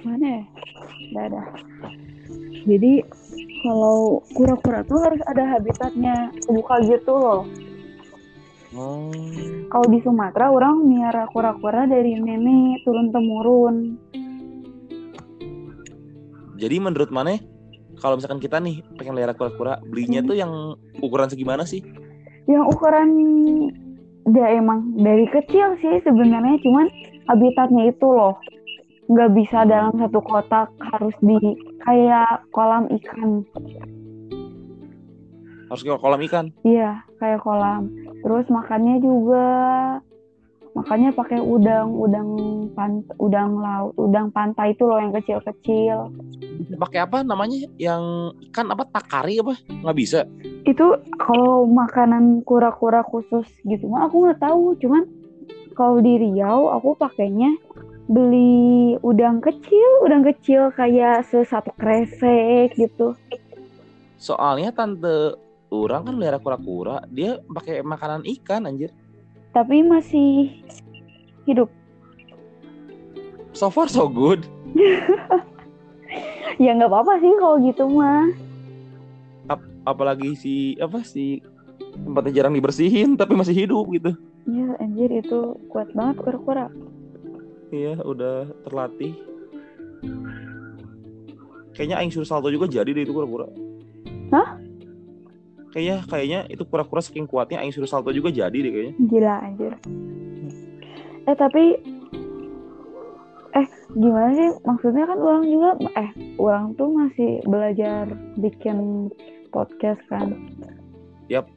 Mana 0.04 0.26
ya? 0.26 0.42
Ada. 1.12 1.42
Jadi 2.66 3.04
kalau 3.62 4.20
kura-kura 4.34 4.82
tuh 4.84 4.98
harus 5.00 5.22
ada 5.28 5.44
habitatnya 5.46 6.32
kebuka 6.44 6.82
gitu 6.88 7.12
loh. 7.14 7.42
Oh, 8.72 9.12
kalau 9.68 9.86
di 9.92 10.00
Sumatera 10.00 10.48
orang 10.48 10.88
miara 10.88 11.28
kura-kura 11.28 11.84
dari 11.84 12.16
nenek 12.16 12.80
turun 12.88 13.12
temurun. 13.12 14.00
Jadi 16.56 16.76
menurut 16.80 17.12
mana 17.12 17.36
kalau 18.00 18.16
misalkan 18.16 18.40
kita 18.40 18.56
nih 18.64 18.80
pengen 18.96 19.12
melihara 19.12 19.36
kura-kura 19.36 19.76
belinya 19.84 20.24
Hmm. 20.24 20.28
tuh 20.32 20.36
yang 20.40 20.52
ukuran 21.04 21.28
segimana 21.28 21.68
sih 21.68 21.84
yang 22.50 22.64
ukuran 22.66 23.08
dia 24.30 24.54
emang 24.54 24.94
dari 24.98 25.26
kecil 25.30 25.74
sih 25.82 25.98
sebenarnya 26.06 26.58
cuman 26.62 26.86
habitatnya 27.26 27.90
itu 27.90 28.06
loh. 28.06 28.38
Nggak 29.10 29.30
bisa 29.34 29.66
dalam 29.66 29.92
satu 29.98 30.22
kotak 30.22 30.70
harus 30.78 31.14
di 31.20 31.38
kayak 31.82 32.46
kolam 32.54 32.86
ikan. 33.02 33.42
Harus 35.66 35.82
ke 35.82 35.90
kolam 35.98 36.20
ikan? 36.30 36.46
Iya 36.62 37.02
kayak 37.18 37.42
kolam. 37.42 37.90
Terus 38.22 38.46
makannya 38.46 39.02
juga 39.02 39.48
makannya 40.72 41.10
pakai 41.12 41.40
udang 41.40 41.92
udang 41.92 42.28
pan 42.72 43.04
udang 43.20 43.60
laut 43.60 43.92
udang 44.00 44.32
pantai 44.32 44.72
itu 44.72 44.88
loh 44.88 44.96
yang 44.96 45.12
kecil-kecil 45.12 46.08
pakai 46.78 47.04
apa 47.04 47.22
namanya? 47.22 47.68
Yang 47.76 48.34
ikan 48.50 48.70
apa? 48.72 48.86
Takari 48.88 49.38
apa? 49.38 49.54
Nggak 49.68 49.96
bisa? 49.96 50.20
Itu 50.64 50.98
kalau 51.18 51.66
makanan 51.66 52.46
kura-kura 52.46 53.02
khusus 53.02 53.46
gitu 53.66 53.88
mah 53.90 54.06
aku 54.06 54.26
nggak 54.26 54.40
tahu. 54.40 54.76
Cuman 54.78 55.02
kalau 55.72 55.98
di 56.00 56.20
Riau 56.20 56.72
aku 56.72 56.94
pakainya 56.96 57.52
beli 58.10 58.98
udang 59.00 59.38
kecil 59.38 60.04
udang 60.04 60.26
kecil 60.26 60.74
kayak 60.74 61.24
sesatu 61.26 61.70
kresek 61.78 62.74
gitu. 62.76 63.14
Soalnya 64.18 64.74
tante 64.74 65.38
orang 65.72 66.06
kan 66.06 66.14
melihara 66.14 66.38
kura-kura 66.42 67.02
dia 67.08 67.40
pakai 67.48 67.80
makanan 67.80 68.26
ikan 68.40 68.68
anjir. 68.68 68.92
Tapi 69.52 69.84
masih 69.84 70.62
hidup. 71.44 71.68
So 73.52 73.68
far 73.68 73.84
so 73.92 74.08
good 74.08 74.48
ya 76.60 76.76
nggak 76.76 76.90
apa-apa 76.90 77.20
sih 77.20 77.32
kalau 77.38 77.56
gitu 77.62 77.84
mah. 77.88 78.28
Apalagi 79.82 80.38
si 80.38 80.54
apa 80.78 81.02
si 81.02 81.42
tempatnya 81.92 82.42
jarang 82.42 82.54
dibersihin 82.54 83.18
tapi 83.18 83.34
masih 83.34 83.66
hidup 83.66 83.86
gitu. 83.92 84.12
Ya 84.46 84.74
anjir 84.82 85.10
itu 85.10 85.56
kuat 85.70 85.90
banget 85.94 86.22
kura-kura. 86.22 86.66
Iya 87.72 87.98
udah 88.02 88.50
terlatih. 88.68 89.16
Kayaknya 91.72 91.96
aing 92.04 92.12
suruh 92.12 92.28
salto 92.28 92.52
juga 92.52 92.68
jadi 92.68 92.90
deh 92.92 93.02
itu 93.02 93.16
kura-kura. 93.16 93.48
Hah? 94.32 94.60
kayaknya 95.72 95.96
kayaknya 96.04 96.40
itu 96.52 96.62
kura-kura 96.68 97.00
saking 97.00 97.24
kuatnya 97.24 97.64
aing 97.64 97.72
suruh 97.72 97.88
salto 97.88 98.12
juga 98.12 98.28
jadi 98.28 98.52
deh 98.52 98.70
kayaknya. 98.70 98.94
Gila 99.08 99.34
anjir. 99.40 99.72
Eh 101.24 101.36
tapi 101.36 101.80
eh 103.52 103.66
gimana 103.92 104.30
sih? 104.32 104.48
Maksudnya 104.64 105.04
kan 105.04 105.18
orang 105.20 105.44
juga 105.44 105.70
eh 105.96 106.10
orang 106.40 106.72
tuh 106.80 106.88
masih 106.88 107.44
belajar 107.44 108.08
bikin 108.40 109.08
podcast 109.52 110.00
kan? 110.08 110.32
Yap. 111.28 111.48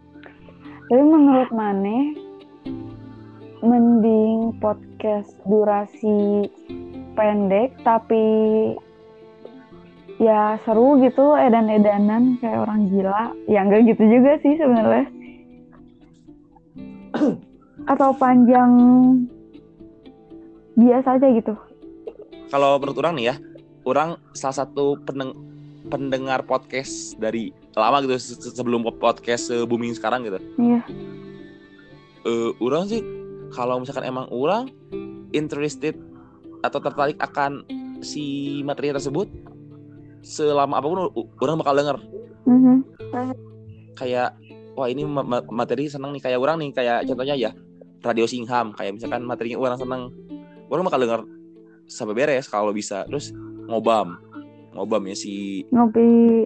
tapi 0.91 1.01
menurut 1.01 1.49
Mane 1.55 1.99
mending 3.65 4.59
podcast 4.61 5.33
durasi 5.47 6.51
pendek 7.17 7.73
tapi 7.81 8.25
ya 10.19 10.59
seru 10.67 10.99
gitu 11.01 11.33
edan-edanan 11.39 12.35
kayak 12.43 12.67
orang 12.67 12.91
gila. 12.91 13.31
Ya 13.47 13.63
enggak 13.63 13.87
gitu 13.87 14.03
juga 14.03 14.37
sih 14.43 14.59
sebenarnya. 14.59 15.07
Atau 17.91 18.11
panjang 18.19 18.71
biasa 20.75 21.15
aja 21.15 21.31
gitu 21.31 21.55
Kalau 22.47 22.77
menurut 22.77 22.97
orang 22.97 23.15
nih 23.15 23.25
ya, 23.25 23.35
orang 23.83 24.09
salah 24.31 24.63
satu 24.63 24.97
pendeng- 25.01 25.37
pendengar 25.85 26.41
podcast 26.41 27.13
dari 27.15 27.49
lama 27.71 28.01
gitu 28.01 28.15
se- 28.15 28.39
se- 28.39 28.51
sebelum 28.51 28.81
podcast 28.91 29.49
eh, 29.49 29.61
booming 29.61 29.93
sekarang 29.93 30.23
gitu. 30.23 30.39
iya 30.57 30.81
Eh, 32.23 32.49
orang 32.57 32.89
sih 32.89 33.05
kalau 33.51 33.77
misalkan 33.77 34.01
emang 34.03 34.25
orang 34.27 34.65
interested 35.29 35.93
atau 36.59 36.81
tertarik 36.81 37.21
akan 37.21 37.61
si 38.01 38.25
materi 38.61 38.89
tersebut 38.89 39.29
selama 40.19 40.81
apa 40.81 40.87
pun 40.87 40.99
orang 41.37 41.55
bakal 41.55 41.75
denger 41.75 41.97
Mhm. 42.43 42.75
kayak 43.93 44.33
wah 44.73 44.89
ini 44.89 45.05
ma- 45.05 45.21
ma- 45.21 45.45
materi 45.45 45.85
seneng 45.85 46.17
nih 46.17 46.23
kayak 46.23 46.41
orang 46.41 46.57
nih 46.57 46.73
kayak 46.73 47.05
contohnya 47.05 47.37
ya 47.37 47.51
radio 48.01 48.25
Singham 48.25 48.73
kayak 48.73 48.97
misalkan 48.97 49.21
materinya 49.21 49.61
orang 49.61 49.77
seneng 49.77 50.01
orang 50.67 50.83
bakal 50.83 50.99
denger 50.99 51.21
sampai 51.85 52.13
beres 52.17 52.49
kalau 52.49 52.69
bisa. 52.69 53.05
Terus 53.05 53.31
ngobam. 53.65 54.17
Ngobam 54.75 55.03
ya 55.07 55.15
si 55.15 55.63
ngopi. 55.71 56.43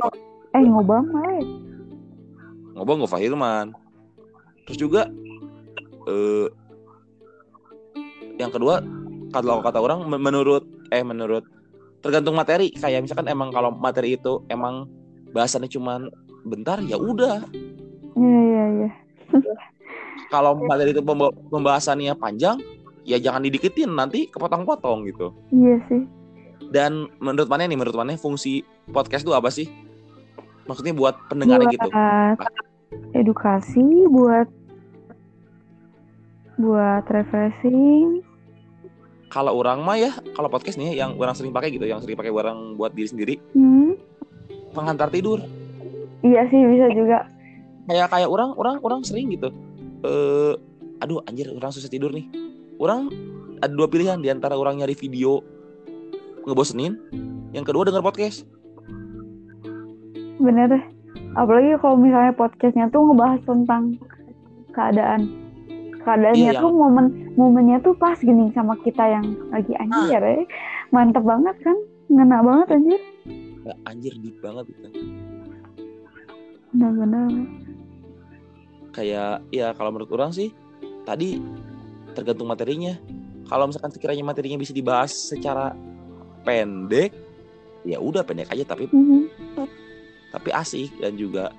Eh 0.50 0.64
ngobam 0.66 1.06
eh 1.30 1.42
ngobam 2.78 3.04
Gofar 3.04 3.20
Hilman 3.20 3.76
terus 4.64 4.78
juga 4.80 5.10
eh 6.08 6.48
yang 8.40 8.54
kedua 8.54 8.80
kalau 9.36 9.60
kata 9.60 9.82
orang 9.82 10.06
men- 10.08 10.22
menurut 10.22 10.64
eh 10.94 11.04
menurut 11.04 11.44
tergantung 12.00 12.38
materi. 12.38 12.72
Kayak 12.72 13.04
misalkan 13.04 13.28
emang 13.28 13.52
kalau 13.52 13.74
materi 13.74 14.16
itu 14.16 14.46
emang 14.48 14.88
bahasannya 15.36 15.70
cuman 15.70 16.08
bentar 16.48 16.80
ya 16.86 16.96
udah. 16.96 17.44
Iya 18.16 18.40
iya 18.46 18.66
iya. 18.80 18.90
Kalau 20.30 20.56
materi 20.56 20.94
itu 20.94 21.02
pemba- 21.04 21.36
pembahasannya 21.50 22.14
panjang 22.16 22.58
ya 23.10 23.18
jangan 23.18 23.42
didikitin 23.42 23.90
nanti 23.90 24.30
kepotong-potong 24.30 25.10
gitu. 25.10 25.34
Iya 25.50 25.82
sih. 25.90 26.06
Dan 26.70 27.10
menurut 27.18 27.50
mana 27.50 27.66
nih 27.66 27.74
menurut 27.74 27.98
mana 27.98 28.14
fungsi 28.14 28.62
podcast 28.94 29.26
itu 29.26 29.34
apa 29.34 29.50
sih? 29.50 29.66
Maksudnya 30.70 30.94
buat 30.94 31.18
pendengarnya 31.26 31.74
gitu. 31.74 31.90
Buat 31.90 32.38
edukasi 33.18 34.06
buat 34.14 34.46
buat 36.62 37.04
refreshing. 37.10 38.22
Kalau 39.34 39.58
orang 39.58 39.82
mah 39.82 39.98
ya 39.98 40.14
kalau 40.38 40.50
podcast 40.50 40.78
nih 40.78 40.94
yang 40.94 41.18
orang 41.18 41.34
sering 41.34 41.50
pakai 41.54 41.74
gitu 41.74 41.90
yang 41.90 42.02
sering 42.06 42.14
pakai 42.14 42.30
orang 42.30 42.78
buat 42.78 42.94
diri 42.94 43.10
sendiri. 43.10 43.36
Hmm. 43.58 43.98
penghantar 44.70 45.10
tidur. 45.10 45.42
Iya 46.22 46.46
sih 46.54 46.62
bisa 46.62 46.94
juga. 46.94 47.26
Kayak 47.90 48.14
kayak 48.14 48.30
orang 48.30 48.54
orang 48.54 48.78
orang 48.86 49.02
sering 49.02 49.34
gitu. 49.34 49.50
Eh 50.06 50.54
aduh 51.02 51.26
anjir 51.26 51.50
orang 51.50 51.74
susah 51.74 51.90
tidur 51.90 52.12
nih 52.14 52.28
orang 52.80 53.12
ada 53.60 53.74
dua 53.76 53.92
pilihan 53.92 54.24
di 54.24 54.32
antara 54.32 54.56
orang 54.56 54.80
nyari 54.80 54.96
video 54.96 55.44
ngebosenin 56.48 56.96
yang 57.52 57.68
kedua 57.68 57.86
denger 57.86 58.02
podcast. 58.02 58.48
Bener. 60.40 60.72
Deh 60.72 60.84
apalagi 61.38 61.78
kalau 61.84 61.98
misalnya 62.00 62.34
podcastnya 62.34 62.86
tuh 62.90 63.12
ngebahas 63.12 63.42
tentang 63.46 63.84
keadaan. 64.74 65.22
Keadaannya 66.00 66.56
Iya, 66.56 66.64
tuh 66.64 66.72
momen 66.72 67.06
momennya 67.36 67.84
tuh 67.84 67.92
pas 68.00 68.16
gini 68.16 68.50
sama 68.56 68.80
kita 68.88 69.04
yang 69.04 69.36
lagi 69.52 69.76
anjir 69.76 70.24
ya 70.24 70.48
mantep 70.96 71.22
banget 71.28 71.60
kan? 71.60 71.76
Ngena 72.08 72.40
banget 72.40 72.68
anjir. 72.80 73.02
Ya, 73.68 73.76
anjir 73.84 74.14
deep 74.24 74.40
banget 74.40 74.72
gitu. 74.72 74.88
Bener-bener. 76.72 77.30
Kayak 78.96 79.44
ya 79.52 79.76
kalau 79.76 79.92
menurut 79.92 80.10
orang 80.16 80.32
sih 80.32 80.56
tadi 81.04 81.38
tergantung 82.14 82.50
materinya. 82.50 82.98
Kalau 83.50 83.66
misalkan 83.66 83.90
sekiranya 83.90 84.22
materinya 84.22 84.58
bisa 84.62 84.74
dibahas 84.74 85.10
secara 85.10 85.74
pendek 86.46 87.14
ya 87.88 87.98
udah 87.98 88.22
pendek 88.22 88.52
aja 88.52 88.64
tapi 88.68 88.86
Mhm. 88.92 89.26
tapi 90.30 90.50
asik. 90.54 90.94
Dan 91.02 91.18
juga 91.18 91.50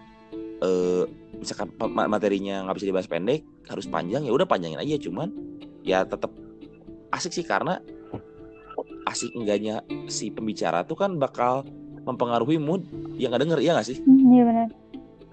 eh 0.60 1.04
misalkan 1.40 1.72
materinya 2.08 2.68
nggak 2.68 2.76
bisa 2.76 2.88
dibahas 2.88 3.08
pendek 3.08 3.42
harus 3.66 3.88
panjang 3.88 4.22
ya 4.22 4.32
udah 4.32 4.46
panjangin 4.46 4.78
aja. 4.78 4.96
Cuman 5.00 5.32
ya 5.82 6.04
tetap 6.06 6.30
asik 7.10 7.34
sih 7.34 7.46
karena 7.46 7.82
asik 9.10 9.34
enggaknya 9.34 9.82
si 10.06 10.30
pembicara 10.30 10.86
tuh 10.86 10.94
kan 10.94 11.18
bakal 11.18 11.66
mempengaruhi 12.06 12.56
mood 12.62 12.86
yang 13.18 13.34
nggak 13.34 13.42
denger 13.42 13.58
iya 13.60 13.72
nggak 13.74 13.88
sih? 13.90 13.98
Hmm, 14.06 14.30
iya 14.30 14.44
bener 14.46 14.68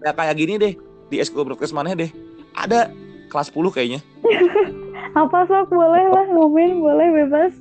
ya 0.04 0.12
kayak 0.14 0.36
gini 0.38 0.54
deh 0.62 0.74
di 1.10 1.16
eskul 1.18 1.46
broadcast 1.46 1.74
mana 1.74 1.98
deh 1.98 2.12
ada 2.54 2.92
kelas 3.28 3.50
10 3.50 3.74
kayaknya 3.74 4.00
apa 5.18 5.40
sok 5.50 5.74
boleh 5.74 6.06
lah 6.14 6.26
ngomongin 6.30 6.78
boleh 6.78 7.08
bebas. 7.24 7.54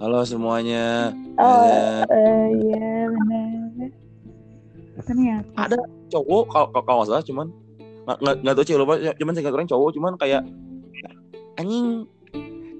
Halo 0.00 0.24
semuanya. 0.24 1.12
Oh 1.36 2.02
Eh, 2.08 2.46
iya 2.64 3.08
bener 3.08 3.90
ternyata 5.02 5.48
ada 5.56 5.78
cowok 6.12 6.44
kalau 6.52 6.68
kalau 6.84 6.96
nggak 7.02 7.08
salah 7.12 7.24
cuman. 7.24 7.46
Nggak 8.02 8.34
nggak 8.42 8.54
tahu 8.56 8.64
cewek 8.66 8.80
lupa. 8.82 8.94
Cuman 9.14 9.32
saya 9.36 9.52
orang 9.52 9.68
cowok 9.68 9.90
cuman 9.94 10.12
kayak 10.16 10.42
anjing 11.60 12.08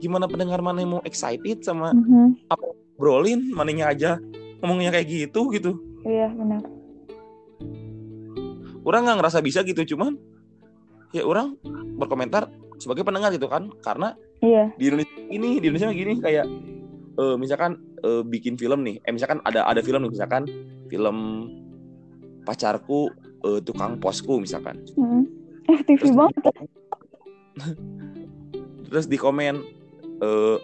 gimana 0.03 0.26
pendengar 0.26 0.59
mana 0.64 0.82
yang 0.82 0.99
mau 0.99 1.03
excited 1.07 1.62
sama 1.62 1.95
Mhm. 1.95 2.49
brolin 2.99 3.55
mananya 3.55 3.93
aja 3.93 4.11
ngomongnya 4.61 4.90
kayak 4.90 5.07
gitu 5.09 5.53
gitu. 5.53 5.78
Iya 6.03 6.32
benar. 6.32 6.62
Orang 8.82 9.07
nggak 9.07 9.18
ngerasa 9.22 9.38
bisa 9.45 9.62
gitu 9.62 9.95
cuman 9.95 10.18
ya 11.14 11.22
orang 11.22 11.55
berkomentar 12.01 12.51
sebagai 12.83 13.07
pendengar 13.07 13.30
gitu 13.30 13.47
kan. 13.47 13.70
Karena 13.78 14.18
iya. 14.43 14.74
di 14.74 14.91
Indonesia 14.91 15.18
ini 15.30 15.62
di 15.62 15.66
Indonesia 15.70 15.95
gini 15.95 16.18
kayak 16.18 16.47
eh, 17.22 17.37
misalkan 17.39 17.78
eh, 18.03 18.22
bikin 18.26 18.59
film 18.59 18.83
nih. 18.83 18.99
Eh 19.07 19.14
misalkan 19.14 19.39
ada 19.47 19.62
ada 19.70 19.78
film 19.78 20.03
nih 20.03 20.11
misalkan 20.11 20.43
film 20.91 21.16
pacarku 22.43 23.14
eh, 23.47 23.62
tukang 23.62 24.03
posku 24.03 24.43
misalkan. 24.43 24.83
Mhm. 24.99 25.22
eh 25.70 25.78
TV 25.87 25.95
terus 25.95 26.11
banget 26.18 26.35
di, 26.43 26.51
terus 28.91 29.07
di 29.07 29.14
komen 29.14 29.62
eh 30.18 30.59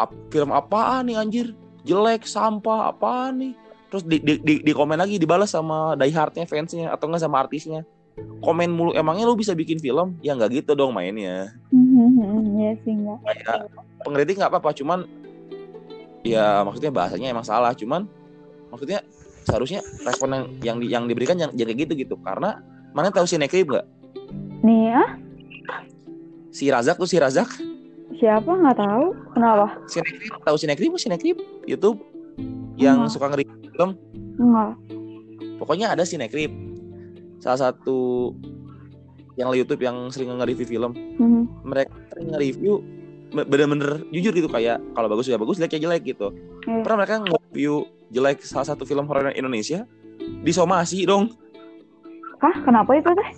ap- 0.00 0.32
film 0.32 0.48
apaan 0.56 1.12
nih 1.12 1.20
anjir? 1.20 1.46
Jelek 1.82 2.24
sampah 2.24 2.94
apaan 2.94 3.42
nih? 3.42 3.52
Terus 3.92 4.08
di, 4.08 4.16
di, 4.24 4.34
di, 4.40 4.54
di 4.64 4.72
komen 4.72 4.96
lagi 4.96 5.20
dibalas 5.20 5.52
sama 5.52 5.92
diehardnya 5.98 6.48
fansnya 6.48 6.88
atau 6.88 7.12
enggak 7.12 7.28
sama 7.28 7.44
artisnya 7.44 7.84
komen 8.42 8.70
mulu 8.70 8.90
emangnya 8.92 9.24
lu 9.24 9.34
bisa 9.34 9.52
bikin 9.52 9.78
film? 9.78 10.16
Ya 10.20 10.34
nggak 10.34 10.62
gitu 10.62 10.72
dong 10.74 10.92
mainnya. 10.92 11.52
Iya 12.52 12.78
sih 12.84 12.94
kayak 12.94 13.72
pengkritik 14.04 14.38
nggak 14.38 14.52
apa-apa 14.52 14.70
cuman 14.76 15.02
ya 16.22 16.62
maksudnya 16.62 16.94
bahasanya 16.94 17.34
emang 17.34 17.42
salah 17.42 17.74
cuman 17.74 18.06
maksudnya 18.70 19.02
seharusnya 19.42 19.82
respon 20.06 20.30
yang 20.30 20.44
yang, 20.62 20.76
di- 20.78 20.90
yang 20.92 21.04
diberikan 21.10 21.34
yang 21.40 21.50
kayak 21.50 21.88
gitu 21.88 21.92
gitu. 21.98 22.14
Karena 22.20 22.62
mana 22.94 23.10
tahu 23.10 23.26
si 23.26 23.34
Nekrib 23.40 23.72
nggak? 23.72 23.86
Nih 24.62 24.94
ah? 24.94 25.10
Si 26.52 26.68
Razak 26.70 27.00
tuh 27.00 27.08
si 27.08 27.18
Razak. 27.18 27.48
Siapa? 28.20 28.46
Nggak 28.46 28.76
tahu. 28.78 29.06
Kenapa? 29.34 29.66
Si 29.90 29.98
Nekrib 29.98 30.32
tahu 30.44 30.56
si 30.60 30.66
Nekrib 30.70 30.92
si 31.00 31.08
Nekrib 31.10 31.36
YouTube 31.66 31.98
yang 32.78 33.04
Enggak. 33.04 33.12
suka 33.12 33.26
ngeri 33.28 33.44
enggak 34.38 34.72
pokoknya 35.60 35.92
ada 35.92 36.02
si 36.08 36.16
Nekrib 36.16 36.50
salah 37.42 37.58
satu 37.60 38.30
yang 39.34 39.48
di 39.48 39.58
YouTube 39.58 39.80
yang 39.80 40.08
sering 40.08 40.30
nge-review 40.32 40.68
film 40.68 40.92
Mhm. 41.18 41.42
mereka 41.64 41.90
sering 42.08 42.30
nge-review 42.30 42.74
be- 43.32 43.48
bener-bener 43.48 44.04
jujur 44.08 44.30
gitu 44.30 44.46
kayak 44.46 44.78
kalau 44.92 45.08
bagus 45.08 45.26
ya 45.26 45.34
bagus 45.34 45.56
jelek 45.56 45.74
ya 45.74 45.80
jelek 45.82 46.02
gitu 46.06 46.30
Iya. 46.62 46.80
pernah 46.80 47.02
mereka 47.02 47.14
nge-review 47.18 47.74
jelek 48.08 48.38
salah 48.40 48.68
satu 48.68 48.84
film 48.84 49.04
horor 49.04 49.32
Indonesia 49.32 49.88
disomasi 50.40 51.02
dong 51.02 51.32
Hah, 52.38 52.54
kenapa 52.60 52.90
itu 52.92 53.06
teh? 53.08 53.30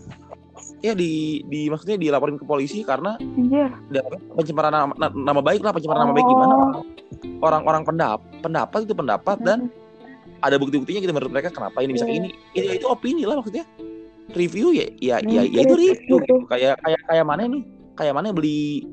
ya 0.81 0.93
di 0.93 1.41
di 1.45 1.69
maksudnya 1.69 1.97
dilaporin 1.97 2.37
ke 2.37 2.45
polisi 2.45 2.81
karena 2.83 3.17
Anjir. 3.17 3.69
pencemaran 4.35 4.69
nama, 4.71 4.93
na- 4.95 5.13
nama 5.15 5.41
baik 5.41 5.61
lah 5.61 5.73
pencemaran 5.73 6.05
nama 6.05 6.13
baik 6.13 6.27
gimana 6.27 6.55
Oh. 6.55 6.85
orang-orang 7.41 7.85
pendap 7.85 8.21
pendapat 8.41 8.85
itu 8.85 8.93
pendapat 8.93 9.37
dan 9.41 9.69
ada 10.41 10.57
bukti-buktinya 10.57 11.01
gitu 11.01 11.13
menurut 11.13 11.33
mereka 11.33 11.49
kenapa 11.49 11.81
ini 11.81 11.93
bisa 11.93 12.05
Iya. 12.05 12.17
ini 12.19 12.29
itu, 12.53 12.69
itu 12.75 12.87
opini 12.87 13.25
lah 13.25 13.39
maksudnya 13.39 13.65
review 14.35 14.71
ya 14.71 14.87
ya 14.99 15.17
Hmm, 15.19 15.31
ya, 15.31 15.43
ya 15.43 15.61
itu 15.63 15.73
kritis 15.73 15.91
review 15.97 16.17
gitu. 16.19 16.19
gitu. 16.21 16.35
kayak 16.47 16.75
kayak 16.79 17.01
kayak 17.07 17.25
mana 17.25 17.43
nih 17.47 17.63
kayak 17.95 18.13
mana 18.13 18.29
beli 18.31 18.85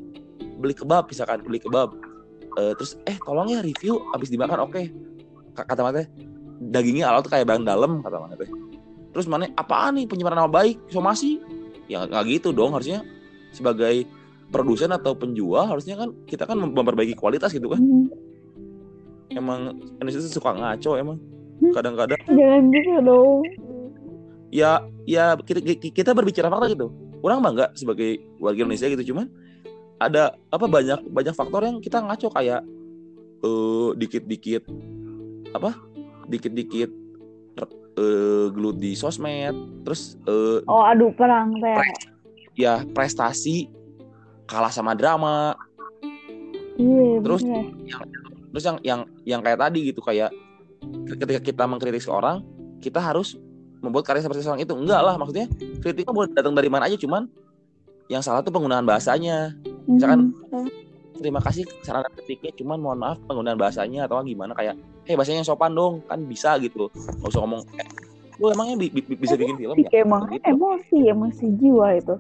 beli 0.58 0.74
kebab 0.74 1.06
misalkan 1.06 1.42
beli 1.42 1.58
kebab 1.58 1.92
Eh, 2.52 2.76
terus 2.76 3.00
eh 3.08 3.16
tolong 3.24 3.48
ya 3.48 3.64
review 3.64 4.04
habis 4.12 4.28
dimakan 4.28 4.68
oke 4.68 4.84
Ka- 5.56 5.64
kata 5.64 5.82
mana 5.82 6.04
dagingnya 6.60 7.08
ala 7.08 7.24
tuh 7.24 7.32
kayak 7.32 7.48
bang 7.48 7.64
dalam 7.64 8.04
kata 8.04 8.20
mana 8.20 8.36
teh 8.36 8.52
terus 9.10 9.24
mana 9.24 9.48
apaan 9.56 9.96
nih 9.96 10.04
pencemaran 10.04 10.36
nama 10.36 10.52
baik 10.52 10.76
somasi 10.92 11.40
ya 11.88 12.04
nggak 12.04 12.28
gitu 12.28 12.52
dong 12.52 12.76
harusnya 12.76 13.08
sebagai 13.52 14.04
produsen 14.52 14.92
atau 14.92 15.16
penjual 15.16 15.64
harusnya 15.64 15.96
kan 15.96 16.12
kita 16.28 16.44
kan 16.44 16.60
mem- 16.60 16.76
memperbaiki 16.76 17.16
kualitas 17.16 17.56
gitu 17.56 17.72
kan 17.72 17.80
Mhm. 17.80 18.12
emang 19.32 19.72
Indonesia 19.96 20.20
suka 20.22 20.52
ngaco 20.52 20.92
emang 21.00 21.18
Hmm. 21.62 21.72
kadang-kadang 21.72 22.20
Jangan 22.28 22.62
gitu 22.68 22.92
dong. 23.00 23.40
Ya 24.52 24.84
ya 25.08 25.34
kita, 25.40 25.60
kita 25.80 26.12
berbicara 26.12 26.52
fakta 26.52 26.68
gitu 26.70 26.92
orang 27.24 27.40
bangga 27.40 27.72
sebagai 27.74 28.20
warga 28.38 28.62
Indonesia 28.62 28.92
gitu 28.92 29.16
cuman 29.16 29.32
ada 29.98 30.36
apa 30.50 30.66
banyak 30.66 31.08
banyak 31.08 31.32
faktor 31.32 31.64
yang 31.64 31.80
kita 31.80 32.02
ngaco 32.02 32.28
kayak 32.30 32.62
eh 33.42 33.90
dikit-dikit 33.96 34.64
apa 35.54 35.74
dikit-dikit 36.28 36.90
eh 37.92 38.46
gelut 38.52 38.80
di 38.80 38.96
sosmed 38.96 39.56
terus 39.84 40.16
eh 40.24 40.60
Oh 40.66 40.84
aduh 40.84 41.12
perang 41.12 41.52
teh. 41.60 41.76
ya 42.56 42.84
prestasi 42.88 43.68
kalah 44.48 44.72
sama 44.72 44.92
drama 44.94 45.56
Iya. 46.80 47.20
Terus- 47.22 47.46
bener. 47.46 47.68
terus 48.52 48.64
yang 48.66 48.78
yang 48.82 49.00
yang 49.24 49.40
kayak 49.40 49.60
tadi 49.60 49.92
gitu 49.92 50.02
kayak 50.02 50.32
ketika 51.06 51.40
kita 51.40 51.64
mengkritik 51.64 52.02
seorang 52.02 52.42
kita 52.82 52.98
harus 52.98 53.38
membuat 53.82 54.04
karya 54.06 54.22
seperti 54.22 54.42
seorang 54.42 54.62
itu 54.62 54.72
enggak 54.72 55.02
lah 55.02 55.16
maksudnya 55.16 55.50
kritiknya 55.80 56.14
boleh 56.14 56.30
datang 56.30 56.54
dari 56.54 56.70
mana 56.70 56.86
aja 56.86 56.96
cuman 56.96 57.26
yang 58.08 58.22
salah 58.22 58.40
tuh 58.40 58.50
penggunaan 58.50 58.84
bahasanya 58.84 59.58
misalkan- 59.86 60.32
Mhm. 60.48 60.70
terima 61.18 61.38
kasih 61.40 61.66
saran 61.82 62.02
kritiknya 62.16 62.54
cuman 62.56 62.78
mohon 62.78 62.98
maaf 62.98 63.18
penggunaan 63.24 63.56
bahasanya 63.56 64.06
atau 64.06 64.22
gimana 64.22 64.54
kayak 64.54 64.74
hei 65.04 65.14
bahasanya 65.14 65.42
yang 65.42 65.50
sopan 65.50 65.72
dong 65.72 66.02
kan 66.04 66.22
bisa 66.22 66.58
gitu 66.58 66.90
nggak 66.90 67.28
usah 67.28 67.42
ngomong 67.42 67.62
eh, 67.76 67.88
lu 68.38 68.50
emangnya 68.50 68.76
bi- 68.76 68.90
bi- 68.92 69.06
bisa 69.16 69.34
bikin 69.34 69.54
film 69.56 69.74
nggak 69.76 69.94
emang 69.96 70.30
Gitu. 70.30 70.46
emosi 70.48 70.98
emosi 71.08 71.46
jiwa 71.58 71.88
itu. 71.94 72.16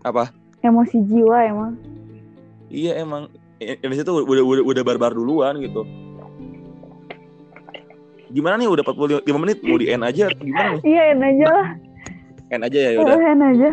apa 0.00 0.30
Emosi 0.58 0.98
jiwa 1.04 1.38
emang. 1.44 1.72
iya 2.68 2.94
emang 2.96 3.26
Indonesia 3.58 4.02
tuh 4.02 4.22
udah 4.22 4.42
udah 4.42 4.64
udah 4.64 4.82
barbar 4.84 5.10
duluan 5.10 5.58
gitu 5.58 5.82
gimana 8.28 8.54
nih 8.56 8.68
udah 8.68 8.84
45 8.84 9.24
menit 9.36 9.58
mau 9.60 9.76
di 9.76 9.86
end 9.88 10.02
aja 10.02 10.28
atau 10.28 10.42
gimana 10.42 10.68
nih 10.70 10.82
Iya 10.84 11.02
en 11.08 11.20
aja 11.22 11.46
lah. 11.48 11.68
end 12.48 12.62
aja 12.62 12.78
ya 12.78 12.90
udah 12.98 13.16
En 13.18 13.40
aja. 13.42 13.70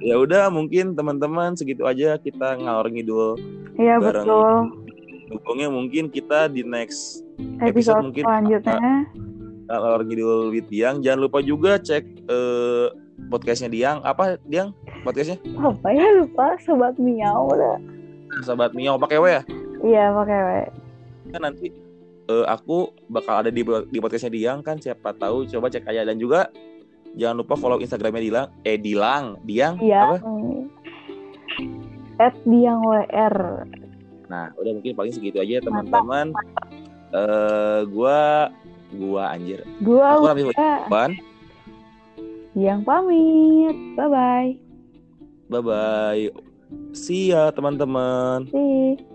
ya 0.00 0.14
udah 0.16 0.42
mungkin 0.48 0.84
teman-teman 0.92 1.52
segitu 1.52 1.82
aja 1.82 2.16
kita 2.16 2.56
ngalor 2.56 2.86
ngidul 2.86 3.34
Iya 3.74 3.98
betul. 3.98 4.70
dukungnya 5.28 5.68
mungkin 5.68 6.08
kita 6.08 6.46
di 6.46 6.62
next 6.62 7.22
Episode, 7.58 8.04
mungkin- 8.04 8.24
selanjutnya. 8.24 9.06
ngalor 9.66 10.02
ngidul 10.02 10.50
with 10.50 10.66
Diang 10.66 10.98
jangan 11.00 11.20
lupa 11.22 11.38
juga 11.40 11.76
cek 11.76 12.02
eh, 12.26 12.86
podcastnya 13.26 13.68
Diang 13.68 13.98
apa 14.02 14.38
Diang 14.42 14.74
podcastnya 15.00 15.38
Apa 15.56 15.88
ya 15.88 16.06
lupa 16.16 16.58
sobat 16.58 16.94
miau 16.96 17.46
udah. 17.48 17.78
sahabat 18.40 18.70
Mio 18.72 18.94
pakai 18.96 19.18
W 19.18 19.26
ya 19.28 19.42
Iya 19.80 20.04
pakai 20.12 20.38
W. 20.38 20.48
kan 21.30 21.40
nanti 21.42 21.66
eh, 22.30 22.44
aku 22.46 22.94
bakal 23.08 23.42
ada 23.42 23.50
di 23.50 23.60
di 23.62 23.98
podcastnya 23.98 24.30
Diang 24.30 24.62
kan 24.62 24.78
siapa 24.78 25.10
tahu 25.12 25.50
coba 25.50 25.66
cek 25.66 25.82
aja 25.84 26.06
dan 26.06 26.14
juga 26.16 26.46
jangan 27.18 27.42
lupa 27.42 27.58
follow 27.58 27.76
Instagramnya 27.76 28.22
Dilang 28.22 28.46
eh 28.62 28.78
Dilang 28.78 29.34
Diang 29.42 29.74
Iya. 29.82 30.14
apa. 30.14 30.16
At 32.20 32.36
Diang 32.44 32.80
WR. 32.80 33.36
nah 34.30 34.54
udah 34.54 34.72
mungkin 34.72 34.94
paling 34.94 35.10
segitu 35.10 35.42
aja 35.42 35.58
teman-teman 35.58 36.30
eh 37.10 37.80
gua 37.90 38.46
gua 38.94 39.34
anjir 39.34 39.66
Gua 39.82 40.14
aku 40.14 40.30
Raffi 40.30 40.42
Ban 40.86 41.10
Diang 42.50 42.82
pamit. 42.82 43.74
Bye 43.94 44.06
bye. 44.06 44.50
bye 45.50 45.58
bye 45.60 46.22
see 46.94 47.34
ya 47.34 47.50
teman-teman 47.50 48.46
See. 48.46 49.09